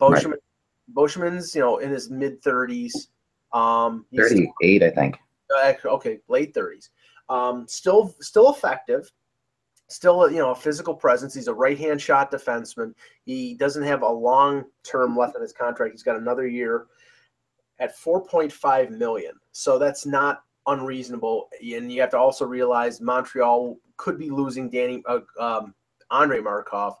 Right. 0.00 0.26
Beauchemin's, 0.94 1.54
you 1.54 1.62
know, 1.62 1.78
in 1.78 1.90
his 1.90 2.10
mid 2.10 2.42
thirties. 2.42 3.08
Um, 3.52 4.04
he's- 4.10 4.28
38, 4.30 4.82
I 4.82 4.90
think. 4.90 5.18
uh, 5.56 5.72
okay, 5.86 6.18
late 6.28 6.52
thirties. 6.52 6.90
Um, 7.28 7.66
still, 7.68 8.14
still 8.20 8.52
effective. 8.52 9.10
Still, 9.88 10.30
you 10.30 10.38
know, 10.38 10.50
a 10.50 10.54
physical 10.54 10.94
presence. 10.94 11.34
He's 11.34 11.48
a 11.48 11.54
right-hand 11.54 12.00
shot 12.00 12.30
defenseman. 12.32 12.94
He 13.24 13.54
doesn't 13.54 13.82
have 13.82 14.02
a 14.02 14.08
long 14.08 14.64
term 14.82 15.16
left 15.16 15.36
on 15.36 15.42
his 15.42 15.52
contract. 15.52 15.92
He's 15.92 16.02
got 16.02 16.16
another 16.16 16.46
year 16.46 16.86
at 17.78 17.96
4.5 17.96 18.90
million. 18.90 19.32
So 19.52 19.78
that's 19.78 20.06
not 20.06 20.42
unreasonable. 20.66 21.48
And 21.60 21.92
you 21.92 22.00
have 22.00 22.10
to 22.10 22.18
also 22.18 22.44
realize 22.44 23.00
Montreal 23.00 23.76
could 23.96 24.18
be 24.18 24.30
losing 24.30 24.70
Danny 24.70 25.02
uh, 25.06 25.20
um, 25.38 25.74
Andre 26.10 26.40
Markov. 26.40 26.96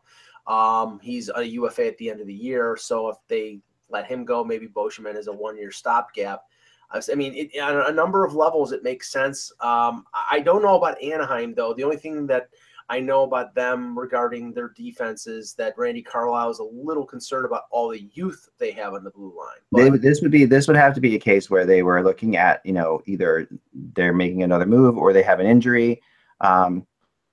Um, 0.46 1.00
he's 1.02 1.30
a 1.34 1.42
UFA 1.42 1.86
at 1.86 1.98
the 1.98 2.10
end 2.10 2.20
of 2.20 2.26
the 2.26 2.34
year. 2.34 2.76
So 2.78 3.08
if 3.08 3.16
they 3.28 3.60
let 3.88 4.06
him 4.06 4.24
go, 4.24 4.44
maybe 4.44 4.66
Beauchemin 4.68 5.16
is 5.16 5.28
a 5.28 5.32
one-year 5.32 5.70
stopgap. 5.70 6.42
I 6.90 7.14
mean, 7.14 7.34
it, 7.34 7.58
on 7.60 7.90
a 7.90 7.94
number 7.94 8.24
of 8.24 8.34
levels, 8.34 8.70
it 8.72 8.84
makes 8.84 9.10
sense. 9.10 9.50
Um, 9.60 10.04
I 10.14 10.36
I 10.36 10.40
don't 10.40 10.62
know 10.62 10.76
about 10.76 11.02
Anaheim 11.02 11.54
though. 11.54 11.74
The 11.74 11.82
only 11.82 11.96
thing 11.96 12.26
that 12.28 12.48
I 12.90 13.00
know 13.00 13.22
about 13.22 13.54
them 13.54 13.98
regarding 13.98 14.52
their 14.52 14.68
defenses 14.68 15.54
that 15.54 15.74
Randy 15.78 16.02
Carlyle 16.02 16.50
is 16.50 16.58
a 16.58 16.64
little 16.64 17.06
concerned 17.06 17.46
about 17.46 17.62
all 17.70 17.88
the 17.88 18.02
youth 18.12 18.48
they 18.58 18.72
have 18.72 18.92
on 18.92 19.04
the 19.04 19.10
blue 19.10 19.34
line. 19.36 19.56
They, 19.84 19.90
But- 19.90 20.02
this 20.02 20.20
would 20.20 20.30
be 20.30 20.44
this 20.44 20.66
would 20.66 20.76
have 20.76 20.94
to 20.94 21.00
be 21.00 21.14
a 21.14 21.18
case 21.18 21.48
where 21.48 21.64
they 21.64 21.82
were 21.82 22.02
looking 22.02 22.36
at 22.36 22.60
you 22.64 22.72
know 22.72 23.00
either 23.06 23.48
they're 23.94 24.12
making 24.12 24.42
another 24.42 24.66
move 24.66 24.98
or 24.98 25.12
they 25.12 25.22
have 25.22 25.40
an 25.40 25.46
injury. 25.46 26.02
Um, 26.40 26.86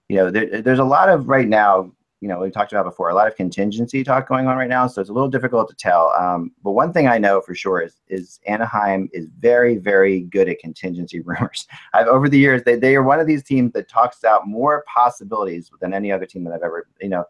you 0.08 0.18
know, 0.18 0.32
there, 0.32 0.62
there's 0.62 0.80
a 0.80 0.84
lot 0.84 1.10
of 1.10 1.28
right 1.28 1.48
now. 1.48 1.92
You 2.22 2.28
know, 2.28 2.40
we 2.40 2.52
talked 2.52 2.72
about 2.72 2.86
before 2.86 3.10
a 3.10 3.16
lot 3.16 3.28
of 3.28 3.36
contingency 3.36 4.04
talk 4.04 4.30
going 4.30 4.48
on 4.48 4.56
right 4.56 4.70
now, 4.70 4.88
so 4.88 5.02
it's 5.02 5.10
a 5.10 5.14
little 5.14 5.30
difficult 5.30 5.68
to 5.70 5.76
tell. 5.76 6.14
Um, 6.18 6.52
but 6.64 6.72
one 6.72 6.94
thing 6.94 7.08
I 7.08 7.18
know 7.18 7.42
for 7.42 7.54
sure 7.54 7.82
is 7.82 8.00
is 8.08 8.40
Anaheim 8.48 9.10
is 9.12 9.28
very 9.40 9.78
very 9.78 10.22
good 10.22 10.48
at 10.48 10.60
contingency 10.60 11.20
rumors. 11.26 11.68
I've 11.94 12.08
over 12.08 12.30
the 12.30 12.38
years 12.38 12.64
they 12.64 12.76
they 12.76 12.96
are 12.96 13.04
one 13.04 13.20
of 13.20 13.28
these 13.28 13.44
teams 13.44 13.74
that 13.74 13.90
talks 13.90 14.24
out 14.24 14.48
more 14.48 14.86
possibilities 14.88 15.70
than 15.82 15.94
any 15.94 16.12
other 16.12 16.26
team 16.26 16.44
that 16.46 16.54
I've 16.54 16.64
ever 16.64 16.88
you 17.02 17.10
know 17.10 17.26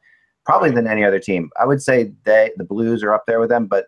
probably 0.45 0.71
than 0.71 0.87
any 0.87 1.03
other 1.03 1.19
team. 1.19 1.49
I 1.59 1.65
would 1.65 1.81
say 1.81 2.11
they 2.25 2.51
the 2.57 2.65
Blues 2.65 3.01
are 3.03 3.13
up 3.13 3.25
there 3.25 3.39
with 3.39 3.49
them, 3.49 3.67
but 3.67 3.85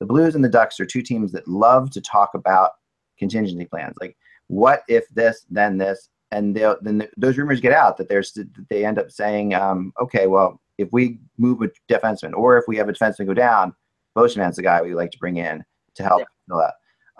the 0.00 0.06
Blues 0.06 0.34
and 0.34 0.44
the 0.44 0.48
Ducks 0.48 0.78
are 0.80 0.86
two 0.86 1.02
teams 1.02 1.32
that 1.32 1.48
love 1.48 1.90
to 1.90 2.00
talk 2.00 2.34
about 2.34 2.72
contingency 3.18 3.64
plans. 3.64 3.96
Like, 4.00 4.16
what 4.48 4.82
if 4.88 5.08
this, 5.08 5.46
then 5.50 5.78
this, 5.78 6.10
and 6.34 6.56
then 6.82 6.98
th- 6.98 7.10
those 7.16 7.38
rumors 7.38 7.60
get 7.60 7.72
out 7.72 7.96
that 7.96 8.08
there's 8.08 8.32
that 8.32 8.48
they 8.68 8.84
end 8.84 8.98
up 8.98 9.10
saying, 9.10 9.54
um, 9.54 9.92
okay, 10.00 10.26
well, 10.26 10.60
if 10.78 10.88
we 10.92 11.20
move 11.38 11.62
a 11.62 11.70
defenseman 11.92 12.34
or 12.34 12.58
if 12.58 12.64
we 12.66 12.76
have 12.76 12.88
a 12.88 12.92
defenseman 12.92 13.26
go 13.26 13.34
down, 13.34 13.74
Beauchemin's 14.16 14.56
the 14.56 14.62
guy 14.62 14.82
we 14.82 14.94
like 14.94 15.12
to 15.12 15.18
bring 15.18 15.36
in 15.36 15.64
to 15.94 16.02
help 16.02 16.20
Yeah. 16.20 16.26
fill 16.48 16.58
that. 16.58 16.74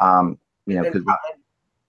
Um, 0.04 0.38
you 0.66 0.74
know, 0.74 0.84
and, 0.84 0.92
because 0.92 1.16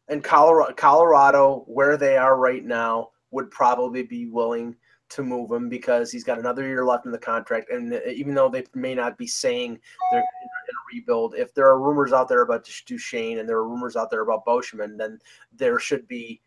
and 0.07 0.23
Colorado, 0.23 0.73
Colorado, 0.73 1.63
where 1.67 1.97
they 1.97 2.15
are 2.17 2.37
right 2.37 2.63
now, 2.63 3.09
would 3.31 3.49
probably 3.49 4.03
be 4.03 4.27
willing 4.27 4.75
to 5.09 5.23
move 5.23 5.51
him 5.51 5.69
because 5.69 6.11
he's 6.11 6.23
got 6.23 6.39
another 6.39 6.67
year 6.67 6.85
left 6.85 7.05
in 7.05 7.11
the 7.11 7.17
contract. 7.17 7.71
And 7.71 7.93
uh, 7.93 7.99
even 8.07 8.33
though 8.35 8.49
they 8.49 8.63
may 8.73 8.95
not 8.95 9.17
be 9.17 9.27
saying 9.27 9.79
they're 10.11 10.19
in 10.19 10.25
a 10.25 10.95
rebuild, 10.95 11.35
if 11.35 11.53
there 11.53 11.67
are 11.67 11.79
rumors 11.79 12.13
out 12.13 12.27
there 12.27 12.41
about 12.41 12.69
Duchene 12.85 13.39
and 13.39 13.47
there 13.49 13.57
are 13.57 13.67
rumors 13.67 13.95
out 13.95 14.09
there 14.11 14.21
about 14.21 14.45
Beauchemin, 14.45 14.97
then 14.97 15.19
there 15.53 15.79
should 15.79 16.07
be 16.07 16.41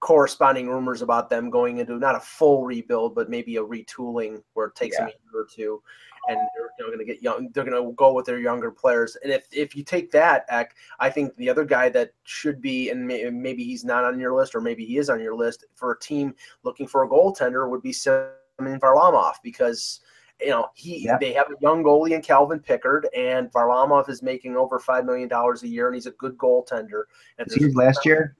corresponding 0.00 0.68
rumors 0.68 1.02
about 1.02 1.28
them 1.30 1.50
going 1.50 1.78
into 1.78 1.98
not 1.98 2.16
a 2.16 2.20
full 2.20 2.64
rebuild, 2.64 3.14
but 3.14 3.30
maybe 3.30 3.56
a 3.56 3.62
retooling 3.62 4.42
where 4.54 4.66
it 4.68 4.74
takes 4.74 4.96
them 4.96 5.08
a 5.08 5.10
year 5.10 5.42
or 5.42 5.46
two. 5.50 5.82
And 6.28 6.36
they're, 6.36 6.70
they're 6.78 6.86
going 6.88 6.98
to 6.98 7.04
get 7.04 7.22
young. 7.22 7.48
They're 7.52 7.64
going 7.64 7.82
to 7.82 7.92
go 7.92 8.12
with 8.12 8.26
their 8.26 8.38
younger 8.38 8.70
players. 8.70 9.16
And 9.22 9.32
if, 9.32 9.46
if 9.52 9.74
you 9.74 9.82
take 9.82 10.10
that, 10.12 10.44
Eck, 10.48 10.74
I 10.98 11.08
think 11.10 11.34
the 11.36 11.48
other 11.48 11.64
guy 11.64 11.88
that 11.90 12.12
should 12.24 12.60
be, 12.60 12.90
and 12.90 13.06
may, 13.06 13.28
maybe 13.30 13.64
he's 13.64 13.84
not 13.84 14.04
on 14.04 14.20
your 14.20 14.34
list, 14.34 14.54
or 14.54 14.60
maybe 14.60 14.84
he 14.84 14.98
is 14.98 15.08
on 15.08 15.20
your 15.20 15.34
list 15.34 15.64
for 15.74 15.92
a 15.92 15.98
team 15.98 16.34
looking 16.62 16.86
for 16.86 17.04
a 17.04 17.08
goaltender, 17.08 17.68
would 17.70 17.82
be 17.82 17.92
Semyon 17.92 18.80
Varlamov 18.80 19.34
because 19.42 20.00
you 20.40 20.48
know, 20.48 20.68
he 20.74 21.04
Yeah. 21.04 21.18
they 21.18 21.32
have 21.32 21.50
a 21.50 21.54
young 21.60 21.82
goalie 21.82 22.12
in 22.12 22.22
Calvin 22.22 22.60
Pickard, 22.60 23.08
and 23.14 23.52
Varlamov 23.52 24.08
is 24.08 24.22
making 24.22 24.56
over 24.56 24.78
five 24.78 25.04
million 25.04 25.28
dollars 25.28 25.62
a 25.62 25.68
year, 25.68 25.86
and 25.86 25.94
he's 25.94 26.06
a 26.06 26.12
good 26.12 26.36
goaltender. 26.38 27.02
And 27.38 27.74
last 27.74 28.06
year? 28.06 28.36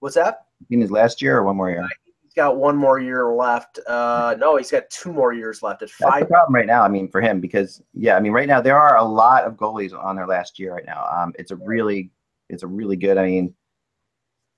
What's 0.00 0.14
that? 0.16 0.46
In 0.70 0.80
his 0.80 0.90
last 0.90 1.20
year 1.20 1.38
or 1.38 1.42
one 1.44 1.56
more 1.56 1.70
year? 1.70 1.86
He's 2.22 2.32
got 2.34 2.56
one 2.56 2.76
more 2.76 2.98
year 2.98 3.32
left. 3.32 3.78
Uh, 3.86 4.34
no, 4.38 4.56
he's 4.56 4.70
got 4.70 4.88
two 4.90 5.12
more 5.12 5.32
years 5.32 5.62
left 5.62 5.82
at 5.82 5.88
That's 5.88 5.98
the 5.98 6.04
five. 6.20 6.28
problem 6.28 6.54
right 6.54 6.66
now. 6.66 6.82
I 6.82 6.88
mean, 6.88 7.08
for 7.08 7.20
him, 7.20 7.40
because 7.40 7.82
yeah, 7.92 8.16
I 8.16 8.20
mean, 8.20 8.32
right 8.32 8.48
now 8.48 8.60
there 8.60 8.78
are 8.78 8.96
a 8.96 9.04
lot 9.04 9.44
of 9.44 9.54
goalies 9.54 9.92
on 9.96 10.16
their 10.16 10.26
last 10.26 10.58
year 10.58 10.74
right 10.74 10.86
now. 10.86 11.06
Um, 11.12 11.32
it's 11.38 11.50
a 11.50 11.56
really, 11.56 12.10
it's 12.48 12.62
a 12.62 12.66
really 12.66 12.96
good. 12.96 13.18
I 13.18 13.26
mean, 13.26 13.54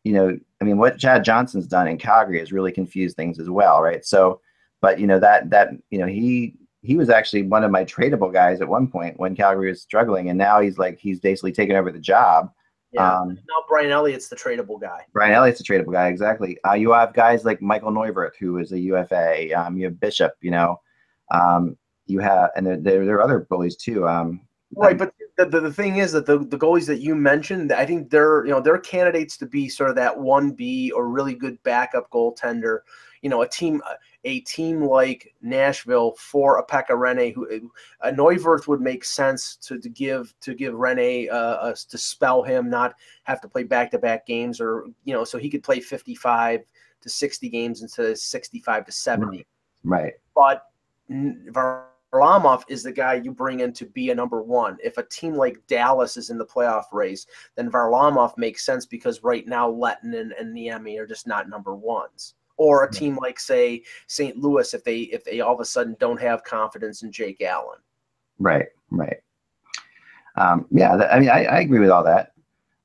you 0.04 0.12
know, 0.12 0.38
I 0.60 0.64
mean, 0.64 0.78
what 0.78 0.98
Chad 0.98 1.24
Johnson's 1.24 1.66
done 1.66 1.88
in 1.88 1.98
Calgary 1.98 2.38
has 2.38 2.52
really 2.52 2.72
confused 2.72 3.16
things 3.16 3.40
as 3.40 3.50
well, 3.50 3.82
right? 3.82 4.04
So, 4.04 4.40
but 4.80 5.00
you 5.00 5.06
know 5.06 5.18
that 5.18 5.50
that 5.50 5.70
you 5.90 5.98
know 5.98 6.06
he 6.06 6.54
he 6.82 6.96
was 6.96 7.10
actually 7.10 7.42
one 7.42 7.64
of 7.64 7.72
my 7.72 7.84
tradable 7.84 8.32
guys 8.32 8.60
at 8.60 8.68
one 8.68 8.86
point 8.86 9.18
when 9.18 9.34
Calgary 9.34 9.68
was 9.68 9.82
struggling, 9.82 10.28
and 10.30 10.38
now 10.38 10.60
he's 10.60 10.78
like 10.78 10.98
he's 10.98 11.18
basically 11.18 11.52
taken 11.52 11.74
over 11.74 11.90
the 11.90 11.98
job. 11.98 12.50
Yeah. 12.96 13.20
Um, 13.20 13.34
now 13.34 13.64
Brian 13.68 13.90
Elliott's 13.90 14.28
the 14.28 14.36
tradable 14.36 14.80
guy. 14.80 15.02
Brian 15.12 15.32
Elliott's 15.32 15.58
the 15.58 15.64
tradable 15.64 15.92
guy, 15.92 16.08
exactly. 16.08 16.58
Uh, 16.66 16.72
you 16.72 16.92
have 16.92 17.12
guys 17.12 17.44
like 17.44 17.62
Michael 17.62 17.92
Neuvirth, 17.92 18.36
who 18.40 18.58
is 18.58 18.72
a 18.72 18.78
UFA. 18.78 19.52
Um, 19.52 19.76
you 19.76 19.84
have 19.84 20.00
Bishop, 20.00 20.32
you 20.40 20.50
know. 20.50 20.80
Um, 21.30 21.76
you 22.06 22.20
have, 22.20 22.50
and 22.56 22.66
there, 22.66 22.76
there, 22.76 23.04
there 23.04 23.16
are 23.16 23.22
other 23.22 23.46
goalies 23.50 23.76
too. 23.76 24.08
Um, 24.08 24.40
Right, 24.74 24.98
but 24.98 25.14
the, 25.36 25.46
the, 25.46 25.60
the 25.60 25.72
thing 25.72 25.98
is 25.98 26.12
that 26.12 26.26
the, 26.26 26.38
the 26.38 26.58
goalies 26.58 26.86
that 26.86 27.00
you 27.00 27.14
mentioned, 27.14 27.72
I 27.72 27.86
think 27.86 28.10
they're 28.10 28.44
you 28.44 28.50
know 28.50 28.60
they're 28.60 28.78
candidates 28.78 29.36
to 29.38 29.46
be 29.46 29.68
sort 29.68 29.90
of 29.90 29.96
that 29.96 30.18
one 30.18 30.50
B 30.50 30.90
or 30.90 31.08
really 31.08 31.34
good 31.34 31.62
backup 31.62 32.10
goaltender. 32.10 32.80
You 33.22 33.30
know, 33.30 33.42
a 33.42 33.48
team 33.48 33.80
a 34.26 34.40
team 34.40 34.82
like 34.82 35.32
Nashville 35.40 36.14
for 36.18 36.58
a 36.58 36.66
Pekka 36.66 36.90
Rinne, 36.90 37.32
who 37.32 37.70
a 38.00 38.10
Neuvirth 38.10 38.66
would 38.66 38.80
make 38.80 39.04
sense 39.04 39.56
to, 39.56 39.78
to 39.78 39.88
give 39.88 40.34
to 40.40 40.52
give 40.52 40.74
Rinne 40.74 41.30
uh, 41.30 41.32
uh, 41.32 41.74
to 41.88 41.96
spell 41.96 42.42
him, 42.42 42.68
not 42.68 42.94
have 43.22 43.40
to 43.40 43.48
play 43.48 43.62
back 43.62 43.92
to 43.92 43.98
back 43.98 44.26
games, 44.26 44.60
or 44.60 44.86
you 45.04 45.14
know, 45.14 45.24
so 45.24 45.38
he 45.38 45.48
could 45.48 45.62
play 45.62 45.80
fifty 45.80 46.14
five 46.14 46.60
to 47.00 47.08
sixty 47.08 47.48
games 47.48 47.82
instead 47.82 48.06
of 48.06 48.18
sixty 48.18 48.58
five 48.58 48.84
to 48.84 48.92
seventy 48.92 49.46
right. 49.84 50.14
but 50.34 50.64
Varlamov 52.12 52.64
is 52.68 52.82
the 52.82 52.92
guy 52.92 53.14
you 53.14 53.30
bring 53.30 53.60
in 53.60 53.72
to 53.74 53.86
be 53.86 54.10
a 54.10 54.14
number 54.14 54.42
one. 54.42 54.76
If 54.82 54.98
a 54.98 55.04
team 55.04 55.34
like 55.34 55.64
Dallas 55.68 56.16
is 56.16 56.30
in 56.30 56.38
the 56.38 56.46
playoff 56.46 56.84
race, 56.92 57.26
then 57.54 57.70
Varlamov 57.70 58.36
makes 58.36 58.66
sense 58.66 58.86
because 58.86 59.22
right 59.22 59.46
now 59.46 59.70
Lehtonen 59.70 60.30
and 60.38 60.56
Niemi 60.56 60.98
are 60.98 61.06
just 61.06 61.28
not 61.28 61.48
number 61.48 61.76
ones. 61.76 62.34
Or 62.58 62.84
a 62.84 62.90
team 62.90 63.18
like 63.20 63.38
say 63.38 63.82
St. 64.06 64.36
Louis, 64.38 64.72
if 64.72 64.82
they 64.82 65.00
if 65.00 65.24
they 65.24 65.40
all 65.40 65.54
of 65.54 65.60
a 65.60 65.64
sudden 65.64 65.96
don't 66.00 66.20
have 66.20 66.42
confidence 66.44 67.02
in 67.02 67.12
Jake 67.12 67.42
Allen. 67.42 67.78
Right, 68.38 68.66
right. 68.90 69.18
Um, 70.36 70.66
yeah, 70.70 70.96
that, 70.96 71.12
I 71.12 71.20
mean, 71.20 71.30
I, 71.30 71.44
I 71.44 71.60
agree 71.60 71.80
with 71.80 71.90
all 71.90 72.04
that. 72.04 72.32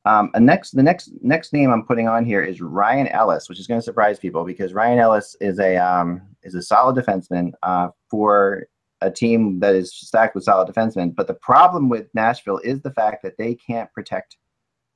Um, 0.05 0.31
and 0.33 0.45
next, 0.45 0.71
the 0.71 0.81
next 0.81 1.11
next 1.21 1.53
name 1.53 1.69
I'm 1.69 1.85
putting 1.85 2.07
on 2.07 2.25
here 2.25 2.41
is 2.41 2.59
Ryan 2.59 3.07
Ellis, 3.07 3.47
which 3.47 3.59
is 3.59 3.67
going 3.67 3.79
to 3.79 3.83
surprise 3.83 4.17
people 4.17 4.43
because 4.43 4.73
Ryan 4.73 4.99
Ellis 4.99 5.35
is 5.41 5.59
a 5.59 5.77
um, 5.77 6.21
is 6.43 6.55
a 6.55 6.61
solid 6.61 6.95
defenseman 6.95 7.51
uh, 7.61 7.89
for 8.09 8.67
a 9.01 9.11
team 9.11 9.59
that 9.59 9.75
is 9.75 9.93
stacked 9.93 10.33
with 10.33 10.43
solid 10.43 10.67
defensemen. 10.67 11.15
But 11.15 11.27
the 11.27 11.35
problem 11.35 11.87
with 11.87 12.07
Nashville 12.15 12.59
is 12.63 12.81
the 12.81 12.93
fact 12.93 13.21
that 13.23 13.37
they 13.37 13.55
can't 13.55 13.91
protect 13.93 14.37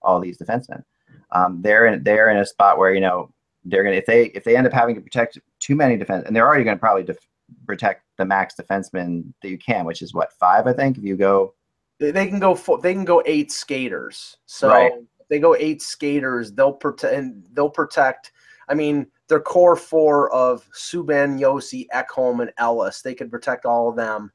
all 0.01 0.19
these 0.19 0.37
defensemen. 0.37 0.83
Um, 1.31 1.61
they're 1.61 1.85
in 1.85 2.03
they're 2.03 2.29
in 2.29 2.37
a 2.37 2.45
spot 2.45 2.79
where 2.79 2.93
you 2.93 3.01
know 3.01 3.31
they're 3.65 3.83
gonna 3.83 3.95
if 3.95 4.05
they 4.05 4.25
if 4.27 4.43
they 4.43 4.55
end 4.55 4.67
up 4.67 4.73
having 4.73 4.95
to 4.95 5.01
protect 5.01 5.39
too 5.59 5.75
many 5.75 5.97
defense, 5.97 6.23
and 6.25 6.35
they're 6.35 6.47
already 6.47 6.63
going 6.63 6.77
to 6.77 6.79
probably 6.79 7.03
def- 7.03 7.27
protect 7.65 8.03
the 8.17 8.25
max 8.25 8.55
defenseman 8.55 9.33
that 9.41 9.49
you 9.49 9.57
can, 9.57 9.85
which 9.85 10.01
is 10.01 10.13
what 10.13 10.31
five 10.33 10.67
I 10.67 10.73
think 10.73 10.97
if 10.97 11.03
you 11.03 11.15
go 11.15 11.53
They, 11.99 12.11
can 12.11 12.39
go 12.39 12.55
four, 12.55 12.79
they 12.79 12.93
can 12.93 13.05
go 13.05 13.21
eight 13.25 13.51
skaters. 13.51 14.37
So 14.45 14.69
Right. 14.69 14.91
if 15.19 15.27
they 15.29 15.39
go 15.39 15.55
eight 15.55 15.81
skaters, 15.81 16.51
they'll 16.51 16.73
protect 16.73 17.13
and 17.13 17.43
they'll 17.53 17.69
protect. 17.69 18.31
I 18.67 18.73
mean, 18.73 19.07
their 19.27 19.39
core 19.39 19.75
four 19.75 20.31
of 20.33 20.67
Subban, 20.71 21.39
Josi, 21.39 21.87
Ekholm, 21.93 22.41
and 22.41 22.51
Ellis. 22.57 23.01
They 23.01 23.13
could 23.15 23.31
protect 23.31 23.65
all 23.65 23.89
of 23.89 23.95
them 23.95 24.31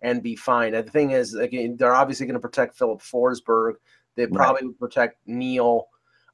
and 0.00 0.22
be 0.22 0.36
fine. 0.36 0.74
And 0.74 0.86
the 0.86 0.90
thing 0.90 1.10
is, 1.12 1.34
again, 1.34 1.76
they're 1.76 1.94
obviously 1.94 2.26
going 2.26 2.34
to 2.34 2.40
protect 2.40 2.76
Filip 2.76 3.00
Forsberg. 3.00 3.74
They 4.16 4.26
Right. 4.26 4.34
probably 4.34 4.66
would 4.68 4.78
protect 4.78 5.18
Neal. 5.26 5.88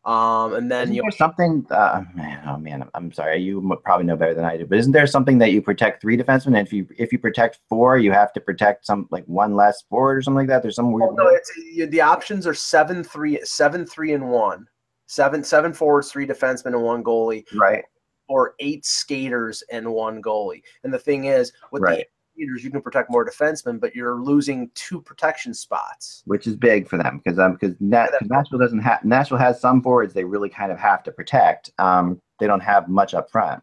Um, 0.04 0.54
and 0.54 0.70
then 0.70 0.92
you 0.92 1.02
something? 1.10 1.66
Uh, 1.70 2.02
man, 2.14 2.42
oh 2.46 2.56
man, 2.56 2.80
I'm- 2.82 2.90
I'm 2.94 3.12
sorry. 3.12 3.38
You 3.42 3.78
probably 3.84 4.06
know 4.06 4.16
better 4.16 4.32
than 4.34 4.44
I 4.44 4.56
do. 4.56 4.64
But 4.64 4.78
isn't 4.78 4.92
there 4.92 5.06
something 5.06 5.38
that 5.38 5.50
you 5.52 5.60
protect 5.60 6.00
three 6.00 6.16
defensemen? 6.16 6.56
And 6.58 6.66
if 6.66 6.72
you 6.72 6.86
if 6.96 7.12
you 7.12 7.18
protect 7.18 7.58
four, 7.68 7.98
you 7.98 8.12
have 8.12 8.32
to 8.34 8.40
protect 8.40 8.86
some 8.86 9.06
like 9.10 9.24
one 9.26 9.54
less 9.54 9.82
forward 9.90 10.16
or 10.18 10.22
something 10.22 10.38
like 10.38 10.48
that. 10.48 10.62
There's 10.62 10.76
some 10.76 10.92
weird. 10.92 11.10
Oh, 11.10 11.14
no, 11.14 11.26
it's 11.28 11.52
the 11.90 12.00
options 12.00 12.46
are 12.46 12.54
seven, 12.54 13.04
three, 13.04 13.40
seven, 13.44 13.84
three, 13.84 14.12
and 14.14 14.28
one. 14.30 14.66
Seven, 15.06 15.42
seven 15.42 15.72
forwards, 15.72 16.10
three 16.12 16.26
defensemen, 16.26 16.66
and 16.74 16.82
one 16.82 17.02
goalie. 17.04 17.44
right. 17.58 17.84
or 18.28 18.54
eight 18.60 18.84
skaters 18.84 19.62
and 19.72 19.90
one 19.90 20.20
goalie. 20.22 20.62
And 20.84 20.92
the 20.92 20.98
thing 20.98 21.24
is, 21.24 21.50
with 21.72 21.82
Right. 21.82 21.96
the 22.00 22.17
you 22.38 22.70
can 22.70 22.80
protect 22.82 23.10
more 23.10 23.24
defensemen, 23.28 23.80
but 23.80 23.94
you're 23.94 24.20
losing 24.22 24.70
two 24.74 25.00
protection 25.00 25.52
spots. 25.54 26.22
Which 26.26 26.46
is 26.46 26.56
big 26.56 26.88
for 26.88 26.96
them 26.96 27.20
because 27.24 27.38
um 27.38 27.54
because 27.54 27.74
Na- 27.80 28.06
'cause 28.06 28.28
Nashville 28.28 28.58
doesn't 28.58 28.80
have 28.80 29.04
Nashville 29.04 29.38
has 29.38 29.60
some 29.60 29.82
forwards 29.82 30.14
they 30.14 30.24
really 30.24 30.48
kind 30.48 30.70
of 30.72 30.78
have 30.78 31.02
to 31.04 31.12
protect. 31.12 31.70
Um, 31.78 32.20
they 32.40 32.46
don't 32.46 32.60
have 32.60 32.88
much 32.88 33.14
up 33.14 33.30
front. 33.30 33.62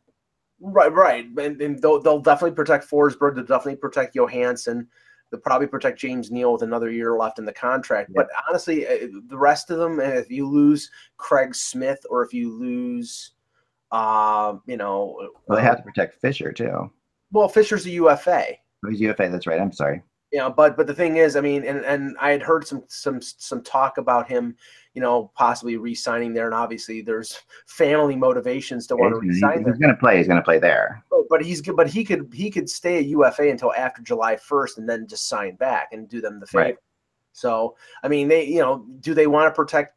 Right, 0.60 0.92
right. 0.94 1.26
And, 1.38 1.62
and 1.62 1.82
they'll, 1.82 2.02
they'll 2.02 2.20
definitely 2.20 2.56
protect 2.56 2.90
Forsberg. 2.90 3.36
They'll 3.36 3.44
definitely 3.46 3.76
protect 3.76 4.16
Johansen. 4.16 4.88
They'll 5.32 5.42
probably 5.42 5.68
protect 5.68 6.00
James 6.00 6.32
Neal 6.32 6.54
with 6.54 6.62
another 6.62 6.90
year 6.90 7.14
left 7.18 7.40
in 7.40 7.46
the 7.46 7.52
contract. 7.54 8.10
Yeah. 8.16 8.22
But 8.24 8.30
honestly, 8.50 8.88
uh, 8.88 9.08
the 9.28 9.38
rest 9.38 9.70
of 9.70 9.80
them, 9.80 10.00
uh, 10.00 10.04
if 10.04 10.30
you 10.32 10.48
lose 10.48 10.90
Craig 11.18 11.54
Smith 11.56 12.06
or 12.10 12.24
if 12.24 12.34
you 12.34 12.52
lose, 12.58 13.32
um, 13.92 14.62
you 14.66 14.78
know, 14.78 15.16
Well, 15.48 15.58
they 15.60 15.64
uh, 15.66 15.70
have 15.70 15.78
to 15.78 15.84
protect 15.84 16.16
Fisher 16.22 16.52
too. 16.52 16.90
well, 17.32 17.48
Fisher's 17.50 17.86
a 17.86 17.92
UFA. 17.92 18.56
Oh, 18.88 18.92
He's 18.92 19.00
UFA. 19.02 19.30
That's 19.30 19.48
right. 19.48 19.60
I'm 19.60 19.72
sorry. 19.72 20.02
Yeah, 20.32 20.50
but 20.50 20.76
but 20.76 20.86
the 20.88 20.94
thing 20.94 21.16
is 21.18 21.38
i 21.38 21.40
mean 21.40 21.64
and 21.64 21.86
and 21.86 22.18
i 22.20 22.30
had 22.32 22.42
heard 22.42 22.68
some 22.68 22.84
some 22.90 23.22
some 23.22 23.62
talk 23.64 23.98
about 24.00 24.28
him 24.28 24.56
you 24.94 25.02
know 25.02 25.32
possibly 25.34 25.78
re-signing 25.78 26.34
there 26.34 26.46
and 26.46 26.54
obviously 26.54 27.00
there's 27.02 27.40
family 27.68 28.18
motivations 28.18 28.86
to 28.88 28.98
want 28.98 29.14
to 29.14 29.22
He's, 29.22 29.36
re-sign 29.36 29.64
he's 29.64 29.78
going 29.78 29.94
to 29.94 30.00
play. 30.00 30.18
He's 30.18 30.28
going 30.28 30.40
to 30.40 30.44
play 30.44 30.58
there. 30.58 31.02
but, 31.10 31.22
but 31.30 31.42
he's 31.46 31.62
good 31.62 31.78
but 31.78 31.88
he 31.88 32.04
could 32.04 32.30
he 32.34 32.50
could 32.52 32.70
stay 32.70 32.98
at 32.98 33.06
ufa 33.06 33.50
until 33.50 33.72
after 33.76 34.02
july 34.02 34.36
1st 34.36 34.78
and 34.80 34.90
then 34.90 35.08
just 35.08 35.30
sign 35.30 35.56
back 35.56 35.90
and 35.94 36.10
do 36.10 36.20
them 36.20 36.40
the 36.42 36.48
favor 36.48 36.64
Right. 36.66 36.76
so 37.32 37.78
i 38.04 38.10
mean 38.10 38.28
they 38.28 38.44
you 38.46 38.60
know 38.60 38.86
do 39.00 39.14
they 39.14 39.28
want 39.28 39.48
to 39.50 39.56
protect 39.56 39.96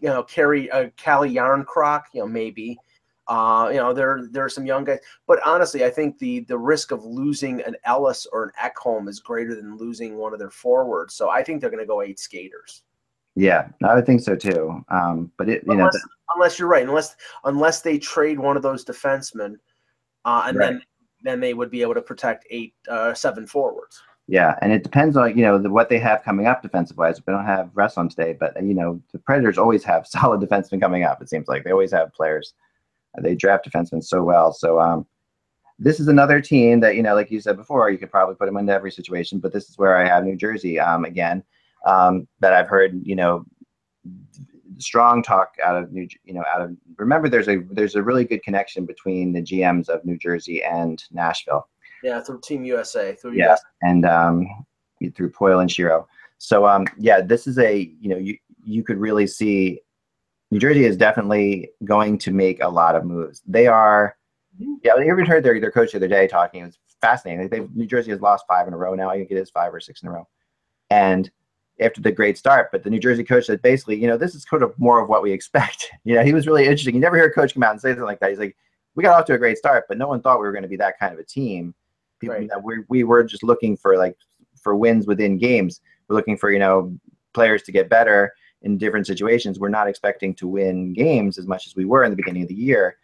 you 0.00 0.08
know 0.08 0.22
carry 0.22 0.70
uh, 0.70 0.90
Calle 0.96 1.24
Jarnkrok 1.26 2.02
you 2.12 2.20
know 2.20 2.28
maybe 2.28 2.78
uh, 3.30 3.68
you 3.70 3.76
know, 3.76 3.92
there 3.92 4.26
there 4.32 4.44
are 4.44 4.48
some 4.48 4.66
young 4.66 4.82
guys, 4.82 4.98
but 5.28 5.38
honestly, 5.46 5.84
I 5.84 5.90
think 5.90 6.18
the 6.18 6.40
the 6.40 6.58
risk 6.58 6.90
of 6.90 7.04
losing 7.04 7.62
an 7.62 7.76
Ellis 7.84 8.26
or 8.32 8.42
an 8.44 8.50
Ekholm 8.60 9.08
is 9.08 9.20
greater 9.20 9.54
than 9.54 9.76
losing 9.76 10.16
one 10.16 10.32
of 10.32 10.40
their 10.40 10.50
forwards. 10.50 11.14
So 11.14 11.30
I 11.30 11.44
think 11.44 11.60
they're 11.60 11.70
going 11.70 11.82
to 11.82 11.86
go 11.86 12.02
eight 12.02 12.18
skaters, 12.18 12.82
Yeah, 13.36 13.68
I 13.84 13.94
would 13.94 14.04
think 14.04 14.20
so 14.20 14.34
too. 14.34 14.84
Um, 14.88 15.30
but 15.38 15.48
it 15.48 15.62
you 15.64 15.76
know 15.76 15.86
unless, 15.86 16.02
unless 16.34 16.58
you're 16.58 16.66
right, 16.66 16.82
unless 16.82 17.14
unless 17.44 17.82
they 17.82 17.98
trade 17.98 18.40
one 18.40 18.56
of 18.56 18.64
those 18.64 18.84
defensemen, 18.84 19.54
uh, 20.24 20.42
and 20.46 20.60
then 20.60 20.82
then 21.22 21.38
they 21.38 21.54
would 21.54 21.70
be 21.70 21.82
able 21.82 21.94
to 21.94 22.02
protect 22.02 22.48
eight 22.50 22.74
uh, 22.88 23.14
seven 23.14 23.46
forwards. 23.46 24.02
Yeah, 24.26 24.56
and 24.60 24.72
it 24.72 24.82
depends 24.82 25.16
on 25.16 25.38
you 25.38 25.44
know 25.44 25.56
the, 25.56 25.70
what 25.70 25.88
they 25.88 26.00
have 26.00 26.24
coming 26.24 26.48
up 26.48 26.62
defensive 26.62 26.96
wise. 26.96 27.22
We 27.24 27.32
don't 27.32 27.46
have 27.46 27.70
rest 27.74 27.96
on 27.96 28.08
today, 28.08 28.32
but 28.32 28.60
you 28.60 28.74
know 28.74 29.00
the 29.12 29.20
Predators 29.20 29.56
always 29.56 29.84
have 29.84 30.04
solid 30.08 30.40
defensemen 30.40 30.80
coming 30.80 31.04
up. 31.04 31.22
It 31.22 31.30
seems 31.30 31.46
like 31.46 31.62
they 31.62 31.70
always 31.70 31.92
have 31.92 32.12
players. 32.12 32.54
They 33.20 33.34
draft 33.34 33.68
defensemen 33.68 34.04
so 34.04 34.22
well. 34.22 34.52
So 34.52 34.80
um, 34.80 35.06
this 35.78 35.98
is 35.98 36.08
another 36.08 36.40
team 36.40 36.80
that 36.80 36.94
you 36.96 37.02
know, 37.02 37.14
like 37.14 37.30
you 37.30 37.40
said 37.40 37.56
before, 37.56 37.90
you 37.90 37.98
could 37.98 38.10
probably 38.10 38.34
put 38.34 38.46
them 38.46 38.56
into 38.56 38.72
every 38.72 38.92
situation. 38.92 39.38
But 39.38 39.52
this 39.52 39.68
is 39.68 39.78
where 39.78 39.96
I 39.96 40.06
have 40.06 40.24
New 40.24 40.36
Jersey 40.36 40.78
um, 40.78 41.04
again. 41.04 41.42
Um, 41.86 42.28
that 42.40 42.52
I've 42.52 42.68
heard 42.68 43.00
you 43.02 43.16
know 43.16 43.44
strong 44.78 45.22
talk 45.22 45.54
out 45.64 45.76
of 45.76 45.92
New, 45.92 46.06
you 46.24 46.34
know, 46.34 46.44
out 46.52 46.60
of. 46.62 46.76
Remember, 46.96 47.28
there's 47.28 47.48
a 47.48 47.58
there's 47.70 47.94
a 47.94 48.02
really 48.02 48.24
good 48.24 48.42
connection 48.42 48.84
between 48.86 49.32
the 49.32 49.42
GMs 49.42 49.88
of 49.88 50.04
New 50.04 50.18
Jersey 50.18 50.62
and 50.62 51.02
Nashville 51.10 51.68
Yeah, 52.02 52.20
through 52.20 52.40
Team 52.42 52.64
USA, 52.64 53.14
through 53.14 53.32
Yeah. 53.32 53.52
US. 53.52 53.62
and 53.82 54.04
um, 54.06 54.46
through 55.14 55.30
Poile 55.30 55.60
and 55.60 55.70
Shero. 55.70 56.06
So 56.38 56.66
um, 56.66 56.86
yeah, 56.98 57.20
this 57.20 57.46
is 57.46 57.58
a 57.58 57.92
you 58.00 58.08
know 58.10 58.16
you 58.18 58.36
you 58.64 58.82
could 58.82 58.98
really 58.98 59.26
see 59.26 59.80
New 60.50 60.58
Jersey 60.58 60.84
is 60.84 60.96
definitely 60.96 61.70
going 61.84 62.18
to 62.18 62.32
make 62.32 62.62
a 62.62 62.68
lot 62.68 62.96
of 62.96 63.04
moves. 63.04 63.42
They 63.46 63.66
are 63.66 64.16
mm-hmm. 64.60 64.74
yeah. 64.82 64.92
I 64.96 65.02
even 65.02 65.26
heard 65.26 65.44
their 65.44 65.58
their 65.60 65.70
coach 65.70 65.92
the 65.92 65.98
other 65.98 66.08
day 66.08 66.26
talking. 66.26 66.62
It 66.62 66.66
was 66.66 66.78
fascinating. 67.00 67.48
They 67.48 67.60
New 67.74 67.86
Jersey 67.86 68.10
has 68.10 68.20
lost 68.20 68.44
five 68.48 68.66
in 68.66 68.74
a 68.74 68.76
row 68.76 68.94
now. 68.94 69.10
I 69.10 69.16
think 69.16 69.30
it 69.30 69.36
is 69.36 69.50
five 69.50 69.72
or 69.72 69.80
six 69.80 70.02
in 70.02 70.08
a 70.08 70.12
row, 70.12 70.28
and 70.90 71.30
after 71.80 72.00
the 72.00 72.12
great 72.12 72.36
start. 72.36 72.70
But 72.72 72.82
the 72.82 72.90
New 72.90 73.00
Jersey 73.00 73.24
coach 73.24 73.46
said 73.46 73.62
basically, 73.62 73.96
you 73.96 74.06
know, 74.06 74.16
this 74.16 74.34
is 74.34 74.44
sort 74.48 74.62
of 74.62 74.78
more 74.78 75.00
of 75.00 75.08
what 75.08 75.22
we 75.22 75.32
expect. 75.32 75.90
You 76.04 76.16
know, 76.16 76.24
he 76.24 76.34
was 76.34 76.46
really 76.46 76.64
interesting. 76.64 76.94
You 76.94 77.00
never 77.00 77.16
hear 77.16 77.26
a 77.26 77.32
coach 77.32 77.54
come 77.54 77.62
out 77.62 77.72
and 77.72 77.80
say 77.80 77.90
something 77.90 78.04
like 78.04 78.20
that. 78.20 78.30
He's 78.30 78.38
like, 78.38 78.56
we 78.94 79.04
got 79.04 79.18
off 79.18 79.26
to 79.26 79.34
a 79.34 79.38
great 79.38 79.58
start, 79.58 79.84
but 79.88 79.98
no 79.98 80.08
one 80.08 80.20
thought 80.20 80.40
we 80.40 80.46
were 80.46 80.52
going 80.52 80.62
to 80.62 80.68
be 80.68 80.76
that 80.76 80.98
kind 80.98 81.12
of 81.12 81.20
a 81.20 81.24
team. 81.24 81.74
People, 82.18 82.36
Right. 82.36 82.48
that 82.48 82.62
we 82.62 82.80
we 82.88 83.04
were 83.04 83.24
just 83.24 83.42
looking 83.42 83.76
for 83.76 83.96
like 83.96 84.16
for 84.60 84.74
wins 84.76 85.06
within 85.06 85.38
games. 85.38 85.80
We're 86.08 86.16
looking 86.16 86.36
for 86.36 86.50
you 86.50 86.58
know 86.58 86.94
players 87.32 87.62
to 87.62 87.72
get 87.72 87.88
better 87.88 88.34
in 88.62 88.78
different 88.78 89.06
situations. 89.06 89.58
We're 89.58 89.68
not 89.68 89.88
expecting 89.88 90.34
to 90.36 90.46
win 90.46 90.92
games 90.92 91.38
as 91.38 91.46
much 91.46 91.66
as 91.66 91.76
we 91.76 91.84
were 91.84 92.04
in 92.04 92.10
the 92.10 92.16
beginning 92.16 92.42
of 92.42 92.48
the 92.48 92.54
year. 92.54 92.96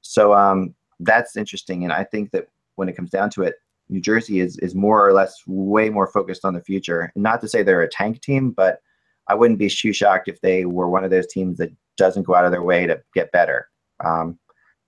So 0.00 0.34
um, 0.34 0.74
that's 1.00 1.36
interesting, 1.36 1.84
and 1.84 1.92
I 1.92 2.04
think 2.04 2.30
that 2.32 2.48
when 2.76 2.88
it 2.88 2.96
comes 2.96 3.10
down 3.10 3.30
to 3.30 3.42
it, 3.42 3.54
New 3.88 4.00
Jersey 4.00 4.40
is 4.40 4.58
is 4.58 4.74
more 4.74 5.06
or 5.06 5.12
less 5.12 5.42
way 5.46 5.90
more 5.90 6.06
focused 6.06 6.44
on 6.44 6.54
the 6.54 6.62
future. 6.62 7.12
Not 7.16 7.40
to 7.42 7.48
say 7.48 7.62
they're 7.62 7.82
a 7.82 7.88
tank 7.88 8.20
team, 8.22 8.50
but 8.50 8.80
I 9.28 9.34
wouldn't 9.34 9.58
be 9.58 9.68
shoe 9.68 9.92
shocked 9.92 10.28
if 10.28 10.40
they 10.40 10.64
were 10.64 10.88
one 10.88 11.04
of 11.04 11.10
those 11.10 11.26
teams 11.26 11.58
that 11.58 11.70
doesn't 11.96 12.24
go 12.24 12.34
out 12.34 12.44
of 12.44 12.50
their 12.50 12.62
way 12.62 12.86
to 12.86 13.00
get 13.14 13.32
better 13.32 13.68
um, 14.04 14.38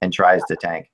and 0.03 0.13
tries 0.13 0.43
to 0.45 0.57
tank. 0.57 0.91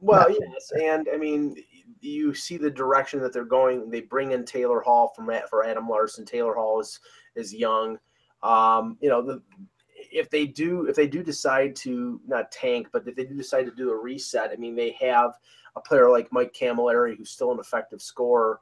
Well, 0.00 0.28
yes, 0.30 0.72
and 0.82 1.08
I 1.12 1.16
mean, 1.16 1.56
you 2.00 2.34
see 2.34 2.56
the 2.56 2.70
direction 2.70 3.20
that 3.20 3.32
they're 3.32 3.44
going. 3.44 3.90
They 3.90 4.00
bring 4.00 4.32
in 4.32 4.44
Taylor 4.44 4.80
Hall 4.80 5.12
from 5.14 5.30
for 5.48 5.64
Adam 5.64 5.88
Larsson. 5.88 6.24
Taylor 6.24 6.54
Hall 6.54 6.80
is 6.80 6.98
is 7.34 7.54
young. 7.54 7.98
Um, 8.42 8.96
you 9.00 9.08
know, 9.08 9.22
the 9.22 9.42
if 10.12 10.30
they 10.30 10.46
do 10.46 10.86
if 10.86 10.96
they 10.96 11.06
do 11.06 11.22
decide 11.22 11.76
to 11.76 12.20
not 12.26 12.50
tank, 12.50 12.88
but 12.92 13.06
if 13.06 13.16
they 13.16 13.24
do 13.24 13.34
decide 13.34 13.66
to 13.66 13.74
do 13.74 13.90
a 13.90 13.96
reset, 13.96 14.50
I 14.50 14.56
mean, 14.56 14.74
they 14.74 14.96
have 15.00 15.34
a 15.76 15.80
player 15.80 16.10
like 16.10 16.32
Mike 16.32 16.54
Cammalleri 16.58 17.16
who's 17.16 17.30
still 17.30 17.52
an 17.52 17.60
effective 17.60 18.02
scorer 18.02 18.60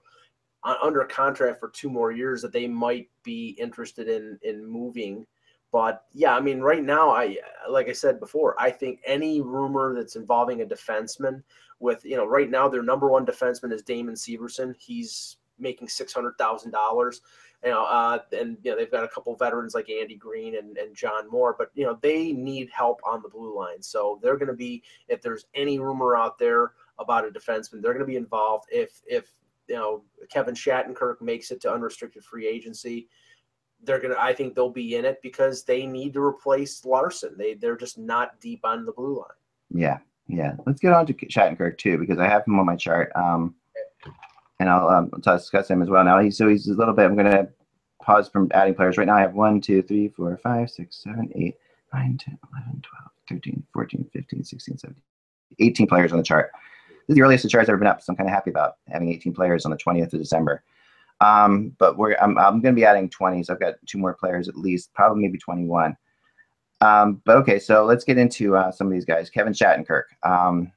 uh, 0.65 0.75
under 0.83 1.05
contract 1.05 1.61
for 1.61 1.69
two 1.71 1.91
more 1.91 2.13
years 2.13 2.43
that 2.43 2.53
they 2.53 2.67
might 2.67 3.09
be 3.23 3.57
interested 3.59 4.09
in 4.09 4.39
in 4.43 4.67
moving. 4.67 5.27
But 5.71 6.05
yeah, 6.15 6.35
I 6.35 6.41
mean, 6.41 6.61
right 6.61 6.83
now, 6.83 7.11
I 7.11 7.37
like 7.69 7.89
I 7.89 7.93
said 7.93 8.21
before, 8.21 8.61
I 8.61 8.71
think 8.71 9.01
any 9.05 9.41
rumor 9.41 9.95
that's 9.95 10.17
involving 10.17 10.63
a 10.63 10.67
defenseman, 10.67 11.43
with 11.81 12.05
you 12.05 12.17
know, 12.17 12.27
right 12.27 12.51
now 12.51 12.69
their 12.69 12.83
number 12.83 13.09
one 13.09 13.27
defenseman 13.27 13.73
is 13.73 13.83
Damon 13.83 14.15
Severson. 14.15 14.75
He's 14.79 15.37
making 15.59 15.89
six 15.89 16.13
hundred 16.13 16.39
thousand 16.39 16.71
dollars. 16.71 17.21
You 17.65 17.71
know, 17.71 17.85
uh, 17.85 18.21
and 18.33 18.57
you 18.63 18.71
know 18.71 18.77
they've 18.77 18.91
got 18.91 19.03
a 19.03 19.09
couple 19.09 19.35
veterans 19.35 19.75
like 19.75 19.91
Andy 19.91 20.15
Greene 20.15 20.57
and, 20.57 20.79
and 20.79 20.95
John 20.95 21.29
Moore, 21.29 21.57
but 21.59 21.71
you 21.75 21.85
know 21.85 21.99
they 22.03 22.33
need 22.33 22.69
help 22.73 23.01
on 23.05 23.21
the 23.21 23.29
blue 23.29 23.57
line. 23.57 23.83
So 23.83 24.21
they're 24.23 24.37
going 24.37 24.49
to 24.49 24.55
be 24.55 24.85
if 25.09 25.21
there's 25.23 25.47
any 25.55 25.81
rumor 25.81 26.17
out 26.17 26.39
there 26.39 26.73
about 27.01 27.27
a 27.27 27.31
defenseman, 27.31 27.83
they're 27.83 27.95
going 27.95 27.99
to 27.99 28.07
be 28.07 28.17
involved. 28.17 28.67
If 28.71 29.01
if 29.07 29.33
you 29.69 29.75
know 29.75 30.05
Kevin 30.31 30.55
Shattenkirk 30.55 31.21
makes 31.21 31.51
it 31.51 31.61
to 31.63 31.73
unrestricted 31.73 32.25
free 32.25 32.47
agency, 32.47 33.09
they're 33.83 34.01
gonna. 34.01 34.17
I 34.19 34.35
think 34.35 34.55
they'll 34.55 34.71
be 34.71 34.97
in 34.97 35.05
it 35.05 35.21
because 35.23 35.65
they 35.65 35.87
need 35.87 36.13
to 36.15 36.23
replace 36.23 36.85
Larsson. 36.85 37.35
They 37.37 37.55
they're 37.55 37.77
just 37.77 37.99
not 37.99 38.41
deep 38.41 38.61
on 38.65 38.85
the 38.85 38.93
blue 38.93 39.19
line. 39.19 39.29
Yeah, 39.71 39.99
yeah. 40.27 40.55
Let's 40.67 40.81
get 40.81 40.93
on 40.93 41.07
to 41.07 41.15
Shattenkirk 41.15 41.79
too 41.79 41.99
because 41.99 42.19
I 42.19 42.29
have 42.29 42.47
him 42.47 42.59
on 42.59 42.67
my 42.67 42.77
chart. 42.77 43.13
Um, 43.15 43.55
and 44.59 44.69
I'll 44.69 44.89
um, 44.89 45.11
discuss 45.23 45.71
him 45.71 45.83
as 45.83 45.89
well 45.89 46.05
now. 46.05 46.29
So 46.31 46.49
he's 46.49 46.69
a 46.69 46.75
little 46.75 46.95
bit. 46.95 47.07
I'm 47.07 47.17
gonna 47.17 47.49
pause 48.03 48.29
from 48.29 48.49
adding 48.53 48.75
players 48.75 48.97
right 48.97 49.07
now. 49.07 49.17
I 49.17 49.21
have 49.21 49.35
1, 49.35 49.61
2, 49.61 49.83
3, 49.83 50.09
4, 50.09 50.37
5, 50.37 50.71
6, 50.71 50.97
7, 50.97 51.33
8, 51.35 51.55
9, 51.95 52.19
10, 52.19 52.39
11, 52.53 52.83
12, 52.83 53.11
13, 53.29 53.63
14, 53.73 54.11
15, 54.13 54.45
16, 54.45 54.79
17, 54.79 55.03
18 55.59 55.87
players 55.87 56.13
on 56.13 56.19
the 56.19 56.25
chart. 56.25 56.51
This 57.07 57.15
is 57.15 57.17
the 57.17 57.23
earliest 57.23 57.43
the 57.43 57.49
chart's 57.49 57.69
ever 57.69 57.79
been 57.79 57.87
up, 57.87 58.03
so 58.03 58.13
I'm 58.13 58.17
kind 58.17 58.29
of 58.29 58.35
happy 58.35 58.51
about 58.51 58.75
having 58.87 59.11
18 59.13 59.35
players 59.35 59.65
on 59.65 59.71
the 59.71 59.77
20th 59.77 60.13
of 60.13 60.21
December. 60.21 60.63
Um, 61.21 61.75
but 61.79 61.97
we're 61.97 62.15
I'm, 62.21 62.39
I'm 62.39 62.61
going 62.61 62.75
to 62.75 62.81
be 62.81 62.85
adding 62.85 63.09
20, 63.09 63.43
so 63.43 63.53
I've 63.53 63.61
got 63.61 63.75
two 63.87 63.99
more 63.99 64.15
players 64.15 64.49
at 64.49 64.57
least, 64.57 64.93
probably 64.95 65.23
maybe 65.23 65.39
21. 65.39 65.97
Um, 66.81 67.21
but 67.25 67.37
okay, 67.39 67.59
so 67.59 67.85
let's 67.85 68.05
get 68.05 68.19
into 68.19 68.57
uh, 68.57 68.71
some 68.71 68.87
of 68.87 68.93
these 68.93 69.05
guys. 69.05 69.31
Kevin 69.31 69.53
Shattenkirk. 69.53 70.05
Um, 70.23 70.73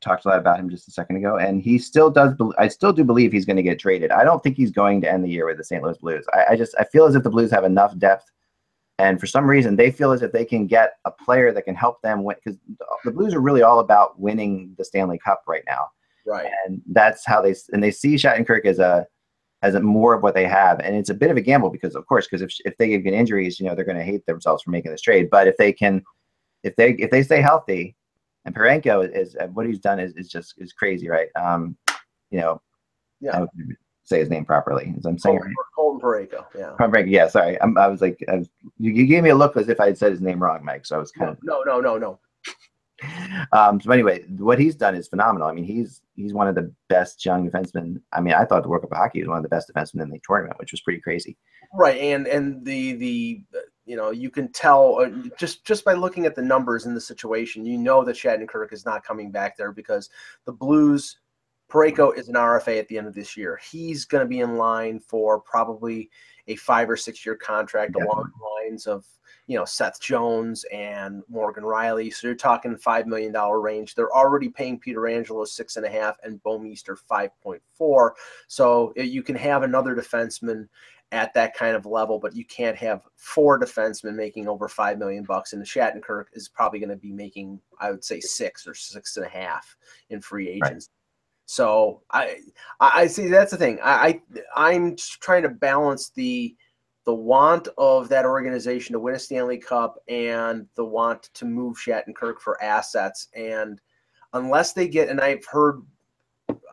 talked 0.00 0.24
a 0.24 0.28
lot 0.28 0.38
about 0.38 0.58
him 0.58 0.70
just 0.70 0.88
a 0.88 0.90
second 0.90 1.16
ago, 1.16 1.36
and 1.38 1.60
he 1.60 1.78
still 1.78 2.10
does. 2.10 2.34
I 2.58 2.68
still 2.68 2.92
do 2.92 3.04
believe 3.04 3.32
he's 3.32 3.44
going 3.44 3.56
to 3.56 3.62
get 3.62 3.78
traded. 3.78 4.10
I 4.10 4.24
don't 4.24 4.42
think 4.42 4.56
he's 4.56 4.70
going 4.70 5.00
to 5.02 5.10
end 5.10 5.24
the 5.24 5.28
year 5.28 5.46
with 5.46 5.56
the 5.58 5.64
St. 5.64 5.82
Louis 5.82 5.98
Blues. 5.98 6.24
I, 6.32 6.52
I 6.52 6.56
just 6.56 6.74
I 6.78 6.84
feel 6.84 7.04
as 7.06 7.14
if 7.14 7.22
the 7.22 7.30
Blues 7.30 7.50
have 7.50 7.64
enough 7.64 7.96
depth, 7.98 8.30
and 8.98 9.18
for 9.20 9.26
some 9.26 9.48
reason 9.48 9.76
they 9.76 9.90
feel 9.90 10.12
as 10.12 10.22
if 10.22 10.32
they 10.32 10.44
can 10.44 10.66
get 10.66 10.94
a 11.04 11.10
player 11.10 11.52
that 11.52 11.62
can 11.62 11.74
help 11.74 12.00
them 12.02 12.24
win. 12.24 12.36
Because 12.44 12.58
the 13.04 13.10
Blues 13.10 13.34
are 13.34 13.40
really 13.40 13.62
all 13.62 13.80
about 13.80 14.18
winning 14.18 14.74
the 14.78 14.84
Stanley 14.84 15.18
Cup 15.18 15.42
right 15.46 15.64
now, 15.66 15.88
Right. 16.26 16.50
and 16.66 16.80
that's 16.92 17.26
how 17.26 17.42
they 17.42 17.54
and 17.72 17.82
they 17.82 17.90
see 17.90 18.14
Shattenkirk 18.14 18.64
as 18.66 18.78
a 18.78 19.06
as 19.62 19.74
a 19.74 19.80
more 19.80 20.14
of 20.14 20.22
what 20.22 20.34
they 20.34 20.46
have, 20.46 20.78
and 20.80 20.94
it's 20.94 21.10
a 21.10 21.14
bit 21.14 21.32
of 21.32 21.36
a 21.36 21.40
gamble 21.40 21.70
because 21.70 21.96
of 21.96 22.06
course 22.06 22.26
because 22.26 22.42
if 22.42 22.52
if 22.64 22.76
they 22.76 22.96
get 22.96 23.12
injuries, 23.12 23.58
you 23.58 23.66
know 23.66 23.74
they're 23.74 23.84
going 23.84 23.98
to 23.98 24.04
hate 24.04 24.24
themselves 24.26 24.62
for 24.62 24.70
making 24.70 24.92
this 24.92 25.00
trade. 25.00 25.28
But 25.30 25.48
if 25.48 25.56
they 25.56 25.72
can, 25.72 26.04
if 26.62 26.76
they 26.76 26.92
if 26.92 27.10
they 27.10 27.24
stay 27.24 27.40
healthy, 27.40 27.96
and 28.48 28.56
Parenko 28.56 29.06
is, 29.14 29.34
is 29.34 29.50
what 29.52 29.66
he's 29.66 29.78
done 29.78 30.00
is, 30.00 30.14
is 30.16 30.28
just 30.28 30.54
is 30.58 30.72
crazy, 30.72 31.08
right? 31.08 31.28
Um, 31.36 31.76
you 32.30 32.40
know, 32.40 32.60
Yeah. 33.20 33.44
Say 34.04 34.20
his 34.20 34.30
name 34.30 34.46
properly. 34.46 34.94
As 34.96 35.04
I'm 35.04 35.18
saying, 35.18 35.36
Colton, 35.36 35.54
Colton 35.76 36.00
Parayko. 36.00 36.46
Yeah. 36.56 36.72
Parenko. 36.80 37.10
Yeah, 37.10 37.28
sorry. 37.28 37.60
I'm, 37.60 37.76
I 37.76 37.88
was 37.88 38.00
like, 38.00 38.18
I 38.26 38.36
was, 38.36 38.48
you, 38.78 38.90
you 38.90 39.06
gave 39.06 39.22
me 39.22 39.28
a 39.28 39.34
look 39.34 39.54
as 39.58 39.68
if 39.68 39.80
I 39.80 39.86
had 39.86 39.98
said 39.98 40.12
his 40.12 40.22
name 40.22 40.42
wrong, 40.42 40.64
Mike. 40.64 40.86
So 40.86 40.96
I 40.96 40.98
was 40.98 41.10
kind 41.12 41.30
of. 41.32 41.38
No, 41.42 41.62
no, 41.62 41.78
no, 41.80 41.98
no. 41.98 42.18
Um, 43.52 43.80
so 43.80 43.92
anyway, 43.92 44.24
what 44.38 44.58
he's 44.58 44.74
done 44.74 44.94
is 44.94 45.08
phenomenal. 45.08 45.46
I 45.46 45.52
mean, 45.52 45.64
he's 45.64 46.00
he's 46.16 46.32
one 46.32 46.48
of 46.48 46.54
the 46.54 46.72
best 46.88 47.24
young 47.24 47.48
defensemen. 47.48 48.00
I 48.12 48.20
mean, 48.20 48.34
I 48.34 48.44
thought 48.44 48.62
the 48.62 48.68
World 48.68 48.82
Cup 48.82 48.92
of 48.92 48.98
Hockey 48.98 49.20
was 49.20 49.28
one 49.28 49.36
of 49.36 49.42
the 49.44 49.48
best 49.50 49.70
defensemen 49.70 50.02
in 50.02 50.10
the 50.10 50.20
tournament, 50.26 50.58
which 50.58 50.72
was 50.72 50.80
pretty 50.80 51.00
crazy. 51.00 51.36
Right, 51.74 52.00
and 52.00 52.26
and 52.26 52.64
the 52.64 52.94
the 52.94 53.42
uh, 53.54 53.60
you 53.88 53.96
know 53.96 54.10
you 54.10 54.30
can 54.30 54.52
tell 54.52 55.00
uh, 55.00 55.08
just 55.38 55.64
just 55.64 55.84
by 55.84 55.94
looking 55.94 56.26
at 56.26 56.34
the 56.34 56.42
numbers 56.42 56.84
in 56.84 56.94
the 56.94 57.00
situation, 57.00 57.64
you 57.64 57.78
know 57.78 58.04
that 58.04 58.16
Shattenkirk 58.16 58.72
is 58.72 58.84
not 58.84 59.02
coming 59.02 59.30
back 59.30 59.56
there 59.56 59.72
because 59.72 60.10
the 60.44 60.52
Blues. 60.52 61.18
Parayko 61.70 62.16
is 62.16 62.30
an 62.30 62.34
RFA 62.34 62.78
at 62.78 62.88
the 62.88 62.96
end 62.96 63.08
of 63.08 63.14
this 63.14 63.36
year. 63.36 63.60
He's 63.70 64.06
going 64.06 64.22
to 64.22 64.26
be 64.26 64.40
in 64.40 64.56
line 64.56 65.00
for 65.00 65.38
probably 65.38 66.08
a 66.46 66.56
five 66.56 66.88
or 66.88 66.96
six 66.96 67.26
year 67.26 67.36
contract 67.36 67.94
along 67.94 68.32
the 68.38 68.70
lines 68.70 68.86
of 68.86 69.04
you 69.48 69.56
know 69.56 69.64
Seth 69.64 70.00
Jones 70.00 70.64
and 70.72 71.22
Morgan 71.28 71.64
Rielly. 71.64 72.12
So 72.12 72.26
you're 72.26 72.36
talking 72.36 72.76
five 72.76 73.06
million 73.06 73.32
dollar 73.32 73.60
range. 73.60 73.94
They're 73.94 74.14
already 74.14 74.48
paying 74.48 74.78
Pietrangelo 74.78 75.46
six 75.46 75.76
and 75.76 75.84
a 75.84 75.90
half 75.90 76.16
and 76.22 76.42
Bouwmeester 76.42 76.96
five 76.96 77.30
point 77.42 77.62
four. 77.72 78.14
So 78.46 78.92
uh, 78.98 79.02
you 79.02 79.22
can 79.22 79.36
have 79.36 79.62
another 79.62 79.94
defenseman 79.94 80.68
at 81.12 81.32
that 81.34 81.54
kind 81.54 81.74
of 81.74 81.86
level, 81.86 82.18
but 82.18 82.36
you 82.36 82.44
can't 82.44 82.76
have 82.76 83.02
four 83.16 83.58
defensemen 83.58 84.14
making 84.14 84.46
over 84.46 84.68
five 84.68 84.98
million 84.98 85.24
bucks. 85.24 85.52
And 85.52 85.62
the 85.62 85.66
Shattenkirk 85.66 86.24
is 86.34 86.48
probably 86.48 86.78
going 86.78 86.90
to 86.90 86.96
be 86.96 87.12
making, 87.12 87.60
I 87.80 87.90
would 87.90 88.04
say, 88.04 88.20
six 88.20 88.66
or 88.66 88.74
six 88.74 89.16
and 89.16 89.24
a 89.24 89.28
half 89.28 89.76
in 90.10 90.20
free 90.20 90.48
Right. 90.60 90.76
agents. 90.76 90.90
So 91.46 92.02
I, 92.10 92.36
I 92.78 92.90
I 93.02 93.06
see 93.06 93.28
that's 93.28 93.52
the 93.52 93.56
thing. 93.56 93.78
I, 93.82 93.94
I 94.06 94.20
I'm 94.54 94.96
trying 94.96 95.44
to 95.44 95.48
balance 95.48 96.10
the 96.10 96.54
the 97.06 97.14
want 97.14 97.68
of 97.78 98.10
that 98.10 98.26
organization 98.26 98.92
to 98.92 99.00
win 99.00 99.14
a 99.14 99.18
Stanley 99.18 99.56
Cup 99.56 99.98
and 100.08 100.66
the 100.74 100.84
want 100.84 101.30
to 101.32 101.46
move 101.46 101.78
Shattenkirk 101.78 102.38
for 102.38 102.62
assets. 102.62 103.28
And 103.34 103.80
unless 104.34 104.74
they 104.74 104.88
get, 104.88 105.08
and 105.08 105.18
I've 105.18 105.46
heard, 105.46 105.80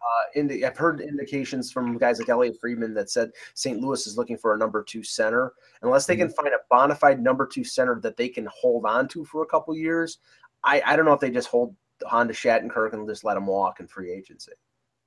uh, 0.06 0.39
indi- 0.39 0.66
I've 0.66 0.78
heard 0.78 1.01
indications 1.01 1.72
from 1.72 1.97
guys 1.97 2.20
like 2.20 2.30
Elliotte 2.30 2.60
Friedman 2.60 2.93
that 2.93 3.10
said 3.10 3.32
St. 3.56 3.80
Louis 3.80 4.06
is 4.06 4.18
looking 4.18 4.38
for 4.38 4.53
a 4.53 4.58
number 4.58 4.84
two 4.84 5.03
center. 5.03 5.53
Unless 5.82 6.06
they 6.06 6.16
can 6.16 6.30
find 6.30 6.49
a 6.49 6.60
bona 6.70 6.95
fide 6.95 7.22
number 7.22 7.47
two 7.47 7.64
center 7.64 7.99
that 8.01 8.18
they 8.18 8.30
can 8.30 8.47
hold 8.53 8.86
on 8.86 9.08
to 9.10 9.26
for 9.26 9.43
a 9.43 9.47
couple 9.47 9.76
years, 9.76 10.20
I, 10.64 10.82
I 10.86 10.95
don't 10.95 11.06
know 11.06 11.14
if 11.14 11.20
they 11.20 11.32
just 11.32 11.47
hold 11.47 11.76
Honda 12.03 12.34
Shattenkirk 12.34 12.93
and 12.93 13.08
just 13.08 13.24
let 13.24 13.38
him 13.38 13.47
walk 13.47 13.80
in 13.80 13.88
free 13.88 14.12
agency. 14.12 14.51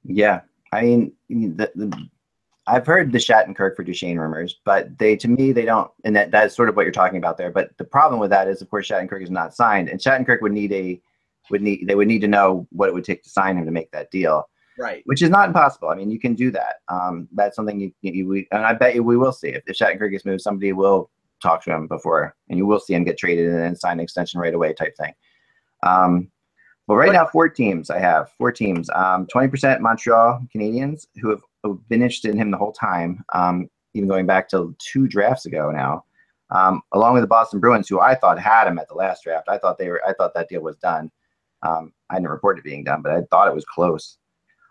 Yeah, 0.05 0.41
I 0.73 0.83
mean, 0.83 1.13
the, 1.29 1.71
the, 1.75 2.09
I've 2.67 2.87
heard 2.87 3.13
the 3.13 3.19
Shattenkirk 3.19 3.77
for 3.77 3.83
Duchene 3.83 4.19
rumors, 4.19 4.61
but 4.65 4.97
they, 4.99 5.17
to 5.17 5.29
me, 5.29 5.53
they 5.53 5.65
don't, 5.65 5.91
and 6.05 6.15
that, 6.17 6.31
that's 6.31 6.55
sort 6.55 6.69
of 6.69 6.77
what 6.77 6.83
you're 6.83 6.93
talking 6.93 7.19
about 7.19 7.39
there. 7.39 7.51
But 7.51 7.71
the 7.79 7.85
problem 7.85 8.21
with 8.21 8.31
that 8.31 8.49
is, 8.49 8.63
of 8.63 8.71
course, 8.71 8.89
Shattenkirk 8.89 9.23
is 9.23 9.31
not 9.31 9.55
signed, 9.55 9.89
and 9.89 10.01
Shattenkirk 10.01 10.43
would 10.43 10.53
need 10.53 10.73
a, 10.73 11.01
would 11.51 11.63
need, 11.63 11.87
they 11.87 11.95
would 11.95 12.09
need 12.09 12.21
to 12.21 12.29
know 12.29 12.67
what 12.71 12.89
it 12.89 12.95
would 12.95 13.05
take 13.05 13.23
to 13.23 13.31
sign 13.31 13.57
him 13.57 13.65
to 13.65 13.71
make 13.71 13.91
that 13.93 14.11
deal, 14.11 14.49
Right. 14.79 15.03
which 15.07 15.23
is 15.23 15.31
not 15.31 15.49
impossible. 15.49 15.89
I 15.89 15.97
mean, 15.97 16.11
you 16.11 16.21
can 16.21 16.35
do 16.35 16.51
that. 16.53 16.77
Um, 16.89 17.29
that's 17.33 17.57
something 17.57 17.81
you, 17.81 17.93
you 18.03 18.29
we, 18.29 18.49
and 18.53 18.65
I 18.65 18.73
bet 18.75 18.95
you 18.95 19.03
we 19.03 19.17
will 19.17 19.33
see 19.33 19.49
if, 19.49 19.63
if 19.67 19.77
Shattenkirk 19.77 20.13
gets 20.13 20.25
moved, 20.25 20.43
somebody 20.43 20.73
will 20.73 21.11
talk 21.43 21.63
to 21.65 21.75
him 21.75 21.87
before, 21.87 22.37
and 22.49 22.59
you 22.59 22.67
will 22.67 22.81
see 22.81 22.95
him 22.95 23.05
get 23.05 23.19
traded 23.19 23.49
and 23.49 23.59
then 23.59 23.77
sign 23.77 23.95
an 23.95 24.01
extension 24.01 24.41
right 24.41 24.55
away, 24.55 24.73
type 24.73 24.97
thing. 24.97 25.15
Um, 25.83 26.31
but 26.87 26.97
right 26.97 27.13
now, 27.13 27.27
four 27.27 27.51
teams. 27.51 27.91
I 27.91 27.99
have 27.99 28.31
four 28.39 28.51
teams. 28.51 28.89
Um, 28.95 29.27
20% 29.27 29.81
Montreal 29.81 30.41
Canadiens, 30.55 31.07
who 31.21 31.29
have 31.29 31.43
been 31.89 32.01
interested 32.01 32.31
in 32.31 32.39
him 32.39 32.51
the 32.51 32.57
whole 32.57 32.73
time, 32.73 33.23
um, 33.35 33.69
even 33.93 34.09
going 34.09 34.25
back 34.25 34.49
to 34.51 34.75
two 34.79 35.07
drafts 35.07 35.45
ago 35.45 35.71
now. 35.71 36.05
Um, 36.51 36.81
along 36.93 37.13
with 37.13 37.23
the 37.23 37.29
Boston 37.29 37.61
Bruins, 37.61 37.89
who 37.89 38.01
I 38.01 38.15
thought 38.15 38.39
had 38.39 38.67
him 38.67 38.79
at 38.79 38.89
the 38.89 38.95
last 38.95 39.23
draft. 39.23 39.51
I 39.51 39.59
thought 39.59 39.77
they 39.77 39.91
were. 39.91 40.03
I 40.09 40.15
thought 40.15 40.33
that 40.33 40.49
deal 40.49 40.63
was 40.63 40.77
done. 40.77 41.11
Um, 41.63 41.93
I 42.09 42.15
didn't 42.15 42.31
report 42.31 42.59
it 42.59 42.65
being 42.65 42.85
done, 42.85 43.03
but 43.03 43.13
I 43.13 43.21
thought 43.31 43.49
it 43.49 43.55
was 43.55 43.67
close. 43.67 44.17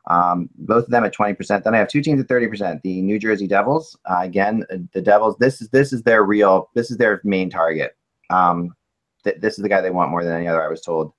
Um, 0.07 0.49
both 0.55 0.85
of 0.85 0.89
them 0.89 1.03
at 1.03 1.13
20%. 1.13 1.63
Then 1.63 1.75
I 1.75 1.77
have 1.77 1.89
two 1.89 2.01
teams 2.01 2.21
at 2.21 2.27
30%. 2.27 2.81
The 2.81 3.01
New 3.01 3.19
Jersey 3.19 3.47
Devils. 3.47 3.97
Uh, 4.05 4.19
again, 4.21 4.65
uh, 4.71 4.77
the 4.93 5.01
Devils. 5.01 5.35
This 5.37 5.61
is 5.61 5.69
this 5.69 5.91
is 5.91 6.01
their 6.03 6.23
real. 6.23 6.69
This 6.75 6.91
is 6.91 6.97
their 6.97 7.19
main 7.23 7.49
target. 7.49 7.97
Um, 8.29 8.73
th- 9.23 9.37
this 9.41 9.57
is 9.57 9.63
the 9.63 9.69
guy 9.69 9.81
they 9.81 9.89
want 9.89 10.11
more 10.11 10.23
than 10.23 10.33
any 10.33 10.47
other. 10.47 10.63
I 10.63 10.69
was 10.69 10.81
told. 10.81 11.11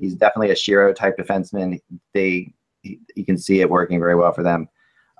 He's 0.00 0.14
definitely 0.14 0.50
a 0.50 0.54
Shero 0.54 0.94
type 0.94 1.16
defenseman. 1.16 1.80
They 2.12 2.52
you 2.82 3.24
can 3.24 3.38
see 3.38 3.60
it 3.60 3.70
working 3.70 3.98
very 3.98 4.14
well 4.14 4.32
for 4.32 4.42
them. 4.42 4.68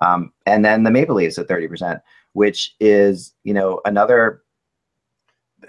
Um, 0.01 0.31
and 0.45 0.63
then 0.63 0.83
the 0.83 0.91
Maple 0.91 1.15
Leafs 1.15 1.37
at 1.37 1.47
30%, 1.47 1.99
which 2.33 2.75
is, 2.79 3.33
you 3.43 3.53
know, 3.53 3.81
another. 3.85 4.41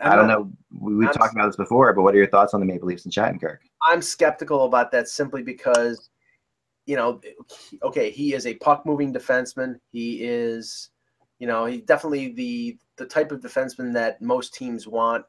I 0.03 0.15
don't 0.15 0.29
know. 0.29 0.51
We, 0.79 1.07
have 1.07 1.15
talked 1.15 1.35
about 1.35 1.47
this 1.47 1.57
before, 1.57 1.93
but 1.95 2.03
what 2.03 2.15
are 2.15 2.19
your 2.19 2.27
thoughts 2.27 2.53
on 2.53 2.61
the 2.61 2.67
Maple 2.67 2.87
Leafs 2.87 3.07
and 3.07 3.15
Shattenkirk? 3.15 3.59
I'm 3.83 4.03
skeptical 4.03 4.65
about 4.67 4.91
that 4.93 5.09
simply 5.09 5.43
because, 5.43 6.11
you 6.87 6.97
know, 6.97 7.21
okay, 7.83 8.11
he 8.11 8.35
is 8.35 8.47
a 8.47 8.55
puck 8.55 8.87
moving 8.87 9.13
defenseman. 9.13 9.79
He 9.93 10.25
is, 10.25 10.91
you 11.39 11.47
know, 11.47 11.67
he 11.67 11.81
definitely 11.83 12.33
the 12.33 12.79
the 12.97 13.07
type 13.07 13.33
of 13.33 13.41
defenseman 13.41 13.93
that 13.95 14.23
most 14.23 14.55
teams 14.55 14.87
want 14.87 15.25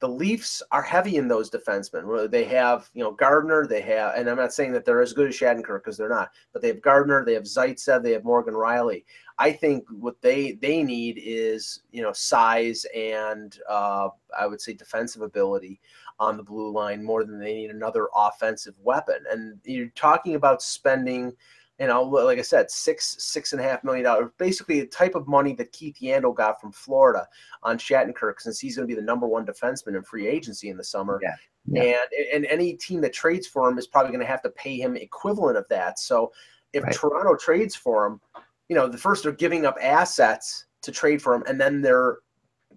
the 0.00 0.08
Leafs 0.08 0.62
are 0.72 0.82
heavy 0.82 1.16
in 1.16 1.28
those 1.28 1.50
defensemen. 1.50 2.30
They 2.30 2.44
have, 2.44 2.90
you 2.94 3.04
know, 3.04 3.12
Gardiner. 3.12 3.66
They 3.66 3.82
have, 3.82 4.14
and 4.16 4.28
I'm 4.28 4.38
not 4.38 4.54
saying 4.54 4.72
that 4.72 4.86
they're 4.86 5.02
as 5.02 5.12
good 5.12 5.28
as 5.28 5.36
Shattenkirk 5.36 5.84
because 5.84 5.98
they're 5.98 6.08
not, 6.08 6.30
but 6.54 6.62
they 6.62 6.68
have 6.68 6.80
Gardiner. 6.80 7.22
They 7.22 7.34
have 7.34 7.42
Zaitsev. 7.42 8.02
They 8.02 8.12
have 8.12 8.24
Morgan 8.24 8.54
Rielly. 8.54 9.04
I 9.38 9.52
think 9.52 9.84
what 9.90 10.20
they 10.22 10.52
they 10.52 10.82
need 10.82 11.20
is, 11.22 11.82
you 11.92 12.02
know, 12.02 12.12
size 12.12 12.86
and 12.96 13.58
uh, 13.68 14.08
I 14.38 14.46
would 14.46 14.60
say 14.60 14.72
defensive 14.72 15.20
ability 15.20 15.80
on 16.20 16.36
the 16.36 16.42
blue 16.42 16.70
line 16.70 17.02
more 17.02 17.24
than 17.24 17.40
they 17.40 17.54
need 17.54 17.70
another 17.70 18.08
offensive 18.14 18.74
weapon. 18.82 19.16
And 19.30 19.58
you're 19.64 19.88
talking 19.96 20.36
about 20.36 20.62
spending 20.62 21.32
you 21.80 21.86
know, 21.86 22.02
like 22.02 22.38
I 22.38 22.42
said, 22.42 22.70
six 22.70 23.16
six 23.18 23.52
and 23.52 23.60
a 23.60 23.64
half 23.64 23.82
million 23.84 24.04
dollars, 24.04 24.30
basically 24.36 24.80
the 24.80 24.86
type 24.86 25.14
of 25.14 25.26
money 25.26 25.54
that 25.54 25.72
Keith 25.72 25.96
Yandle 26.00 26.36
got 26.36 26.60
from 26.60 26.72
Florida 26.72 27.26
on 27.62 27.78
Shattenkirk, 27.78 28.34
since 28.38 28.60
he's 28.60 28.76
going 28.76 28.86
to 28.86 28.94
be 28.94 29.00
the 29.00 29.04
number 29.04 29.26
one 29.26 29.46
defenseman 29.46 29.96
in 29.96 30.02
free 30.02 30.28
agency 30.28 30.68
in 30.68 30.76
the 30.76 30.84
summer. 30.84 31.18
Yeah. 31.22 31.36
yeah. 31.66 31.82
And 31.82 32.44
and 32.44 32.46
any 32.46 32.74
team 32.74 33.00
that 33.00 33.14
trades 33.14 33.46
for 33.46 33.66
him 33.66 33.78
is 33.78 33.86
probably 33.86 34.10
going 34.10 34.20
to 34.20 34.30
have 34.30 34.42
to 34.42 34.50
pay 34.50 34.76
him 34.78 34.94
equivalent 34.94 35.56
of 35.56 35.66
that. 35.70 35.98
So 35.98 36.32
if 36.74 36.84
right. 36.84 36.92
Toronto 36.92 37.34
trades 37.34 37.74
for 37.74 38.06
him, 38.06 38.20
you 38.68 38.76
know, 38.76 38.86
the 38.86 38.98
first 38.98 39.22
they're 39.22 39.32
giving 39.32 39.64
up 39.64 39.78
assets 39.80 40.66
to 40.82 40.92
trade 40.92 41.22
for 41.22 41.34
him, 41.34 41.44
and 41.48 41.58
then 41.58 41.80
they're 41.80 42.18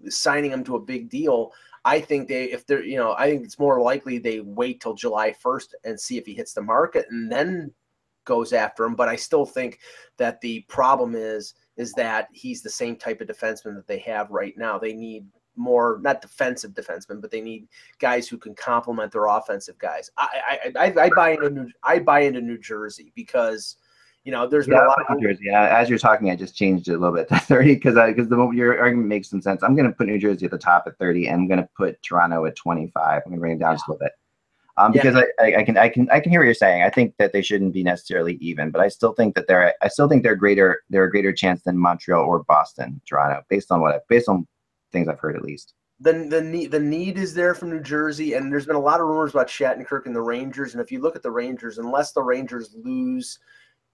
signing 0.07 0.51
him 0.51 0.63
to 0.63 0.77
a 0.77 0.79
big 0.79 1.09
deal. 1.09 1.51
I 1.85 1.99
think 1.99 2.27
they, 2.27 2.45
if 2.45 2.65
they're, 2.65 2.83
you 2.83 2.97
know, 2.97 3.13
I 3.17 3.29
think 3.29 3.43
it's 3.43 3.59
more 3.59 3.81
likely 3.81 4.17
they 4.17 4.39
wait 4.39 4.79
till 4.79 4.93
July 4.93 5.35
1st 5.43 5.67
and 5.83 5.99
see 5.99 6.17
if 6.17 6.25
he 6.25 6.33
hits 6.33 6.53
the 6.53 6.61
market 6.61 7.05
and 7.09 7.31
then 7.31 7.73
goes 8.25 8.53
after 8.53 8.85
him. 8.85 8.95
But 8.95 9.09
I 9.09 9.15
still 9.15 9.45
think 9.45 9.79
that 10.17 10.39
the 10.41 10.61
problem 10.61 11.15
is 11.15 11.55
is 11.75 11.91
that 11.93 12.27
he's 12.31 12.61
the 12.61 12.69
same 12.69 12.95
type 12.95 13.19
of 13.19 13.27
defenseman 13.27 13.75
that 13.75 13.87
they 13.87 13.97
have 13.99 14.29
right 14.29 14.53
now. 14.57 14.77
They 14.77 14.93
need 14.93 15.25
more 15.55 15.99
not 16.01 16.21
defensive 16.21 16.71
defensemen, 16.71 17.21
but 17.21 17.31
they 17.31 17.41
need 17.41 17.67
guys 17.99 18.27
who 18.27 18.37
can 18.37 18.55
complement 18.55 19.11
their 19.11 19.25
offensive 19.25 19.77
guys. 19.77 20.09
I 20.17 20.71
I, 20.77 20.85
I, 20.85 21.03
I 21.05 21.09
buy 21.09 21.31
into 21.31 21.49
New, 21.49 21.69
I 21.83 21.99
buy 21.99 22.21
into 22.21 22.41
New 22.41 22.57
Jersey 22.57 23.11
because 23.15 23.77
you 24.23 24.31
know 24.31 24.47
there's 24.47 24.67
yeah, 24.67 24.75
been 24.75 24.85
a 24.85 24.87
lot 24.87 25.01
of 25.09 25.17
New 25.17 25.27
Jersey. 25.27 25.49
As 25.49 25.89
you're 25.89 25.99
talking, 25.99 26.29
I 26.29 26.35
just 26.35 26.55
changed 26.55 26.87
it 26.87 26.93
a 26.93 26.97
little 26.97 27.15
bit 27.15 27.27
to 27.29 27.35
30 27.39 27.75
because 27.75 27.95
because 27.95 28.29
the 28.29 28.51
your 28.51 28.79
argument 28.79 29.07
makes 29.07 29.29
some 29.29 29.41
sense. 29.41 29.63
I'm 29.63 29.75
going 29.75 29.87
to 29.87 29.95
put 29.95 30.07
New 30.07 30.19
Jersey 30.19 30.45
at 30.45 30.51
the 30.51 30.57
top 30.57 30.83
at 30.87 30.97
30, 30.97 31.27
and 31.27 31.41
I'm 31.41 31.47
going 31.47 31.61
to 31.61 31.69
put 31.75 32.01
Toronto 32.03 32.45
at 32.45 32.55
25. 32.55 32.93
I'm 32.95 33.21
going 33.23 33.35
to 33.35 33.39
bring 33.39 33.53
it 33.53 33.59
down 33.59 33.71
yeah. 33.71 33.75
just 33.75 33.87
a 33.87 33.91
little 33.91 34.05
bit 34.05 34.13
um, 34.77 34.91
because 34.91 35.15
yeah. 35.15 35.23
I, 35.39 35.55
I, 35.57 35.63
can 35.63 35.77
I 35.77 35.89
can 35.89 36.09
I 36.09 36.19
can 36.19 36.31
hear 36.31 36.41
what 36.41 36.45
you're 36.45 36.53
saying. 36.53 36.83
I 36.83 36.89
think 36.89 37.15
that 37.17 37.33
they 37.33 37.41
shouldn't 37.41 37.73
be 37.73 37.83
necessarily 37.83 38.35
even, 38.35 38.71
but 38.71 38.81
I 38.81 38.87
still 38.87 39.13
think 39.13 39.35
that 39.35 39.47
they're 39.47 39.73
I 39.81 39.87
still 39.87 40.07
think 40.07 40.23
they're 40.23 40.35
greater 40.35 40.83
they're 40.89 41.05
a 41.05 41.11
greater 41.11 41.33
chance 41.33 41.63
than 41.63 41.77
Montreal 41.77 42.23
or 42.23 42.43
Boston, 42.43 42.99
Toronto, 43.07 43.43
based 43.49 43.71
on 43.71 43.81
what 43.81 43.95
I, 43.95 43.99
based 44.09 44.29
on 44.29 44.47
things 44.91 45.07
I've 45.07 45.19
heard 45.19 45.35
at 45.35 45.43
least. 45.43 45.73
The, 45.99 46.13
the 46.29 46.41
need 46.41 46.71
the 46.71 46.79
need 46.79 47.17
is 47.17 47.33
there 47.33 47.53
from 47.53 47.69
New 47.69 47.81
Jersey, 47.81 48.33
and 48.33 48.51
there's 48.51 48.65
been 48.65 48.75
a 48.75 48.79
lot 48.79 48.99
of 48.99 49.07
rumors 49.07 49.31
about 49.31 49.47
Shattenkirk 49.47 50.05
and 50.05 50.15
the 50.15 50.21
Rangers. 50.21 50.73
And 50.73 50.81
if 50.81 50.91
you 50.91 50.99
look 50.99 51.15
at 51.15 51.23
the 51.23 51.31
Rangers, 51.31 51.77
unless 51.77 52.11
the 52.11 52.23
Rangers 52.23 52.75
lose 52.83 53.39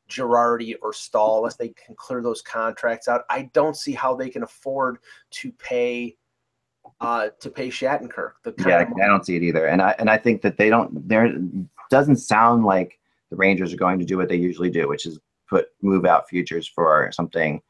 Girardi 0.10 0.76
or 0.82 0.94
Staal, 0.94 1.38
unless 1.38 1.56
they 1.56 1.70
can 1.70 1.96
clear 1.96 2.22
those 2.22 2.42
contracts 2.42 3.08
out, 3.08 3.24
I 3.30 3.50
don't 3.54 3.78
see 3.78 3.94
how 3.94 4.16
they 4.16 4.30
can 4.30 4.44
afford 4.44 4.98
to 5.32 5.52
pay 5.54 6.18
uh, 7.02 7.30
to 7.40 7.50
pay 7.50 7.70
Shattenkirk. 7.70 8.34
The 8.44 8.54
yeah, 8.66 8.86
I 9.02 9.08
don't 9.08 9.26
see 9.26 9.36
it 9.36 9.44
either, 9.44 9.68
and 9.68 9.82
I 9.82 9.96
and 10.00 10.10
I 10.10 10.18
think 10.18 10.42
that 10.42 10.58
they 10.58 10.70
don't. 10.70 11.08
There 11.08 11.34
doesn't 11.90 12.18
sound 12.18 12.66
like 12.66 13.00
the 13.30 13.36
Rangers 13.36 13.74
are 13.74 13.78
going 13.78 14.00
to 14.00 14.06
do 14.06 14.18
what 14.18 14.28
they 14.28 14.36
usually 14.36 14.70
do, 14.70 14.88
which 14.88 15.06
is 15.06 15.20
put 15.48 15.68
move 15.82 16.06
out 16.06 16.28
futures 16.28 16.68
for 16.68 17.10
something 17.12 17.62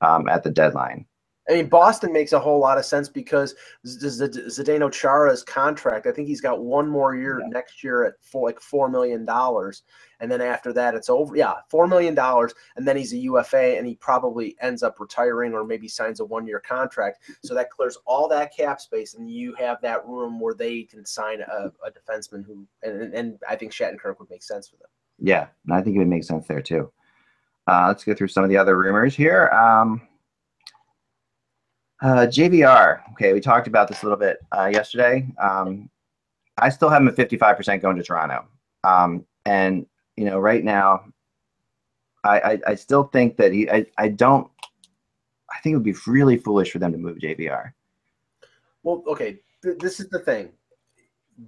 um, 0.00 0.28
at 0.28 0.42
the 0.42 0.50
deadline. 0.50 1.06
I 1.50 1.54
mean, 1.54 1.66
Boston 1.66 2.12
makes 2.12 2.32
a 2.32 2.38
whole 2.38 2.60
lot 2.60 2.78
of 2.78 2.84
sense 2.84 3.08
because 3.08 3.56
Zdeno 3.84 4.92
Chara's 4.92 5.42
contract. 5.42 6.06
I 6.06 6.12
think 6.12 6.28
he's 6.28 6.40
got 6.40 6.62
one 6.62 6.88
more 6.88 7.16
year 7.16 7.40
yeah. 7.40 7.48
next 7.48 7.82
year 7.82 8.04
at 8.04 8.14
four, 8.22 8.48
like 8.48 8.60
four 8.60 8.88
million 8.88 9.24
dollars, 9.24 9.82
and 10.20 10.30
then 10.30 10.40
after 10.40 10.72
that 10.74 10.94
it's 10.94 11.10
over. 11.10 11.34
Yeah, 11.34 11.54
four 11.68 11.88
million 11.88 12.14
dollars, 12.14 12.54
and 12.76 12.86
then 12.86 12.96
he's 12.96 13.12
a 13.12 13.16
UFA, 13.16 13.76
and 13.76 13.84
he 13.84 13.96
probably 13.96 14.56
ends 14.60 14.84
up 14.84 15.00
retiring 15.00 15.52
or 15.52 15.64
maybe 15.64 15.88
signs 15.88 16.20
a 16.20 16.24
one-year 16.24 16.60
contract. 16.60 17.24
So 17.42 17.52
that 17.54 17.70
clears 17.70 17.98
all 18.06 18.28
that 18.28 18.56
cap 18.56 18.80
space, 18.80 19.14
and 19.14 19.28
you 19.28 19.52
have 19.54 19.80
that 19.82 20.06
room 20.06 20.38
where 20.38 20.54
they 20.54 20.84
can 20.84 21.04
sign 21.04 21.40
a, 21.40 21.72
a 21.84 21.90
defenseman 21.90 22.44
who, 22.44 22.64
and, 22.84 23.12
and 23.12 23.38
I 23.48 23.56
think 23.56 23.72
Shattenkirk 23.72 24.20
would 24.20 24.30
make 24.30 24.44
sense 24.44 24.68
for 24.68 24.76
them. 24.76 24.88
Yeah, 25.18 25.48
I 25.68 25.82
think 25.82 25.96
it 25.96 25.98
would 25.98 26.06
make 26.08 26.24
sense 26.24 26.46
there 26.46 26.62
too. 26.62 26.92
Uh, 27.66 27.86
let's 27.88 28.04
go 28.04 28.14
through 28.14 28.28
some 28.28 28.44
of 28.44 28.50
the 28.50 28.56
other 28.56 28.78
rumors 28.78 29.16
here. 29.16 29.48
Um, 29.48 30.02
uh, 32.02 32.26
JVR. 32.26 33.00
Okay, 33.12 33.32
we 33.32 33.40
talked 33.40 33.66
about 33.66 33.88
this 33.88 34.02
a 34.02 34.06
little 34.06 34.18
bit 34.18 34.38
uh, 34.52 34.70
yesterday. 34.72 35.28
Um, 35.40 35.90
I 36.58 36.68
still 36.68 36.88
have 36.88 37.02
him 37.02 37.08
at 37.08 37.16
55% 37.16 37.80
going 37.80 37.96
to 37.96 38.02
Toronto. 38.02 38.46
Um, 38.84 39.24
and, 39.46 39.86
you 40.16 40.24
know, 40.24 40.38
right 40.38 40.64
now, 40.64 41.04
I, 42.24 42.40
I, 42.40 42.58
I, 42.68 42.74
still 42.74 43.04
think 43.04 43.36
that 43.38 43.52
he, 43.52 43.70
I, 43.70 43.86
I 43.96 44.08
don't, 44.08 44.50
I 45.50 45.58
think 45.60 45.72
it 45.72 45.76
would 45.76 45.84
be 45.84 45.94
really 46.06 46.36
foolish 46.36 46.70
for 46.70 46.78
them 46.78 46.92
to 46.92 46.98
move 46.98 47.18
JVR. 47.18 47.72
Well, 48.82 49.02
okay, 49.06 49.40
th- 49.62 49.78
this 49.78 50.00
is 50.00 50.08
the 50.08 50.18
thing. 50.18 50.50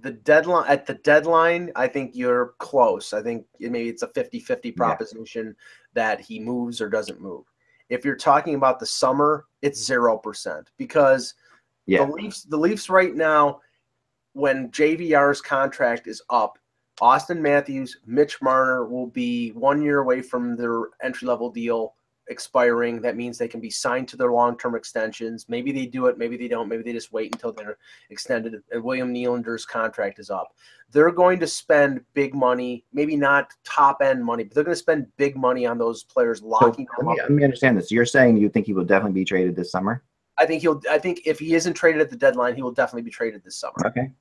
The 0.01 0.11
deadline 0.11 0.65
at 0.67 0.87
the 0.87 0.95
deadline, 0.95 1.71
I 1.75 1.87
think 1.87 2.15
you're 2.15 2.53
close. 2.57 3.13
I 3.13 3.21
think 3.21 3.45
maybe 3.59 3.89
it's 3.89 4.01
a 4.01 4.07
50 4.07 4.39
50 4.39 4.71
proposition 4.71 5.45
yeah. 5.45 5.53
that 5.93 6.19
he 6.19 6.39
moves 6.39 6.81
or 6.81 6.89
doesn't 6.89 7.21
move. 7.21 7.45
If 7.89 8.05
you're 8.05 8.15
talking 8.15 8.55
about 8.55 8.79
the 8.79 8.85
summer, 8.85 9.45
it's 9.61 9.83
zero 9.83 10.17
percent 10.17 10.69
because 10.77 11.33
yeah. 11.85 12.05
the 12.05 12.11
Leafs, 12.11 12.43
the 12.43 12.57
Leafs 12.57 12.89
right 12.89 13.15
now, 13.15 13.59
when 14.33 14.69
JVR's 14.71 15.41
contract 15.41 16.07
is 16.07 16.21
up, 16.29 16.57
Auston 17.01 17.39
Matthews, 17.39 17.97
Mitch 18.05 18.41
Marner 18.41 18.85
will 18.85 19.07
be 19.07 19.49
one 19.51 19.81
year 19.81 19.99
away 19.99 20.21
from 20.21 20.55
their 20.55 20.85
entry 21.01 21.27
level 21.27 21.49
deal 21.49 21.95
expiring. 22.27 23.01
That 23.01 23.15
means 23.15 23.37
they 23.37 23.47
can 23.47 23.59
be 23.59 23.69
signed 23.69 24.07
to 24.09 24.17
their 24.17 24.31
long 24.31 24.57
term 24.57 24.75
extensions. 24.75 25.47
Maybe 25.49 25.71
they 25.71 25.85
do 25.85 26.07
it, 26.07 26.17
maybe 26.17 26.37
they 26.37 26.47
don't. 26.47 26.69
Maybe 26.69 26.83
they 26.83 26.93
just 26.93 27.11
wait 27.11 27.33
until 27.33 27.51
they're 27.51 27.77
extended. 28.09 28.55
And 28.71 28.83
William 28.83 29.13
Nylander's 29.13 29.65
contract 29.65 30.19
is 30.19 30.29
up. 30.29 30.53
They're 30.91 31.11
going 31.11 31.39
to 31.39 31.47
spend 31.47 32.01
big 32.13 32.33
money, 32.33 32.85
maybe 32.93 33.15
not 33.15 33.51
top 33.63 34.01
end 34.01 34.23
money, 34.23 34.43
but 34.43 34.53
they're 34.53 34.63
going 34.63 34.75
to 34.75 34.79
spend 34.79 35.07
big 35.17 35.35
money 35.35 35.65
on 35.65 35.77
those 35.77 36.03
players, 36.03 36.41
locking 36.41 36.87
so, 36.95 37.01
them 37.01 37.07
let 37.07 37.15
me, 37.15 37.19
up. 37.21 37.29
Let 37.29 37.35
me 37.35 37.43
understand 37.43 37.77
this. 37.77 37.91
You're 37.91 38.05
saying 38.05 38.37
you 38.37 38.49
think 38.49 38.67
he 38.67 38.73
will 38.73 38.85
definitely 38.85 39.13
be 39.13 39.25
traded 39.25 39.55
this 39.55 39.71
summer? 39.71 40.03
I 40.37 40.45
think 40.45 40.61
he'll. 40.61 40.81
I 40.89 40.97
think 40.97 41.21
if 41.25 41.39
he 41.39 41.53
isn't 41.53 41.73
traded 41.73 42.01
at 42.01 42.09
the 42.09 42.15
deadline, 42.15 42.55
he 42.55 42.61
will 42.61 42.71
definitely 42.71 43.03
be 43.03 43.11
traded 43.11 43.43
this 43.43 43.57
summer. 43.57 43.75
Okay. 43.85 44.11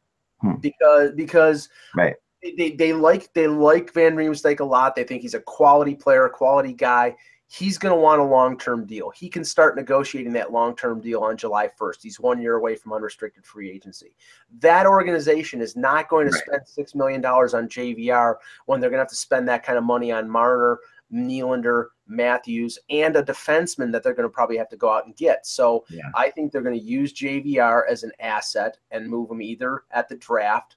Hmm. 0.40 0.55
Because 0.57 1.12
because 1.12 1.68
right. 1.94 2.14
They, 2.59 2.72
they 2.72 2.92
like 2.92 3.32
they 3.34 3.46
like 3.46 3.94
Van 3.94 4.16
Riemsdyk 4.16 4.59
a 4.59 4.64
lot. 4.64 4.96
They 4.96 5.05
think 5.05 5.22
he's 5.22 5.34
a 5.34 5.40
quality 5.40 5.94
player, 5.94 6.26
a 6.26 6.30
quality 6.30 6.72
guy 6.72 7.14
he's 7.53 7.76
going 7.76 7.94
to 7.94 8.00
want 8.00 8.18
a 8.18 8.24
long 8.24 8.57
term 8.57 8.86
deal. 8.86 9.11
He 9.11 9.28
can 9.28 9.44
start 9.44 9.76
negotiating 9.76 10.32
that 10.32 10.53
long 10.53 10.74
term 10.74 11.00
deal 11.00 11.20
on 11.20 11.36
July 11.36 11.68
1st. 11.78 11.96
He's 12.03 12.18
one 12.18 12.40
year 12.40 12.55
away 12.55 12.76
from 12.76 12.94
unrestricted 12.94 13.44
free 13.44 13.70
agency. 13.70 14.16
That 14.61 14.86
organization 14.86 15.61
is 15.61 15.76
not 15.76 16.09
going 16.09 16.30
to 16.30 16.32
right. 16.32 16.66
spend 16.66 16.88
$6 16.88 16.94
million 16.94 17.24
on 17.24 17.68
JVR 17.68 18.36
when 18.64 18.80
they're 18.80 18.88
going 18.88 18.98
to 18.98 19.03
have 19.03 19.11
to 19.11 19.16
spend 19.16 19.46
that 19.48 19.64
kind 19.64 19.76
of 19.76 19.84
money 19.84 20.11
on 20.11 20.30
Marner, 20.30 20.78
Nylander, 21.12 21.88
Matthews, 22.07 22.78
and 22.88 23.16
a 23.16 23.22
defenseman 23.22 23.92
that 23.92 24.03
they're 24.03 24.14
going 24.14 24.28
to 24.28 24.32
probably 24.32 24.57
have 24.57 24.70
to 24.70 24.76
go 24.78 24.90
out 24.90 25.05
and 25.05 25.14
get. 25.14 25.46
So 25.46 25.84
yeah. 25.90 26.09
I 26.14 26.30
think 26.30 26.53
they're 26.53 26.62
going 26.62 26.78
to 26.78 26.84
use 26.84 27.12
JVR 27.12 27.82
as 27.86 28.03
an 28.03 28.12
asset 28.18 28.78
and 28.90 29.07
move 29.07 29.30
him 29.30 29.42
either 29.42 29.82
at 29.90 30.09
the 30.09 30.16
draft 30.16 30.76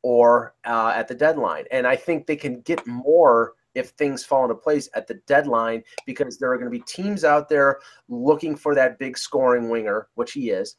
or 0.00 0.54
uh, 0.64 0.92
at 0.94 1.06
the 1.06 1.14
deadline. 1.14 1.64
And 1.70 1.86
I 1.86 1.96
think 1.96 2.26
they 2.26 2.36
can 2.36 2.62
get 2.62 2.86
more 2.86 3.52
if 3.74 3.90
things 3.90 4.24
fall 4.24 4.44
into 4.44 4.54
place 4.54 4.88
at 4.94 5.06
the 5.06 5.14
deadline 5.26 5.82
because 6.06 6.38
there 6.38 6.52
are 6.52 6.56
going 6.56 6.70
to 6.70 6.78
be 6.78 6.84
teams 6.86 7.24
out 7.24 7.48
there 7.48 7.80
looking 8.08 8.56
for 8.56 8.74
that 8.74 8.98
big 8.98 9.18
scoring 9.18 9.68
winger, 9.68 10.08
which 10.14 10.32
he 10.32 10.50
is. 10.50 10.76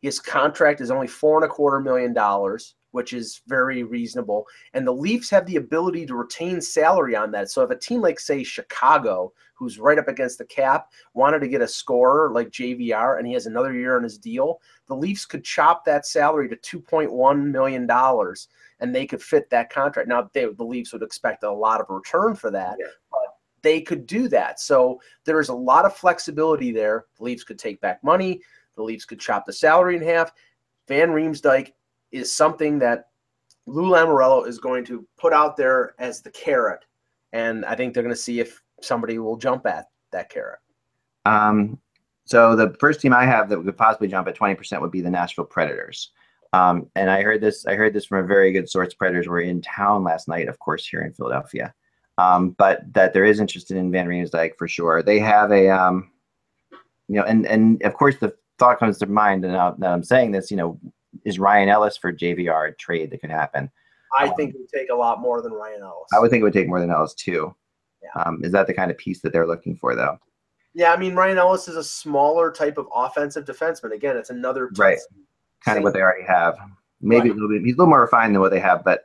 His 0.00 0.20
contract 0.20 0.80
is 0.80 0.90
only 0.90 1.08
four 1.08 1.36
and 1.36 1.44
a 1.44 1.52
quarter 1.52 1.80
million 1.80 2.12
dollars, 2.12 2.76
which 2.92 3.12
is 3.12 3.42
very 3.46 3.82
reasonable. 3.82 4.46
And 4.72 4.86
the 4.86 4.92
Leafs 4.92 5.30
have 5.30 5.44
the 5.46 5.56
ability 5.56 6.06
to 6.06 6.14
retain 6.14 6.60
salary 6.60 7.16
on 7.16 7.30
that. 7.32 7.50
So 7.50 7.62
if 7.62 7.70
a 7.70 7.76
team 7.76 8.00
like, 8.00 8.20
say, 8.20 8.44
Chicago, 8.44 9.32
who's 9.54 9.78
right 9.78 9.98
up 9.98 10.08
against 10.08 10.38
the 10.38 10.44
cap, 10.44 10.92
wanted 11.14 11.40
to 11.40 11.48
get 11.48 11.60
a 11.60 11.68
scorer 11.68 12.30
like 12.32 12.50
JVR 12.50 13.18
and 13.18 13.26
he 13.26 13.32
has 13.32 13.46
another 13.46 13.72
year 13.72 13.96
on 13.96 14.04
his 14.04 14.18
deal, 14.18 14.60
the 14.86 14.94
Leafs 14.94 15.26
could 15.26 15.44
chop 15.44 15.84
that 15.84 16.06
salary 16.06 16.48
to 16.48 16.80
$2.1 16.80 17.44
million 17.44 17.86
and 18.80 18.94
they 18.94 19.06
could 19.06 19.22
fit 19.22 19.50
that 19.50 19.70
contract. 19.70 20.08
Now, 20.08 20.30
they, 20.32 20.46
the 20.46 20.64
Leafs 20.64 20.92
would 20.92 21.02
expect 21.02 21.42
a 21.42 21.50
lot 21.50 21.80
of 21.80 21.86
return 21.88 22.34
for 22.34 22.50
that, 22.50 22.76
Yeah. 22.78 22.86
but 23.10 23.36
they 23.62 23.80
could 23.80 24.06
do 24.06 24.28
that. 24.28 24.60
So 24.60 25.00
there 25.24 25.40
is 25.40 25.48
a 25.48 25.54
lot 25.54 25.84
of 25.84 25.96
flexibility 25.96 26.70
there. 26.72 27.06
The 27.18 27.24
Leafs 27.24 27.44
could 27.44 27.58
take 27.58 27.80
back 27.80 28.02
money. 28.04 28.40
The 28.76 28.82
Leafs 28.82 29.04
could 29.04 29.18
chop 29.20 29.44
the 29.46 29.52
salary 29.52 29.96
in 29.96 30.02
half. 30.02 30.32
Van 30.86 31.10
Riemsdyk 31.10 31.72
is 32.12 32.32
something 32.34 32.78
that 32.78 33.08
Lou 33.66 33.90
Lamoriello 33.90 34.46
is 34.46 34.58
going 34.58 34.84
to 34.86 35.06
put 35.18 35.32
out 35.32 35.56
there 35.56 35.94
as 35.98 36.22
the 36.22 36.30
carrot, 36.30 36.84
and 37.32 37.64
I 37.66 37.74
think 37.74 37.92
they're 37.92 38.02
going 38.02 38.14
to 38.14 38.20
see 38.20 38.40
if 38.40 38.62
somebody 38.80 39.18
will 39.18 39.36
jump 39.36 39.66
at 39.66 39.86
that 40.12 40.30
carrot. 40.30 40.60
Um, 41.26 41.78
so 42.24 42.56
the 42.56 42.74
first 42.80 43.00
team 43.00 43.12
I 43.12 43.24
have 43.26 43.48
that 43.50 43.62
would 43.62 43.76
possibly 43.76 44.08
jump 44.08 44.28
at 44.28 44.36
20% 44.38 44.80
would 44.80 44.90
be 44.90 45.02
the 45.02 45.10
Nashville 45.10 45.44
Predators. 45.44 46.12
Um, 46.52 46.90
and 46.94 47.10
I 47.10 47.22
heard 47.22 47.40
this, 47.40 47.66
I 47.66 47.74
heard 47.74 47.92
this 47.92 48.06
from 48.06 48.24
a 48.24 48.26
very 48.26 48.52
good 48.52 48.68
source. 48.68 48.94
Predators 48.94 49.28
were 49.28 49.40
in 49.40 49.60
town 49.60 50.04
last 50.04 50.28
night, 50.28 50.48
of 50.48 50.58
course, 50.58 50.86
here 50.86 51.02
in 51.02 51.12
Philadelphia. 51.12 51.74
Um, 52.16 52.50
but 52.50 52.92
that 52.94 53.12
there 53.12 53.24
is 53.24 53.38
interest 53.38 53.70
in 53.70 53.92
Van 53.92 54.06
Riemsdyk 54.06 54.56
for 54.56 54.66
sure. 54.66 55.02
They 55.02 55.18
have 55.20 55.52
a, 55.52 55.68
um, 55.68 56.10
you 57.08 57.16
know, 57.16 57.22
and 57.22 57.46
and 57.46 57.80
of 57.82 57.94
course 57.94 58.16
the 58.18 58.34
thought 58.58 58.78
comes 58.78 58.98
to 58.98 59.06
mind, 59.06 59.44
and 59.44 59.52
now 59.54 59.76
that 59.78 59.92
I'm 59.92 60.02
saying 60.02 60.32
this, 60.32 60.50
you 60.50 60.56
know, 60.56 60.80
is 61.24 61.38
Ryan 61.38 61.68
Ellis 61.68 61.96
for 61.96 62.12
JVR 62.12 62.70
a 62.70 62.72
trade 62.74 63.10
that 63.10 63.20
could 63.20 63.30
happen? 63.30 63.70
I 64.18 64.30
think 64.30 64.54
it 64.54 64.58
would 64.58 64.68
take 64.68 64.90
a 64.90 64.94
lot 64.94 65.20
more 65.20 65.42
than 65.42 65.52
Ryan 65.52 65.82
Ellis. 65.82 66.08
I 66.12 66.18
would 66.18 66.30
think 66.30 66.40
it 66.40 66.44
would 66.44 66.52
take 66.52 66.66
more 66.66 66.80
than 66.80 66.90
Ellis 66.90 67.14
too. 67.14 67.54
Yeah. 68.02 68.22
Um, 68.22 68.40
is 68.42 68.52
that 68.52 68.66
the 68.66 68.74
kind 68.74 68.90
of 68.90 68.98
piece 68.98 69.20
that 69.20 69.32
they're 69.32 69.46
looking 69.46 69.76
for 69.76 69.94
though? 69.94 70.18
yeah, 70.74 70.92
I 70.92 70.96
mean 70.96 71.14
Ryan 71.14 71.38
Ellis 71.38 71.66
is 71.66 71.76
a 71.76 71.82
smaller 71.82 72.52
type 72.52 72.78
of 72.78 72.88
offensive 72.94 73.44
defenseman. 73.44 73.92
Again, 73.92 74.16
it's 74.16 74.30
another 74.30 74.70
Right. 74.76 74.98
Kind 75.64 75.78
of 75.78 75.84
what 75.84 75.92
they 75.92 76.00
already 76.00 76.24
have. 76.26 76.56
Maybe 77.00 77.28
Right. 77.28 77.30
a 77.30 77.34
little 77.34 77.48
bit. 77.48 77.62
He's 77.62 77.74
a 77.74 77.78
little 77.78 77.90
more 77.90 78.00
refined 78.00 78.34
than 78.34 78.40
what 78.40 78.50
they 78.50 78.60
have. 78.60 78.84
But 78.84 79.04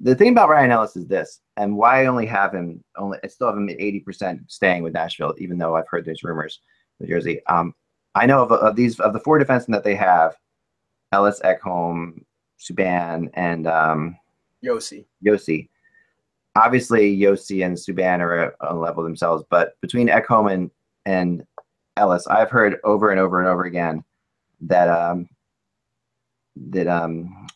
the 0.00 0.14
thing 0.14 0.30
about 0.30 0.48
Ryan 0.48 0.70
Ellis 0.70 0.96
is 0.96 1.06
this, 1.06 1.40
and 1.56 1.76
why 1.76 2.02
I 2.02 2.06
only 2.06 2.26
have 2.26 2.52
him 2.52 2.82
only 2.96 3.18
I 3.24 3.28
still 3.28 3.48
have 3.48 3.56
him 3.56 3.68
at 3.68 3.80
eighty 3.80 4.00
percent 4.00 4.42
staying 4.46 4.82
with 4.82 4.92
Nashville, 4.92 5.34
even 5.38 5.58
though 5.58 5.76
I've 5.76 5.88
heard 5.88 6.04
there's 6.04 6.22
rumors 6.22 6.60
with 6.98 7.08
Jersey. 7.08 7.44
Um, 7.46 7.74
I 8.14 8.26
know 8.26 8.42
of, 8.42 8.52
of 8.52 8.76
these 8.76 8.98
of 9.00 9.12
the 9.12 9.20
four 9.20 9.38
defensemen 9.38 9.72
that 9.72 9.84
they 9.84 9.94
have, 9.94 10.36
Ellis, 11.12 11.40
Ekholm, 11.44 12.22
Subban, 12.58 13.28
and 13.34 13.66
um, 13.66 14.16
Josi. 14.64 15.06
Josi. 15.24 15.68
Obviously, 16.56 17.14
Josi 17.18 17.64
and 17.64 17.76
Subban 17.76 18.20
are 18.20 18.56
on 18.62 18.80
level 18.80 19.02
themselves, 19.04 19.44
but 19.50 19.78
between 19.82 20.08
Ekholm 20.08 20.50
and, 20.50 20.70
and 21.04 21.44
Ellis, 21.98 22.26
I've 22.26 22.50
heard 22.50 22.78
over 22.82 23.10
and 23.10 23.20
over 23.20 23.40
and 23.40 23.48
over 23.48 23.64
again 23.64 24.02
that 24.62 24.88
um, 24.88 25.28
that 26.70 26.86
um, 26.86 27.46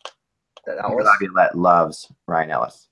That 0.67 0.79
Ellis. 0.85 1.07
Laviolette 1.07 1.57
loves 1.57 2.11
Ryan 2.27 2.51
Ellis. 2.51 2.89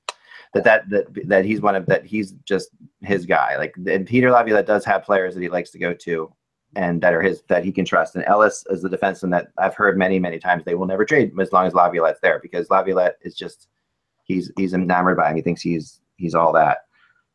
That, 0.54 0.64
that 0.64 0.88
that 0.90 1.28
that 1.28 1.44
he's 1.44 1.60
one 1.60 1.76
of 1.76 1.84
that 1.86 2.06
he's 2.06 2.32
just 2.44 2.70
his 3.00 3.26
guy. 3.26 3.56
Like 3.56 3.74
and 3.86 4.06
Peter 4.06 4.30
Laviolette 4.30 4.66
does 4.66 4.84
have 4.86 5.04
players 5.04 5.34
that 5.34 5.42
he 5.42 5.48
likes 5.50 5.70
to 5.72 5.78
go 5.78 5.92
to 5.92 6.32
and 6.74 7.00
that 7.02 7.14
are 7.14 7.22
his 7.22 7.42
that 7.48 7.64
he 7.64 7.72
can 7.72 7.84
trust. 7.84 8.16
And 8.16 8.24
Ellis 8.24 8.64
is 8.70 8.82
the 8.82 8.88
defenseman 8.88 9.30
that 9.32 9.48
I've 9.58 9.74
heard 9.74 9.98
many, 9.98 10.18
many 10.18 10.38
times 10.38 10.64
they 10.64 10.74
will 10.74 10.86
never 10.86 11.04
trade 11.04 11.32
as 11.40 11.52
long 11.52 11.66
as 11.66 11.74
Laviolette's 11.74 12.20
there 12.20 12.40
because 12.40 12.70
Laviolette 12.70 13.18
is 13.22 13.34
just 13.34 13.68
he's 14.24 14.50
he's 14.56 14.74
enamored 14.74 15.16
by 15.18 15.30
him. 15.30 15.36
He 15.36 15.42
thinks 15.42 15.60
he's 15.60 16.00
he's 16.16 16.34
all 16.34 16.52
that. 16.54 16.78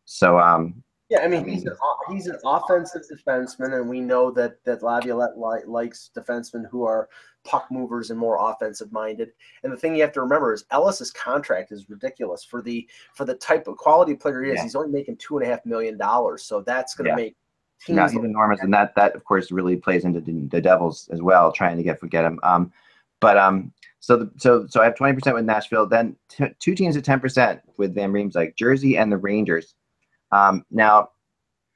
So 0.06 0.40
um 0.40 0.83
Yeah, 1.14 1.20
I 1.24 1.28
mean 1.28 1.48
he's 1.48 1.64
an 1.66 1.76
he's 2.10 2.26
an 2.26 2.38
offensive 2.44 3.04
defenseman, 3.12 3.80
and 3.80 3.88
we 3.88 4.00
know 4.02 4.32
that 4.32 4.64
that 4.64 4.82
Laviolette 4.82 5.38
li- 5.38 5.60
likes 5.68 6.10
defensemen 6.18 6.68
who 6.72 6.86
are 6.86 7.08
puck 7.44 7.68
movers 7.70 8.10
and 8.10 8.20
more 8.20 8.38
offensive 8.52 8.92
minded. 8.92 9.30
And 9.64 9.72
the 9.72 9.78
thing 9.78 9.96
you 9.96 10.02
have 10.02 10.12
to 10.14 10.22
remember 10.22 10.54
is 10.54 10.66
Ellis's 10.72 11.12
contract 11.12 11.72
is 11.72 11.88
ridiculous 11.88 12.44
for 12.44 12.64
the 12.64 12.88
for 13.14 13.26
the 13.26 13.36
type 13.36 13.68
of 13.68 13.78
quality 13.78 14.16
player 14.16 14.44
he 14.44 14.50
is. 14.52 14.56
Yeah. 14.58 14.64
He's 14.64 14.76
only 14.76 14.90
making 14.92 15.18
two 15.18 15.38
and 15.38 15.46
a 15.46 15.50
half 15.52 15.64
million 15.68 15.98
dollars, 15.98 16.44
so 16.44 16.62
that's 16.62 16.96
going 16.96 17.06
to 17.06 17.12
Yeah. 17.12 17.16
make 17.16 17.36
teams. 17.86 17.96
no, 17.98 18.08
he's 18.08 18.16
enormous, 18.16 18.62
and 18.62 18.74
that 18.74 18.96
that 18.96 19.16
of 19.16 19.24
course 19.24 19.52
really 19.52 19.76
plays 19.76 20.06
into 20.06 20.20
the, 20.20 20.48
the 20.48 20.62
Devils 20.62 21.10
as 21.14 21.22
well, 21.22 21.52
trying 21.52 21.78
to 21.78 21.84
get 21.84 22.00
forget 22.00 22.26
him. 22.26 22.40
Um, 22.42 22.72
but 23.20 23.38
um, 23.38 23.72
so 24.00 24.18
the, 24.18 24.32
so 24.38 24.66
so 24.68 24.82
I 24.82 24.86
have 24.86 24.96
twenty 24.96 25.14
percent 25.14 25.36
with 25.36 25.46
Nashville, 25.46 25.86
then 25.86 26.16
t- 26.28 26.48
two 26.60 26.74
teams 26.74 26.98
at 26.98 27.04
ten 27.06 27.20
percent 27.20 27.62
with 27.78 27.94
Van 27.94 28.12
Riemsdyk 28.12 28.56
Jersey 28.56 28.98
and 28.98 29.12
the 29.12 29.18
Rangers. 29.18 29.76
Um, 30.34 30.66
now 30.72 31.10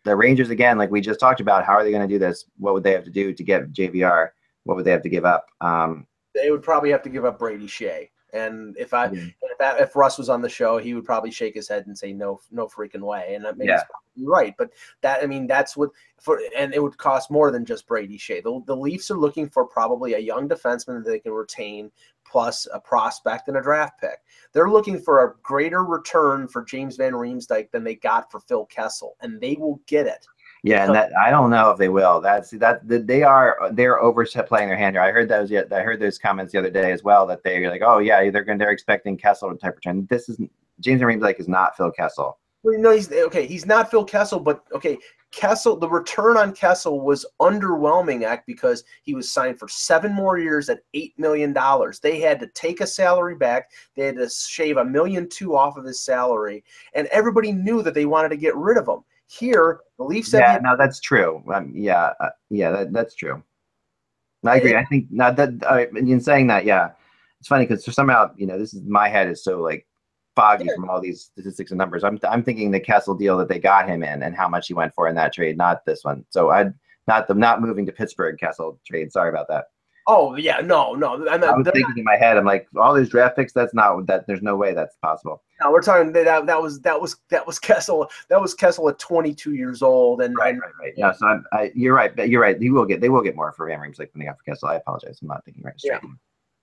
the 0.03 0.15
Rangers 0.15 0.49
again, 0.49 0.77
like 0.77 0.89
we 0.89 1.01
just 1.01 1.19
talked 1.19 1.41
about, 1.41 1.65
how 1.65 1.73
are 1.73 1.83
they 1.83 1.91
going 1.91 2.07
to 2.07 2.13
do 2.13 2.19
this? 2.19 2.45
What 2.57 2.73
would 2.73 2.83
they 2.83 2.93
have 2.93 3.03
to 3.03 3.11
do 3.11 3.33
to 3.33 3.43
get 3.43 3.71
JVR? 3.71 4.29
What 4.63 4.75
would 4.75 4.85
they 4.85 4.91
have 4.91 5.03
to 5.03 5.09
give 5.09 5.25
up? 5.25 5.45
Um, 5.61 6.07
they 6.33 6.51
would 6.51 6.63
probably 6.63 6.91
have 6.91 7.03
to 7.03 7.09
give 7.09 7.25
up 7.25 7.39
Brady 7.39 7.67
Skjei. 7.67 8.09
And 8.33 8.75
if 8.77 8.93
I 8.93 9.05
Yeah. 9.05 9.25
if, 9.41 9.57
that, 9.59 9.79
if 9.79 9.95
Russ 9.95 10.17
was 10.17 10.29
on 10.29 10.41
the 10.41 10.49
show, 10.49 10.77
he 10.77 10.93
would 10.93 11.05
probably 11.05 11.31
shake 11.31 11.55
his 11.55 11.67
head 11.67 11.87
and 11.87 11.97
say 11.97 12.13
no, 12.13 12.39
no 12.51 12.67
freaking 12.67 13.01
way. 13.01 13.33
And 13.35 13.45
that 13.45 13.57
maybe 13.57 13.69
Yeah. 13.69 13.83
probably 13.89 14.25
right, 14.27 14.53
but 14.57 14.71
that 15.01 15.23
I 15.23 15.27
mean 15.27 15.47
that's 15.47 15.77
what 15.77 15.91
for 16.19 16.41
and 16.55 16.73
it 16.73 16.81
would 16.81 16.97
cost 16.97 17.31
more 17.31 17.51
than 17.51 17.65
just 17.65 17.87
Brady 17.87 18.17
Skjei. 18.17 18.43
The, 18.43 18.61
the 18.65 18.75
Leafs 18.75 19.09
are 19.11 19.17
looking 19.17 19.49
for 19.49 19.65
probably 19.65 20.13
a 20.13 20.19
young 20.19 20.49
defenseman 20.49 21.03
that 21.03 21.09
they 21.09 21.19
can 21.19 21.31
retain 21.31 21.91
plus 22.37 22.67
a 22.71 22.79
prospect 22.79 23.47
and 23.47 23.57
a 23.57 23.61
draft 23.63 23.99
pick. 23.99 24.19
They're 24.53 24.69
looking 24.69 24.99
for 24.99 25.23
a 25.23 25.33
greater 25.41 25.83
return 25.83 26.47
for 26.47 26.63
James 26.63 26.95
Van 26.95 27.13
Riemsdyk 27.13 27.71
than 27.71 27.83
they 27.83 27.95
got 27.95 28.31
for 28.31 28.41
Phil 28.41 28.67
Kessel, 28.67 29.15
and 29.21 29.41
they 29.41 29.55
will 29.59 29.81
get 29.87 30.05
it. 30.05 30.23
yeah, 30.61 30.85
and 30.85 30.93
that 30.93 31.09
I 31.17 31.31
don't 31.31 31.49
know 31.49 31.71
if 31.71 31.79
they 31.79 31.89
will. 31.89 32.21
That's 32.21 32.51
that, 32.51 32.81
they 32.87 33.23
are 33.23 33.71
they're 33.71 33.99
overplaying 33.99 34.67
their 34.67 34.77
hand 34.77 34.95
here. 34.95 35.01
I 35.01 35.09
heard 35.09 35.29
those 35.29 35.49
yet. 35.49 35.73
I 35.73 35.81
heard 35.81 35.99
those 35.99 36.19
comments 36.19 36.51
the 36.53 36.59
other 36.59 36.69
day 36.69 36.91
as 36.91 37.01
well 37.01 37.25
that 37.25 37.41
they're 37.41 37.71
like, 37.71 37.81
oh 37.83 37.97
yeah, 37.97 38.29
they're 38.29 38.43
going 38.43 38.59
they're 38.59 38.69
expecting 38.69 39.17
Kessel 39.17 39.49
to 39.49 39.57
type 39.57 39.73
return. 39.73 40.05
This 40.07 40.29
is 40.29 40.37
James 40.79 41.01
Van 41.01 41.09
Riemsdyk 41.09 41.39
is 41.39 41.47
not 41.47 41.75
Phil 41.75 41.89
Kessel. 41.89 42.37
Well, 42.63 42.79
no, 42.79 42.91
he's 42.91 43.11
okay. 43.11 43.45
He's 43.45 43.65
not 43.65 43.91
Phil 43.91 44.03
Kessel, 44.03 44.39
but 44.39 44.63
okay, 44.73 44.97
Kessel. 45.31 45.77
The 45.77 45.89
return 45.89 46.37
on 46.37 46.53
Kessel 46.53 47.01
was 47.01 47.25
underwhelming, 47.39 48.23
act 48.23 48.47
because 48.47 48.83
he 49.03 49.13
was 49.13 49.29
signed 49.29 49.59
for 49.59 49.67
seven 49.67 50.13
more 50.13 50.37
years 50.37 50.69
at 50.69 50.81
eight 50.93 51.17
million 51.17 51.53
dollars. 51.53 51.99
They 51.99 52.19
had 52.19 52.39
to 52.39 52.47
take 52.47 52.81
a 52.81 52.87
salary 52.87 53.35
back. 53.35 53.71
They 53.95 54.05
had 54.05 54.17
to 54.17 54.29
shave 54.29 54.77
a 54.77 54.85
million 54.85 55.29
two 55.29 55.55
off 55.55 55.77
of 55.77 55.85
his 55.85 56.01
salary, 56.01 56.63
and 56.93 57.07
everybody 57.07 57.51
knew 57.51 57.81
that 57.83 57.93
they 57.93 58.05
wanted 58.05 58.29
to 58.29 58.37
get 58.37 58.55
rid 58.55 58.77
of 58.77 58.87
him. 58.87 59.03
Here, 59.27 59.81
the 59.97 60.05
Leafs 60.05 60.33
Yeah, 60.33 60.57
the- 60.57 60.63
no, 60.63 60.77
that's 60.77 60.99
true. 60.99 61.43
Um, 61.53 61.71
yeah, 61.75 62.13
uh, 62.19 62.29
yeah, 62.49 62.71
that, 62.71 62.93
that's 62.93 63.13
true. 63.13 63.43
I 64.45 64.57
agree. 64.57 64.75
I 64.75 64.85
think 64.85 65.07
not 65.11 65.35
that 65.35 65.49
uh, 65.69 65.85
in 65.97 66.21
saying 66.21 66.47
that, 66.47 66.65
yeah, 66.65 66.91
it's 67.39 67.47
funny 67.47 67.65
because 67.65 67.83
somehow 67.93 68.31
you 68.35 68.47
know 68.47 68.57
this 68.57 68.73
is 68.73 68.81
my 68.83 69.09
head 69.09 69.29
is 69.29 69.43
so 69.43 69.61
like 69.61 69.85
foggy 70.37 70.65
Yeah. 70.65 70.75
from 70.75 70.89
all 70.89 71.01
these 71.01 71.21
statistics 71.33 71.71
and 71.71 71.77
numbers. 71.77 72.03
I'm 72.03 72.19
I'm 72.29 72.43
thinking 72.43 72.71
the 72.71 72.79
Kessel 72.79 73.15
deal 73.15 73.37
that 73.39 73.49
they 73.49 73.59
got 73.59 73.89
him 73.89 74.03
in 74.03 74.23
and 74.23 74.35
how 74.35 74.47
much 74.47 74.67
he 74.67 74.73
went 74.73 74.93
for 74.93 75.07
in 75.09 75.15
that 75.15 75.33
trade, 75.33 75.57
not 75.57 75.83
this 75.85 76.03
one. 76.03 76.23
So 76.29 76.51
I 76.51 76.71
not 77.07 77.27
the 77.27 77.33
not 77.33 77.61
moving 77.61 77.85
to 77.87 77.91
Pittsburgh 77.91 78.37
Kessel 78.39 78.79
trade. 78.85 79.11
Sorry 79.11 79.29
about 79.29 79.47
that. 79.49 79.65
Oh 80.09 80.37
yeah, 80.37 80.61
no, 80.61 80.93
no. 80.93 81.15
I'm 81.27 81.43
I 81.43 81.47
not, 81.47 81.57
was 81.57 81.65
they're 81.65 81.73
thinking 81.73 81.97
in 81.97 82.03
my 82.05 82.15
head, 82.15 82.37
I'm 82.37 82.45
like 82.45 82.65
all 82.77 82.93
these 82.93 83.09
draft 83.09 83.35
picks. 83.35 83.51
That's 83.51 83.73
not 83.73 84.07
that. 84.07 84.25
There's 84.25 84.41
no 84.41 84.55
way 84.55 84.73
that's 84.73 84.95
possible. 85.01 85.43
No, 85.61 85.71
we're 85.71 85.81
talking 85.81 86.13
that, 86.13 86.45
that 86.45 86.61
was 86.61 86.79
that 86.81 87.01
was 87.01 87.17
that 87.29 87.45
was 87.45 87.59
Kessel. 87.59 88.09
That 88.29 88.39
was 88.39 88.53
Kessel 88.53 88.87
at 88.87 88.99
22 88.99 89.55
years 89.55 89.81
old, 89.81 90.21
and, 90.21 90.33
Right, 90.37 90.55
right, 90.57 90.71
right. 90.79 90.93
No, 90.97 91.11
so 91.11 91.27
I'm, 91.27 91.43
I, 91.51 91.71
you're 91.75 91.93
right. 91.93 92.15
But 92.15 92.29
you're 92.29 92.41
right. 92.41 92.57
He 92.57 92.69
will 92.69 92.85
get. 92.85 93.01
They 93.01 93.09
will 93.09 93.21
get 93.21 93.35
more 93.35 93.51
for 93.51 93.67
Van 93.67 93.79
Riemsdyk 93.79 94.13
when 94.13 94.19
they 94.19 94.25
got 94.25 94.37
for 94.37 94.43
Kessel. 94.45 94.69
I 94.69 94.75
apologize. 94.75 95.19
I'm 95.21 95.27
not 95.27 95.43
thinking 95.43 95.63
right 95.63 95.77
straight. 95.77 95.99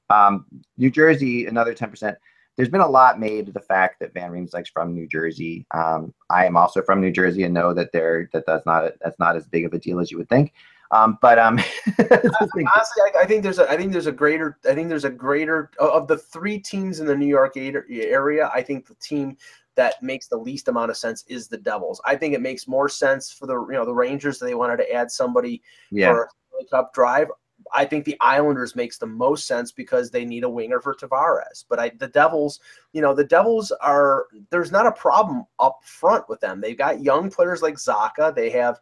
Um, 0.09 0.47
New 0.79 0.91
Jersey, 0.91 1.45
another 1.47 1.75
ten 1.75 1.91
percent. 1.91 2.17
There's 2.57 2.69
been 2.69 2.81
a 2.81 2.89
lot 2.89 3.19
made 3.19 3.49
of 3.49 3.55
the 3.55 3.61
fact 3.61 3.99
that 4.01 4.15
Van 4.15 4.31
Riemsdyk's 4.31 4.71
from 4.71 4.95
New 4.95 5.09
Jersey. 5.09 5.67
Um, 5.73 6.15
I 6.31 6.47
am 6.47 6.57
also 6.57 6.83
from 6.83 7.01
New 7.01 7.11
Jersey 7.11 7.43
and 7.43 7.53
know 7.53 7.75
that 7.75 7.91
they're 7.93 8.31
that 8.33 8.45
that's 8.47 8.65
not 8.65 8.93
that's 9.01 9.19
not 9.19 9.37
as 9.37 9.47
big 9.47 9.65
of 9.65 9.73
a 9.73 9.79
deal 9.79 10.01
as 10.01 10.11
you 10.11 10.19
would 10.19 10.29
think. 10.29 10.53
Um, 10.91 11.19
but 11.21 11.39
um, 11.39 11.59
honestly, 11.99 12.65
I, 12.65 13.13
I 13.23 13.27
think 13.27 13.43
there's 13.43 13.59
a 13.59 13.69
I 13.69 13.77
think 13.77 13.93
there's 13.93 14.07
a 14.07 14.13
greater 14.13 14.59
I 14.69 14.75
think 14.75 14.89
there's 14.89 15.05
a 15.05 15.11
greater 15.11 15.71
of 15.81 16.07
the 16.07 16.19
three 16.19 16.59
teams 16.59 17.01
in 17.01 17.07
the 17.07 17.17
New 17.17 17.27
York 17.27 17.57
area. 17.57 18.51
I 18.55 18.63
think 18.63 18.87
the 18.87 18.95
team 18.97 19.37
that 19.77 20.01
makes 20.03 20.29
the 20.29 20.37
least 20.37 20.69
amount 20.69 20.91
of 20.91 20.97
sense 20.97 21.25
is 21.27 21.49
the 21.49 21.57
Devils. 21.57 22.01
I 22.05 22.15
think 22.15 22.35
it 22.35 22.41
makes 22.41 22.69
more 22.69 22.89
sense 22.89 23.33
for 23.33 23.47
the 23.47 23.59
you 23.67 23.73
know 23.73 23.85
the 23.85 23.95
Rangers. 23.95 24.39
That 24.39 24.47
they 24.47 24.55
wanted 24.55 24.77
to 24.79 24.93
add 24.93 25.11
somebody 25.11 25.63
yeah, 25.91 26.13
for 26.13 26.29
a 26.61 26.65
Cup 26.71 26.95
drive. 26.95 27.29
I 27.73 27.85
think 27.85 28.05
the 28.05 28.17
Islanders 28.21 28.77
makes 28.77 28.99
the 28.99 29.07
most 29.07 29.47
sense 29.47 29.73
because 29.73 30.11
they 30.11 30.25
need 30.25 30.45
a 30.45 30.49
winger 30.49 30.81
for 30.81 30.95
Tavares. 30.95 31.65
But 31.69 31.79
I, 31.79 31.91
the 31.99 32.09
Devils, 32.09 32.61
you 32.93 33.01
know, 33.01 33.15
the 33.15 33.25
Devils 33.25 33.73
are 33.81 34.27
there's 34.51 34.73
not 34.73 34.87
a 34.87 34.93
problem 34.93 35.45
up 35.59 35.81
front 35.85 36.29
with 36.29 36.41
them. 36.41 36.61
They've 36.61 36.79
got 36.79 37.03
young 37.03 37.31
players 37.31 37.63
like 37.63 37.77
Zacha. 37.77 38.35
They 38.35 38.51
have 38.51 38.81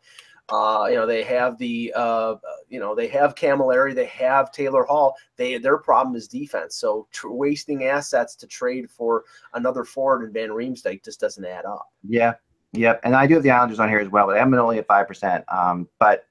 Uh, 0.49 0.87
you 0.91 0.97
know, 0.97 1.07
they 1.07 1.23
have 1.23 1.57
the 1.57 1.93
uh, 1.95 2.35
you 2.69 2.81
know 2.81 2.95
they 2.95 3.07
have 3.07 3.37
Cammalleri, 3.37 3.95
they 3.95 4.07
have 4.07 4.51
Taylor 4.51 4.85
Hall. 4.85 5.15
They 5.37 5.57
their 5.57 5.79
problem 5.79 6.17
is 6.17 6.27
defense. 6.27 6.77
So 6.77 7.07
tr- 7.13 7.31
wasting 7.31 7.85
assets 7.85 8.35
to 8.37 8.47
trade 8.47 8.91
for 8.91 9.23
another 9.55 9.85
forward 9.85 10.27
in 10.27 10.33
Van 10.33 10.51
Riemsdyk 10.51 11.05
just 11.05 11.21
doesn't 11.21 11.45
add 11.45 11.65
up. 11.65 11.87
Yeah, 12.07 12.35
yep. 12.73 13.01
And 13.05 13.15
I 13.15 13.27
do 13.29 13.35
have 13.35 13.45
the 13.45 13.53
Islanders 13.53 13.79
on 13.79 13.89
here 13.89 14.01
as 14.01 14.09
well, 14.09 14.27
but 14.27 14.37
I'm 14.37 14.53
only 14.53 14.79
at 14.79 14.87
five 14.89 15.07
percent. 15.07 15.45
Um, 15.49 15.89
but 16.01 16.27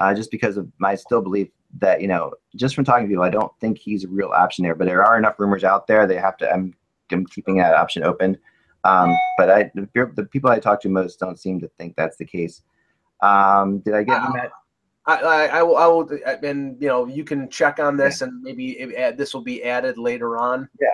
uh, 0.00 0.12
just 0.12 0.32
because 0.32 0.56
of 0.56 0.68
my 0.78 0.96
still 0.96 1.22
belief 1.22 1.48
that 1.80 2.00
you 2.00 2.08
know, 2.08 2.32
just 2.54 2.74
from 2.74 2.84
talking 2.84 3.04
to 3.04 3.08
people, 3.08 3.24
I 3.24 3.30
don't 3.30 3.52
think 3.60 3.78
he's 3.78 4.04
a 4.04 4.08
real 4.08 4.28
option 4.28 4.64
there. 4.64 4.74
But 4.74 4.86
there 4.86 5.04
are 5.04 5.18
enough 5.18 5.38
rumors 5.38 5.64
out 5.64 5.86
there. 5.86 6.06
They 6.06 6.16
have 6.16 6.36
to. 6.38 6.52
I'm, 6.52 6.74
I'm 7.10 7.26
keeping 7.26 7.56
that 7.58 7.74
option 7.74 8.02
open. 8.02 8.38
Um, 8.84 9.16
but 9.36 9.50
I, 9.50 9.70
the, 9.74 9.88
the 10.14 10.24
people 10.24 10.50
I 10.50 10.60
talk 10.60 10.80
to 10.82 10.88
most 10.88 11.18
don't 11.18 11.40
seem 11.40 11.60
to 11.60 11.68
think 11.76 11.96
that's 11.96 12.16
the 12.16 12.24
case. 12.24 12.62
Um, 13.20 13.80
did 13.80 13.94
I 13.94 14.04
get 14.04 14.20
Uh, 14.20 14.32
that? 14.32 14.50
I, 15.06 15.16
I, 15.16 15.46
I 15.46 15.62
will, 15.62 15.76
I 15.76 15.86
will, 15.86 16.10
and 16.42 16.80
you 16.80 16.88
know, 16.88 17.06
you 17.06 17.24
can 17.24 17.48
check 17.48 17.78
on 17.78 17.96
this, 17.96 18.22
and 18.22 18.42
maybe 18.42 18.72
it, 18.78 18.94
add- 18.96 19.16
this 19.18 19.34
will 19.34 19.42
be 19.42 19.62
added 19.62 19.98
later 19.98 20.36
on. 20.36 20.68
Yeah. 20.80 20.88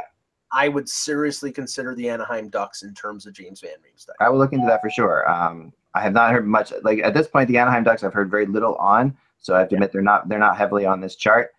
I 0.52 0.68
would 0.68 0.86
seriously 0.86 1.50
consider 1.50 1.94
the 1.94 2.10
Anaheim 2.10 2.50
Ducks 2.50 2.82
in 2.82 2.92
terms 2.92 3.26
of 3.26 3.32
James 3.32 3.62
Van 3.62 3.72
Riemsdyk. 3.72 4.16
I 4.20 4.28
will 4.28 4.38
look 4.38 4.52
into 4.52 4.66
that 4.66 4.82
for 4.82 4.90
sure. 4.90 5.30
Um, 5.30 5.72
I 5.94 6.02
have 6.02 6.12
not 6.12 6.30
heard 6.30 6.46
much. 6.46 6.74
Like 6.82 6.98
at 6.98 7.14
this 7.14 7.26
point, 7.26 7.48
the 7.48 7.56
Anaheim 7.56 7.84
Ducks 7.84 8.04
I've 8.04 8.12
heard 8.12 8.30
very 8.30 8.44
little 8.44 8.74
on, 8.76 9.16
so 9.42 9.54
I 9.54 9.58
have 9.58 9.68
to 9.68 9.74
admit 9.74 9.92
they're 9.92 10.02
not 10.02 10.28
they're 10.28 10.38
not 10.38 10.56
heavily 10.56 10.86
on 10.86 11.00
this 11.00 11.16
chart. 11.16 11.50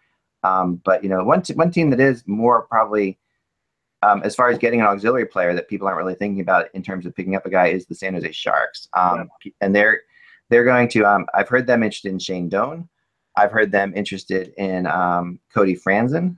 Um, 0.43 0.75
but 0.83 1.03
you 1.03 1.09
know, 1.09 1.23
one 1.23 1.43
one 1.55 1.71
team 1.71 1.89
that 1.91 1.99
is 1.99 2.23
more 2.27 2.63
probably 2.63 3.19
um, 4.01 4.21
as 4.23 4.35
far 4.35 4.49
as 4.49 4.57
getting 4.57 4.81
an 4.81 4.87
auxiliary 4.87 5.25
player 5.25 5.53
that 5.53 5.69
people 5.69 5.87
aren't 5.87 5.97
really 5.97 6.15
thinking 6.15 6.41
about 6.41 6.67
in 6.73 6.83
terms 6.83 7.05
of 7.05 7.15
picking 7.15 7.35
up 7.35 7.45
a 7.45 7.49
guy 7.49 7.67
is 7.67 7.85
the 7.85 7.95
San 7.95 8.13
Jose 8.13 8.31
Sharks. 8.31 8.89
Um, 8.93 9.29
And 9.61 9.75
they're 9.75 10.01
they're 10.49 10.65
going 10.65 10.89
to. 10.89 11.05
Um, 11.05 11.25
I've 11.33 11.49
heard 11.49 11.67
them 11.67 11.83
interested 11.83 12.11
in 12.11 12.19
Shane 12.19 12.49
Doan. 12.49 12.89
I've 13.35 13.51
heard 13.51 13.71
them 13.71 13.93
interested 13.95 14.53
in 14.57 14.85
um, 14.87 15.39
Cody 15.53 15.75
Franson 15.75 16.37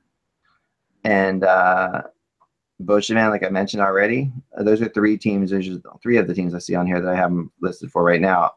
and 1.04 1.44
uh, 1.44 2.04
Boscheman, 2.82 3.30
like 3.30 3.44
I 3.44 3.50
mentioned 3.50 3.82
already. 3.82 4.32
Those 4.60 4.82
are 4.82 4.90
three 4.90 5.18
teams. 5.18 5.52
There's 5.52 5.68
just 5.68 5.82
three 6.02 6.18
of 6.18 6.28
the 6.28 6.34
teams 6.34 6.54
I 6.54 6.60
see 6.60 6.76
on 6.76 6.88
here 6.88 7.02
that 7.02 7.12
I 7.12 7.16
haven't 7.16 7.52
listed 7.62 7.92
for 7.92 8.04
right 8.04 8.22
now. 8.22 8.54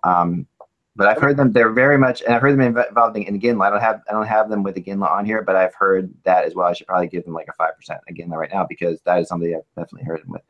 But 0.99 1.07
I've 1.07 1.18
heard 1.22 1.36
them. 1.36 1.53
They're 1.53 1.70
very 1.70 1.96
much, 1.96 2.22
and 2.22 2.34
I've 2.34 2.42
heard 2.42 2.59
them 2.59 2.74
inv- 2.74 2.88
involved 2.88 3.16
in, 3.16 3.22
in 3.22 3.40
Iginla. 3.40 3.68
I 3.68 3.70
don't 3.70 3.80
have 3.80 4.03
I 4.09 4.12
don't 4.12 4.26
have 4.26 4.51
them 4.51 4.64
with 4.64 4.74
the 4.74 4.82
Iginla 4.82 5.09
on 5.09 5.24
here, 5.24 5.42
but 5.42 5.55
I've 5.55 5.74
heard 5.74 6.12
that 6.24 6.44
as 6.44 6.57
well. 6.57 6.66
I 6.66 6.72
should 6.72 6.88
probably 6.88 7.07
give 7.07 7.24
them 7.24 7.34
like 7.34 7.46
a 7.49 7.53
five 7.53 7.76
percent 7.76 8.01
Iginla 8.11 8.36
right 8.36 8.51
now 8.53 8.66
because 8.68 9.01
that 9.03 9.20
is 9.20 9.28
somebody 9.28 9.55
I've 9.55 9.62
definitely 9.76 10.07
heard 10.07 10.22
them 10.22 10.32
with. 10.32 10.42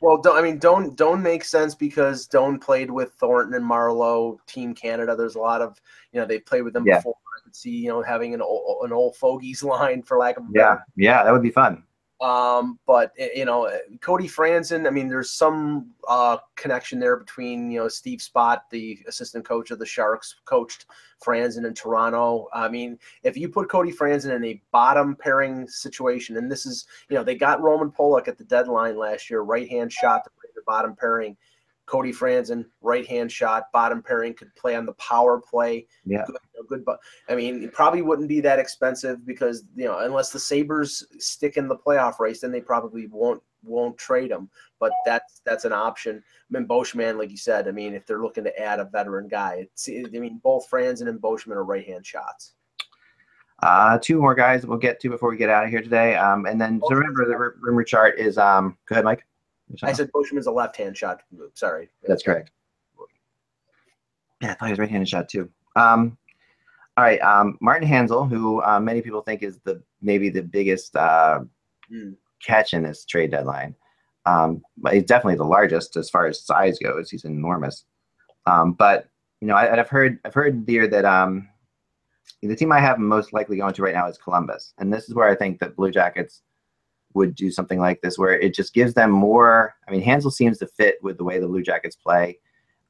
Well, 0.00 0.18
don't, 0.18 0.36
I 0.36 0.42
mean, 0.42 0.58
don't 0.58 0.94
don't 0.94 1.20
make 1.22 1.42
sense 1.42 1.74
because 1.74 2.28
Doan 2.28 2.60
played 2.60 2.88
with 2.88 3.14
Thornton 3.14 3.54
and 3.54 3.68
Marleau, 3.68 4.38
Team 4.46 4.74
Canada. 4.74 5.16
There's 5.16 5.34
a 5.34 5.40
lot 5.40 5.60
of 5.60 5.80
you 6.12 6.20
know 6.20 6.26
they've 6.26 6.46
played 6.46 6.62
with 6.62 6.74
them 6.74 6.86
Yeah. 6.86 6.98
before. 6.98 7.16
I 7.36 7.42
could 7.42 7.56
see 7.56 7.70
you 7.70 7.88
know 7.88 8.00
having 8.02 8.32
an 8.32 8.40
old, 8.40 8.84
an 8.86 8.92
old 8.92 9.16
fogies 9.16 9.62
line 9.64 10.04
for 10.04 10.18
lack 10.18 10.36
of 10.36 10.44
a 10.44 10.48
Yeah, 10.54 10.76
yeah, 10.94 11.24
that 11.24 11.32
would 11.32 11.42
be 11.42 11.50
fun. 11.50 11.82
Um, 12.20 12.78
but 12.86 13.12
eh, 13.18 13.28
you 13.34 13.44
know, 13.44 13.70
Cody 14.00 14.26
Franson, 14.26 14.86
I 14.86 14.90
mean, 14.90 15.08
there's 15.08 15.30
some 15.30 15.90
uh, 16.08 16.38
connection 16.54 16.98
there 16.98 17.16
between 17.16 17.70
you 17.70 17.80
know 17.80 17.88
Steve 17.88 18.20
Spott, 18.20 18.60
the 18.70 18.98
assistant 19.06 19.44
coach 19.44 19.70
of 19.70 19.78
the 19.78 19.86
Sharks, 19.86 20.36
coached 20.46 20.86
Franson 21.24 21.66
in 21.66 21.74
Toronto. 21.74 22.48
I 22.54 22.68
mean, 22.68 22.98
if 23.22 23.36
you 23.36 23.48
put 23.48 23.68
Cody 23.68 23.92
Franson 23.92 24.34
in 24.34 24.44
a 24.44 24.62
bottom 24.70 25.14
pairing 25.14 25.68
situation, 25.68 26.38
and 26.38 26.50
this 26.50 26.64
is 26.64 26.86
you 27.10 27.16
know 27.16 27.24
they 27.24 27.34
got 27.34 27.60
Roman 27.60 27.90
Polak 27.90 28.28
at 28.28 28.38
the 28.38 28.44
deadline 28.44 28.96
last 28.96 29.28
year, 29.28 29.42
right 29.42 29.68
hand 29.68 29.92
shot 29.92 30.24
to 30.24 30.30
play 30.30 30.48
the 30.54 30.62
bottom 30.66 30.96
pairing. 30.96 31.36
Cody 31.86 32.12
Franson, 32.12 32.66
right 32.80 33.06
hand 33.06 33.30
shot, 33.30 33.70
bottom 33.72 34.02
pairing 34.02 34.34
could 34.34 34.54
play 34.56 34.74
on 34.74 34.86
the 34.86 34.92
power 34.94 35.40
play. 35.40 35.86
Yeah. 36.04 36.24
Good, 36.26 36.36
you 36.54 36.60
know, 36.60 36.66
good 36.68 36.84
but 36.84 36.98
I 37.28 37.34
mean, 37.34 37.62
it 37.62 37.72
probably 37.72 38.02
wouldn't 38.02 38.28
be 38.28 38.40
that 38.40 38.58
expensive 38.58 39.24
because 39.24 39.64
you 39.74 39.86
know, 39.86 39.98
unless 39.98 40.30
the 40.30 40.38
Sabres 40.38 41.06
stick 41.18 41.56
in 41.56 41.68
the 41.68 41.76
playoff 41.76 42.18
race, 42.18 42.40
then 42.40 42.52
they 42.52 42.60
probably 42.60 43.06
won't 43.06 43.42
won't 43.62 43.96
trade 43.96 44.30
him. 44.30 44.50
But 44.80 44.92
that's 45.04 45.40
that's 45.44 45.64
an 45.64 45.72
option. 45.72 46.16
I 46.18 46.58
mean, 46.58 46.68
Boschman, 46.68 47.18
like 47.18 47.30
you 47.30 47.36
said, 47.36 47.68
I 47.68 47.70
mean, 47.70 47.94
if 47.94 48.04
they're 48.06 48.22
looking 48.22 48.44
to 48.44 48.60
add 48.60 48.80
a 48.80 48.84
veteran 48.84 49.28
guy, 49.28 49.66
it's, 49.72 49.88
I 49.88 50.18
mean, 50.18 50.40
both 50.42 50.68
Franson 50.68 51.08
and 51.08 51.20
Boschman 51.20 51.52
are 51.52 51.64
right 51.64 51.86
hand 51.86 52.04
shots. 52.04 52.54
Uh, 53.62 53.98
two 53.98 54.20
more 54.20 54.34
guys 54.34 54.60
that 54.60 54.68
we'll 54.68 54.78
get 54.78 55.00
to 55.00 55.08
before 55.08 55.30
we 55.30 55.36
get 55.36 55.48
out 55.48 55.64
of 55.64 55.70
here 55.70 55.80
today. 55.80 56.14
Um, 56.14 56.44
and 56.44 56.60
then 56.60 56.80
so 56.86 56.94
remember 56.94 57.26
the 57.26 57.36
ru- 57.36 57.54
rumor 57.60 57.84
chart 57.84 58.18
is 58.18 58.38
um. 58.38 58.76
Go 58.86 58.94
ahead, 58.94 59.04
Mike. 59.04 59.24
I 59.82 59.92
said 59.92 60.10
Boschman's 60.12 60.46
a 60.46 60.50
left 60.50 60.76
hand 60.76 60.96
shot 60.96 61.22
move. 61.32 61.50
Sorry. 61.54 61.88
That's 62.06 62.22
correct. 62.22 62.50
Yeah, 64.42 64.50
I 64.50 64.54
thought 64.54 64.66
he 64.66 64.72
was 64.72 64.78
right-handed 64.78 65.08
shot 65.08 65.28
too. 65.28 65.50
Um, 65.76 66.16
all 66.96 67.04
right, 67.04 67.20
um, 67.20 67.58
Martin 67.60 67.88
Hanzal, 67.88 68.28
who 68.28 68.62
uh, 68.62 68.80
many 68.80 69.02
people 69.02 69.20
think 69.22 69.42
is 69.42 69.58
the 69.64 69.82
maybe 70.00 70.28
the 70.30 70.42
biggest 70.42 70.96
uh, 70.96 71.40
Mm. 71.90 72.16
catch 72.44 72.74
in 72.74 72.82
this 72.82 73.04
trade 73.04 73.30
deadline. 73.30 73.72
Um, 74.24 74.60
but 74.76 74.94
he's 74.94 75.04
definitely 75.04 75.36
the 75.36 75.44
largest 75.44 75.96
as 75.96 76.10
far 76.10 76.26
as 76.26 76.44
size 76.44 76.80
goes. 76.80 77.08
He's 77.10 77.24
enormous. 77.24 77.84
Um, 78.44 78.72
but 78.72 79.08
you 79.40 79.46
know, 79.46 79.54
I, 79.54 79.78
I've 79.78 79.88
heard 79.88 80.18
I've 80.24 80.34
heard 80.34 80.64
here 80.66 80.88
that 80.88 81.04
um, 81.04 81.48
the 82.42 82.56
team 82.56 82.72
I 82.72 82.80
have 82.80 82.98
most 82.98 83.32
likely 83.32 83.56
going 83.56 83.72
to 83.74 83.82
right 83.82 83.94
now 83.94 84.08
is 84.08 84.18
Columbus, 84.18 84.74
and 84.78 84.92
this 84.92 85.08
is 85.08 85.14
where 85.14 85.28
I 85.28 85.36
think 85.36 85.60
that 85.60 85.76
Blue 85.76 85.92
Jackets 85.92 86.42
would 87.16 87.34
do 87.34 87.50
something 87.50 87.80
like 87.80 88.00
this, 88.02 88.18
where 88.18 88.38
it 88.38 88.54
just 88.54 88.72
gives 88.74 88.94
them 88.94 89.10
more. 89.10 89.74
I 89.88 89.90
mean, 89.90 90.02
Hanzal 90.04 90.32
seems 90.32 90.58
to 90.58 90.66
fit 90.66 90.96
with 91.02 91.16
the 91.18 91.24
way 91.24 91.38
the 91.40 91.48
Blue 91.48 91.62
Jackets 91.62 91.96
play, 91.96 92.38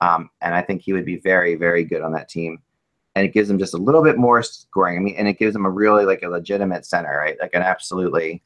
um, 0.00 0.28
and 0.42 0.54
I 0.54 0.62
think 0.62 0.82
he 0.82 0.92
would 0.92 1.06
be 1.06 1.16
very, 1.16 1.54
very 1.54 1.84
good 1.84 2.02
on 2.02 2.12
that 2.12 2.28
team. 2.28 2.58
And 3.14 3.24
it 3.24 3.32
gives 3.32 3.48
them 3.48 3.58
just 3.58 3.72
a 3.72 3.78
little 3.78 4.02
bit 4.02 4.18
more 4.18 4.42
scoring. 4.42 4.98
I 4.98 5.00
mean, 5.00 5.14
and 5.16 5.26
it 5.26 5.38
gives 5.38 5.54
them 5.54 5.64
a 5.64 5.70
really 5.70 6.04
like 6.04 6.22
a 6.22 6.28
legitimate 6.28 6.84
center, 6.84 7.16
right? 7.16 7.36
Like 7.40 7.54
an 7.54 7.62
absolutely 7.62 8.42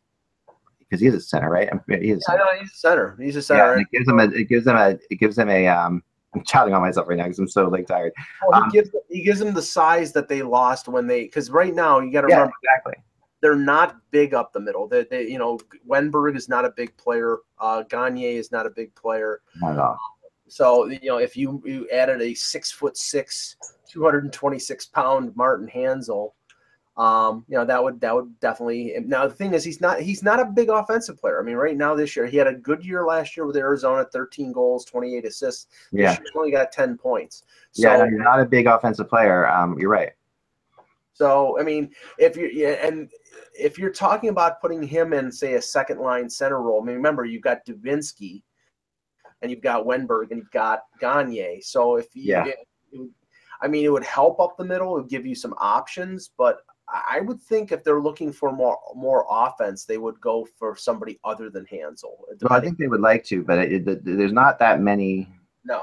because 0.79 1.01
he's 1.01 1.15
a 1.15 1.21
center, 1.21 1.49
right? 1.51 1.69
I 1.73 1.79
mean, 1.87 2.03
he 2.03 2.11
is. 2.11 2.19
a 2.19 2.21
center. 2.23 2.39
know 2.39 2.59
he's 2.61 2.73
a 2.73 2.77
center. 2.77 3.17
He's 3.21 3.35
a 3.37 3.39
Yeah, 3.39 3.43
center. 3.43 3.73
and 3.75 3.81
it 3.83 3.89
gives 3.93 4.07
them 4.07 4.21
a. 4.21 4.25
It 4.25 4.49
gives 4.49 4.65
them 4.65 4.77
a. 4.77 4.99
It 5.11 5.17
gives 5.17 5.37
them 5.37 5.49
a. 5.49 5.67
Um, 5.69 6.03
I'm 6.35 6.45
shouting 6.45 6.75
on 6.75 6.83
myself 6.83 7.09
right 7.09 7.17
now 7.19 7.25
because 7.25 7.39
I'm 7.41 7.49
so 7.49 7.69
like 7.69 7.87
tired. 7.89 8.13
Well, 8.47 8.63
um, 8.63 8.71
he 8.71 8.79
gives 8.79 8.91
he 9.09 9.23
gives 9.23 9.39
them 9.41 9.53
the 9.55 9.63
size 9.63 10.13
that 10.13 10.29
they 10.29 10.43
lost 10.43 10.87
when 10.89 11.07
they 11.07 11.25
because 11.25 11.51
right 11.51 11.75
now 11.75 11.99
you 12.01 12.13
got 12.13 12.21
to 12.23 12.29
Yeah, 12.29 12.37
remember 12.37 12.55
exactly. 12.63 12.95
They're 13.41 13.57
not 13.57 13.97
big 14.11 14.35
up 14.35 14.53
the 14.53 14.61
middle. 14.61 14.87
They, 14.87 15.05
they 15.05 15.29
you 15.29 15.39
know 15.39 15.59
Wennberg 15.89 16.37
is 16.37 16.49
not 16.49 16.65
a 16.65 16.71
big 16.71 16.97
player. 16.97 17.39
Uh, 17.59 17.83
Gagner 17.83 18.29
is 18.29 18.53
not 18.53 18.67
a 18.67 18.71
big 18.71 18.95
player. 18.95 19.41
Not. 19.61 19.97
So 20.49 20.87
you 20.87 21.09
know 21.09 21.19
if 21.19 21.37
you 21.37 21.63
you 21.65 21.89
added 21.91 22.21
a 22.21 22.35
six 22.35 22.71
foot 22.71 22.97
six, 22.97 23.57
two 23.89 24.05
hundred 24.05 24.25
and 24.25 24.33
twenty 24.33 24.59
six 24.59 24.87
pound 24.87 25.35
Martin 25.37 25.69
Hanzal, 25.69 26.33
um, 26.97 27.45
you 27.49 27.57
know 27.57 27.65
that 27.65 27.83
would 27.83 28.01
that 28.01 28.15
would 28.15 28.39
definitely. 28.41 28.95
Now 29.07 29.27
the 29.27 29.35
thing 29.35 29.55
is 29.55 29.65
he's 29.65 29.81
not 29.81 30.01
he's 30.01 30.23
not 30.23 30.41
a 30.41 30.45
big 30.45 30.69
offensive 30.69 31.19
player. 31.19 31.41
I 31.41 31.45
mean 31.45 31.57
right 31.57 31.77
now 31.77 31.95
this 31.95 32.17
year 32.17 32.27
he 32.27 32.37
had 32.37 32.49
a 32.49 32.55
good 32.55 32.85
year 32.85 33.07
last 33.07 33.37
year 33.37 33.47
with 33.47 33.57
Arizona, 33.57 34.05
thirteen 34.13 34.53
goals, 34.53 34.85
twenty 34.85 35.17
eight 35.17 35.25
assists. 35.25 35.69
Yeah. 35.93 36.11
year 36.11 36.21
he 36.33 36.39
only 36.39 36.51
got 36.51 36.73
ten 36.73 36.99
points. 36.99 37.45
So, 37.73 37.89
yeah, 37.89 37.99
no, 37.99 38.05
you're 38.05 38.23
not 38.23 38.41
a 38.41 38.45
big 38.45 38.67
offensive 38.67 39.09
player. 39.09 39.49
Um, 39.49 39.79
you're 39.79 39.89
right. 39.89 40.11
So 41.13 41.59
I 41.59 41.63
mean, 41.63 41.91
if 42.19 42.37
you're 42.37 42.51
yeah, 42.51 42.87
and 42.87 43.11
if 43.59 43.79
you're 43.79 43.93
talking 43.93 44.31
about 44.31 44.61
putting 44.61 44.83
him 44.83 45.13
in, 45.13 45.31
say, 45.31 45.55
a 45.55 45.63
second 45.63 46.01
line 46.01 46.31
center 46.31 46.63
role, 46.63 46.83
I 46.83 46.85
mean, 46.87 46.97
remember 46.97 47.25
you've 47.25 47.43
got 47.43 47.65
Dubinsky, 47.67 48.43
and 49.43 49.51
you've 49.51 49.63
got 49.63 49.85
Wennberg, 49.85 50.31
and 50.31 50.39
you've 50.39 50.51
got 50.51 50.81
Gagner. 51.01 51.61
So 51.63 51.97
if 51.97 52.07
you, 52.15 52.23
Yeah. 52.25 52.47
it 52.47 52.59
I 53.63 53.69
mean, 53.69 53.85
it 53.85 53.93
would 53.93 54.05
help 54.05 54.41
up 54.41 54.57
the 54.57 54.65
middle. 54.65 54.97
It 54.97 55.03
would 55.03 55.11
give 55.11 55.27
you 55.27 55.35
some 55.35 55.55
options, 55.59 56.31
but 56.39 56.61
I 56.89 57.19
I 57.19 57.21
would 57.21 57.41
think 57.43 57.71
if 57.71 57.85
they're 57.85 58.01
looking 58.01 58.33
for 58.33 58.53
more 58.53 58.79
more 58.95 59.27
offense, 59.31 59.85
they 59.85 59.99
would 59.99 60.21
go 60.21 60.47
for 60.59 60.77
somebody 60.77 61.21
other 61.25 61.51
than 61.51 61.67
Hanzal. 61.67 62.17
Well, 62.41 62.53
I 62.59 62.61
think 62.61 62.79
they 62.79 62.89
would 62.89 63.01
like 63.01 63.25
to, 63.25 63.45
but 63.45 63.59
it, 63.59 63.87
it, 63.87 64.05
there's 64.05 64.33
not 64.33 64.59
that 64.59 64.81
many 64.81 65.29
no. 65.65 65.83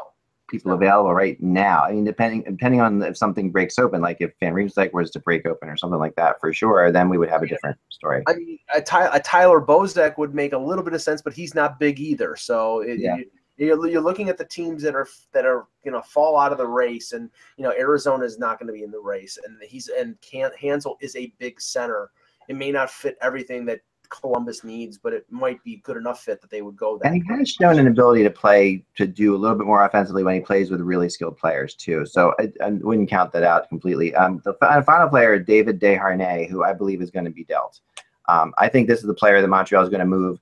People 0.49 0.71
available 0.71 1.13
right 1.13 1.41
now. 1.41 1.83
I 1.83 1.91
mean, 1.91 2.05
depending 2.05 2.43
depending 2.43 2.79
on 2.79 3.01
if 3.03 3.17
something 3.17 3.51
breaks 3.51 3.77
open, 3.77 4.01
like 4.01 4.17
if 4.21 4.31
Van 4.39 4.53
Riemsdyk 4.53 4.93
was 4.93 5.11
to 5.11 5.19
break 5.19 5.45
open 5.45 5.67
or 5.69 5.75
something 5.75 5.99
like 5.99 6.15
that, 6.15 6.39
for 6.39 6.53
sure, 6.53 6.91
then 6.91 7.09
we 7.09 7.17
would 7.17 7.29
have 7.29 7.43
a 7.43 7.47
different 7.47 7.77
story. 7.89 8.23
I 8.27 8.33
mean, 8.35 8.57
a, 8.73 8.81
Ty, 8.81 9.09
a 9.13 9.19
Tyler 9.19 9.59
Bozak 9.61 10.17
would 10.17 10.33
make 10.33 10.53
a 10.53 10.57
little 10.57 10.83
bit 10.83 10.93
of 10.93 11.01
sense, 11.01 11.21
but 11.21 11.33
he's 11.33 11.53
not 11.53 11.79
big 11.79 11.99
either. 11.99 12.35
So 12.35 12.79
it, 12.79 12.99
Yeah. 12.99 13.17
you, 13.17 13.25
you're, 13.57 13.87
you're 13.87 14.01
looking 14.01 14.29
at 14.29 14.37
the 14.37 14.45
teams 14.45 14.83
that 14.83 14.95
are 14.95 15.07
that 15.33 15.45
are 15.45 15.67
you 15.83 15.91
know 15.91 16.01
fall 16.01 16.37
out 16.37 16.51
of 16.51 16.57
the 16.57 16.67
race, 16.67 17.11
and 17.11 17.29
you 17.57 17.63
know 17.63 17.71
Arizona 17.71 18.23
is 18.23 18.37
not 18.39 18.59
going 18.59 18.67
to 18.67 18.73
be 18.73 18.83
in 18.83 18.91
the 18.91 18.99
race, 18.99 19.37
and 19.45 19.57
he's 19.61 19.89
and 19.89 20.19
can't 20.21 20.53
Hanzal 20.55 20.95
is 21.01 21.15
a 21.15 21.33
big 21.39 21.59
center. 21.59 22.11
It 22.47 22.55
may 22.55 22.71
not 22.71 22.89
fit 22.89 23.17
everything 23.21 23.65
that 23.65 23.81
Columbus 24.09 24.63
needs, 24.63 24.97
but 24.97 25.13
it 25.13 25.25
might 25.29 25.63
be 25.63 25.77
good 25.77 25.97
enough 25.97 26.21
fit 26.21 26.41
that 26.41 26.49
they 26.49 26.61
would 26.61 26.75
go 26.75 26.97
there. 26.97 27.11
And 27.11 27.21
he 27.21 27.27
has 27.29 27.49
shown 27.49 27.79
an 27.79 27.87
ability 27.87 28.23
to 28.23 28.29
play 28.29 28.83
to 28.95 29.07
do 29.07 29.35
a 29.35 29.37
little 29.37 29.57
bit 29.57 29.67
more 29.67 29.83
offensively 29.83 30.23
when 30.23 30.35
he 30.35 30.41
plays 30.41 30.69
with 30.69 30.81
really 30.81 31.09
skilled 31.09 31.37
players 31.37 31.75
too. 31.75 32.05
So 32.05 32.33
I, 32.39 32.51
I 32.63 32.71
wouldn't 32.71 33.09
count 33.09 33.31
that 33.33 33.43
out 33.43 33.69
completely. 33.69 34.15
Um, 34.15 34.41
the 34.43 34.53
final 34.53 35.09
player, 35.09 35.39
David 35.39 35.79
Desharnais, 35.79 36.49
who 36.49 36.63
I 36.63 36.73
believe 36.73 37.01
is 37.01 37.11
going 37.11 37.25
to 37.25 37.31
be 37.31 37.43
dealt. 37.43 37.79
Um, 38.27 38.53
I 38.57 38.67
think 38.67 38.87
this 38.87 38.99
is 38.99 39.05
the 39.05 39.13
player 39.13 39.41
that 39.41 39.47
Montreal 39.47 39.83
is 39.83 39.89
going 39.89 39.99
to 39.99 40.05
move 40.05 40.39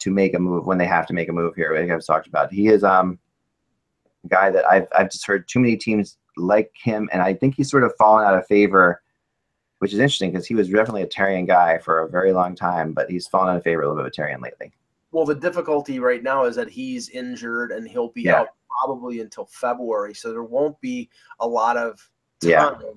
to 0.00 0.10
make 0.10 0.34
a 0.34 0.38
move 0.38 0.66
when 0.66 0.78
they 0.78 0.86
have 0.86 1.06
to 1.06 1.12
make 1.12 1.28
a 1.28 1.32
move 1.32 1.54
here. 1.54 1.76
Like 1.78 1.90
I've 1.90 2.04
talked 2.04 2.26
about, 2.26 2.52
he 2.52 2.68
is 2.68 2.84
um, 2.84 3.18
a 4.24 4.28
guy 4.28 4.50
that 4.50 4.64
I've 4.70 4.86
I've 4.96 5.10
just 5.10 5.26
heard 5.26 5.48
too 5.48 5.60
many 5.60 5.76
teams 5.76 6.18
like 6.36 6.72
him, 6.80 7.08
and 7.12 7.22
I 7.22 7.34
think 7.34 7.56
he's 7.56 7.70
sort 7.70 7.84
of 7.84 7.92
fallen 7.98 8.24
out 8.24 8.34
of 8.34 8.46
favor, 8.46 9.02
which 9.78 9.92
is 9.92 9.98
interesting 9.98 10.30
because 10.30 10.46
he 10.46 10.54
was 10.54 10.68
definitely 10.68 11.02
a 11.02 11.06
Therrien 11.06 11.46
guy 11.46 11.78
for 11.78 12.00
a 12.00 12.08
very 12.08 12.32
long 12.32 12.54
time, 12.54 12.92
but 12.92 13.10
he's 13.10 13.26
fallen 13.26 13.50
out 13.50 13.56
of 13.56 13.62
favor 13.64 13.82
of 13.82 13.86
a 13.86 13.88
little 13.90 14.04
bit 14.04 14.08
with 14.08 14.14
Therrien 14.14 14.42
lately. 14.42 14.72
Well, 15.12 15.24
the 15.24 15.34
difficulty 15.34 16.00
right 16.00 16.22
now 16.22 16.44
is 16.44 16.56
that 16.56 16.68
he's 16.68 17.08
injured 17.10 17.72
and 17.72 17.88
he'll 17.88 18.10
be 18.10 18.22
Yeah. 18.22 18.40
out 18.40 18.48
probably 18.82 19.20
until 19.20 19.46
February, 19.46 20.14
so 20.14 20.30
there 20.30 20.42
won't 20.44 20.80
be 20.80 21.08
a 21.40 21.46
lot 21.46 21.76
of 21.76 21.98
time 22.40 22.50
Yeah. 22.50 22.90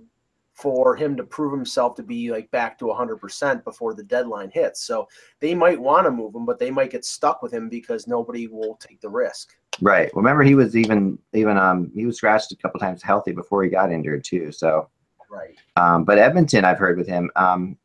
for 0.53 0.95
him 0.95 1.15
to 1.17 1.23
prove 1.23 1.51
himself 1.53 1.95
to 1.95 2.03
be 2.03 2.29
like 2.31 2.51
back 2.51 2.77
to 2.79 2.89
100% 2.91 3.63
before 3.63 3.93
the 3.93 4.03
deadline 4.03 4.51
hits. 4.51 4.81
So 4.81 5.07
they 5.39 5.55
might 5.55 5.79
want 5.79 6.05
to 6.05 6.11
move 6.11 6.35
him, 6.35 6.45
but 6.45 6.59
they 6.59 6.69
might 6.69 6.91
get 6.91 7.05
stuck 7.05 7.41
with 7.41 7.51
him 7.53 7.69
because 7.69 8.07
nobody 8.07 8.47
will 8.47 8.75
take 8.75 9.01
the 9.01 9.09
risk. 9.09 9.53
Right. 9.81 10.11
Remember 10.13 10.43
he 10.43 10.53
was 10.53 10.75
even 10.75 11.17
even 11.33 11.57
um 11.57 11.91
he 11.95 12.05
was 12.05 12.17
scratched 12.17 12.51
a 12.51 12.57
couple 12.57 12.79
times 12.79 13.01
healthy 13.01 13.31
before 13.31 13.63
he 13.63 13.69
got 13.69 13.91
injured 13.91 14.23
too. 14.23 14.51
So, 14.51 14.89
Right. 15.31 15.55
um, 15.77 16.03
but 16.03 16.17
Edmonton, 16.17 16.65
I've 16.65 16.77
heard 16.77 16.97
with 16.97 17.07
him, 17.07 17.31
um, 17.35 17.77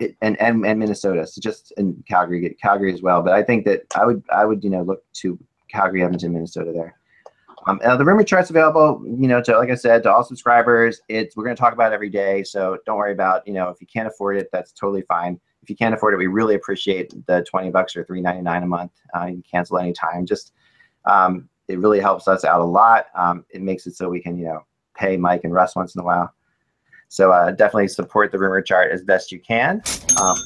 it, 0.00 0.16
and 0.20 0.38
and 0.40 0.66
and 0.66 0.78
Minnesota, 0.78 1.26
so 1.26 1.40
just 1.40 1.72
in 1.76 2.02
Calgary, 2.08 2.56
Calgary 2.60 2.92
as 2.92 3.00
well. 3.00 3.22
But 3.22 3.32
I 3.32 3.42
think 3.42 3.64
that 3.66 3.82
I 3.94 4.04
would 4.04 4.22
I 4.30 4.44
would 4.44 4.62
you 4.64 4.70
know 4.70 4.82
look 4.82 5.04
to 5.14 5.38
Calgary, 5.68 6.02
Edmonton, 6.02 6.32
Minnesota 6.32 6.72
there. 6.72 6.98
Um, 7.66 7.80
the 7.82 8.04
rumor 8.04 8.22
chart's 8.22 8.50
available, 8.50 9.02
you 9.04 9.26
know, 9.26 9.42
to 9.42 9.58
like 9.58 9.70
I 9.70 9.74
said, 9.74 10.04
to 10.04 10.12
all 10.12 10.22
subscribers. 10.22 11.00
It's 11.08 11.36
we're 11.36 11.44
going 11.44 11.56
to 11.56 11.60
talk 11.60 11.72
about 11.72 11.92
every 11.92 12.10
day, 12.10 12.44
so 12.44 12.78
don't 12.86 12.96
worry 12.96 13.12
about 13.12 13.46
you 13.46 13.54
know 13.54 13.68
if 13.70 13.80
you 13.80 13.86
can't 13.86 14.06
afford 14.06 14.36
it, 14.36 14.48
that's 14.52 14.72
totally 14.72 15.02
fine. 15.02 15.40
If 15.62 15.70
you 15.70 15.76
can't 15.76 15.94
afford 15.94 16.14
it, 16.14 16.18
we 16.18 16.28
really 16.28 16.54
appreciate 16.54 17.12
the 17.26 17.44
twenty 17.48 17.70
bucks 17.70 17.96
or 17.96 18.04
three 18.04 18.20
ninety 18.20 18.42
nine 18.42 18.62
a 18.62 18.66
month. 18.66 18.92
Uh, 19.16 19.26
you 19.26 19.32
can 19.34 19.44
cancel 19.50 19.78
anytime. 19.78 20.26
Just 20.26 20.52
um, 21.06 21.48
it 21.66 21.80
really 21.80 21.98
helps 21.98 22.28
us 22.28 22.44
out 22.44 22.60
a 22.60 22.64
lot. 22.64 23.06
Um, 23.16 23.44
it 23.50 23.62
makes 23.62 23.86
it 23.86 23.96
so 23.96 24.08
we 24.08 24.20
can 24.20 24.38
you 24.38 24.44
know 24.44 24.64
pay 24.96 25.16
Mike 25.16 25.44
and 25.44 25.52
Russ 25.52 25.76
once 25.76 25.94
in 25.94 26.00
a 26.00 26.04
while. 26.04 26.32
So 27.08 27.32
uh, 27.32 27.52
definitely 27.52 27.88
support 27.88 28.32
the 28.32 28.38
rumor 28.38 28.60
chart 28.62 28.90
as 28.90 29.02
best 29.02 29.30
you 29.30 29.38
can, 29.38 29.82
um, 30.20 30.36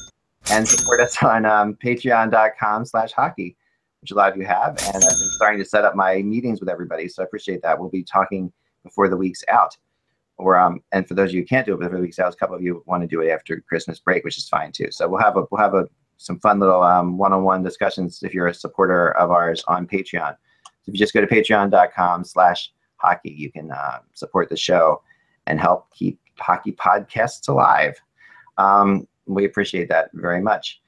and 0.51 0.67
support 0.67 0.99
us 0.99 1.21
on 1.23 1.45
um, 1.45 1.75
Patreon.com/slash 1.83 3.13
hockey 3.13 3.57
which 4.01 4.11
a 4.11 4.15
lot 4.15 4.31
of 4.31 4.37
you 4.37 4.45
have. 4.45 4.77
And 4.93 4.95
I've 4.95 5.01
been 5.01 5.29
starting 5.35 5.59
to 5.59 5.65
set 5.65 5.85
up 5.85 5.95
my 5.95 6.21
meetings 6.21 6.59
with 6.59 6.69
everybody. 6.69 7.07
So 7.07 7.21
I 7.21 7.25
appreciate 7.25 7.61
that. 7.61 7.79
We'll 7.79 7.89
be 7.89 8.03
talking 8.03 8.51
before 8.83 9.07
the 9.07 9.17
week's 9.17 9.43
out. 9.47 9.77
Or 10.37 10.57
um, 10.57 10.81
and 10.91 11.07
for 11.07 11.13
those 11.13 11.29
of 11.29 11.35
you 11.35 11.41
who 11.41 11.47
can't 11.47 11.67
do 11.67 11.75
it 11.75 11.79
before 11.79 11.97
the 11.97 12.01
week's 12.01 12.17
out, 12.17 12.33
a 12.33 12.37
couple 12.37 12.55
of 12.55 12.63
you 12.63 12.83
want 12.87 13.03
to 13.03 13.07
do 13.07 13.21
it 13.21 13.29
after 13.29 13.61
Christmas 13.61 13.99
break, 13.99 14.23
which 14.23 14.37
is 14.37 14.49
fine 14.49 14.71
too. 14.71 14.87
So 14.89 15.07
we'll 15.07 15.21
have 15.21 15.37
a 15.37 15.45
we'll 15.51 15.61
have 15.61 15.75
a 15.75 15.87
some 16.17 16.39
fun 16.39 16.59
little 16.59 16.81
um, 16.83 17.17
one-on-one 17.17 17.63
discussions 17.63 18.21
if 18.23 18.33
you're 18.33 18.47
a 18.47 18.53
supporter 18.53 19.11
of 19.17 19.31
ours 19.31 19.63
on 19.67 19.87
Patreon. 19.87 20.35
So 20.63 20.89
if 20.89 20.93
you 20.93 20.99
just 20.99 21.13
go 21.13 21.21
to 21.21 21.27
patreon.com 21.27 22.23
slash 22.23 22.71
hockey, 23.01 23.31
you 23.31 23.51
can 23.51 23.71
uh, 23.71 23.99
support 24.13 24.49
the 24.49 24.57
show 24.57 25.01
and 25.47 25.59
help 25.59 25.91
keep 25.93 26.19
hockey 26.37 26.71
podcasts 26.73 27.47
alive. 27.49 27.99
Um, 28.57 29.07
we 29.25 29.45
appreciate 29.45 29.89
that 29.89 30.09
very 30.13 30.41
much. 30.41 30.81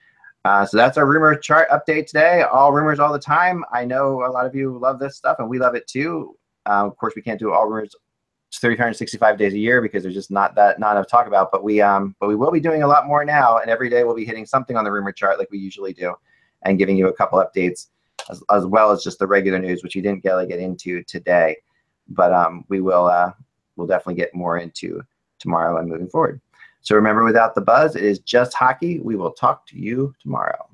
Uh, 0.46 0.66
so 0.66 0.76
that's 0.76 0.98
our 0.98 1.06
rumor 1.06 1.36
chart 1.36 1.70
update 1.70 2.06
today. 2.08 2.42
All 2.42 2.74
rumors 2.74 3.00
all 3.00 3.14
the 3.14 3.20
time. 3.20 3.64
I 3.72 3.86
know 3.86 4.26
a 4.26 4.32
lot 4.32 4.46
of 4.46 4.54
you 4.54 4.78
love 4.78 5.00
this 5.00 5.16
stuff, 5.16 5.38
and 5.40 5.50
we 5.50 5.58
love 5.58 5.76
it 5.76 5.88
too. 5.88 6.38
Uh, 6.66 6.86
of 6.86 6.98
course, 6.98 7.14
we 7.16 7.22
can't 7.22 7.40
do 7.40 7.54
all 7.54 7.68
rumors 7.68 7.96
365 8.60 9.38
days 9.38 9.54
a 9.54 9.58
year 9.58 9.82
because 9.82 10.04
there's 10.04 10.16
just 10.16 10.32
not 10.32 10.54
that 10.56 10.80
not 10.80 10.92
enough 10.92 11.08
to 11.08 11.12
talk 11.12 11.28
about. 11.28 11.52
But 11.52 11.64
we 11.64 11.82
um, 11.82 12.16
but 12.20 12.28
we 12.28 12.36
will 12.36 12.52
be 12.52 12.60
doing 12.60 12.84
a 12.84 12.88
lot 12.88 13.08
more 13.08 13.24
now, 13.24 13.58
and 13.58 13.70
every 13.70 13.90
day 13.90 14.04
we'll 14.04 14.16
be 14.16 14.26
hitting 14.26 14.46
something 14.46 14.76
on 14.76 14.84
the 14.84 14.92
rumor 14.92 15.12
chart 15.12 15.40
like 15.40 15.50
we 15.50 15.60
usually 15.60 15.94
do, 15.94 16.14
and 16.64 16.78
giving 16.78 16.98
you 16.98 17.08
a 17.08 17.14
couple 17.14 17.40
updates 17.40 17.88
as, 18.30 18.44
as 18.52 18.66
well 18.66 18.92
as 18.92 19.04
just 19.04 19.20
the 19.20 19.28
regular 19.28 19.60
news, 19.60 19.82
which 19.82 19.96
we 19.96 20.02
didn't 20.02 20.24
really 20.26 20.48
get 20.48 20.60
into 20.60 21.04
today. 21.04 21.58
But 22.08 22.34
um, 22.34 22.66
we 22.70 22.82
will 22.82 23.06
uh, 23.06 23.32
we'll 23.76 23.88
definitely 23.88 24.16
get 24.16 24.36
more 24.36 24.58
into 24.58 25.02
tomorrow 25.40 25.78
and 25.78 25.90
moving 25.90 26.10
forward. 26.10 26.42
So 26.82 26.96
remember, 26.96 27.24
without 27.24 27.56
the 27.56 27.62
buzz, 27.62 27.96
it 27.96 28.04
is 28.04 28.20
just 28.20 28.54
hockey. 28.54 29.00
We 29.00 29.16
will 29.16 29.32
talk 29.32 29.66
to 29.68 29.80
you 29.80 30.14
tomorrow. 30.22 30.70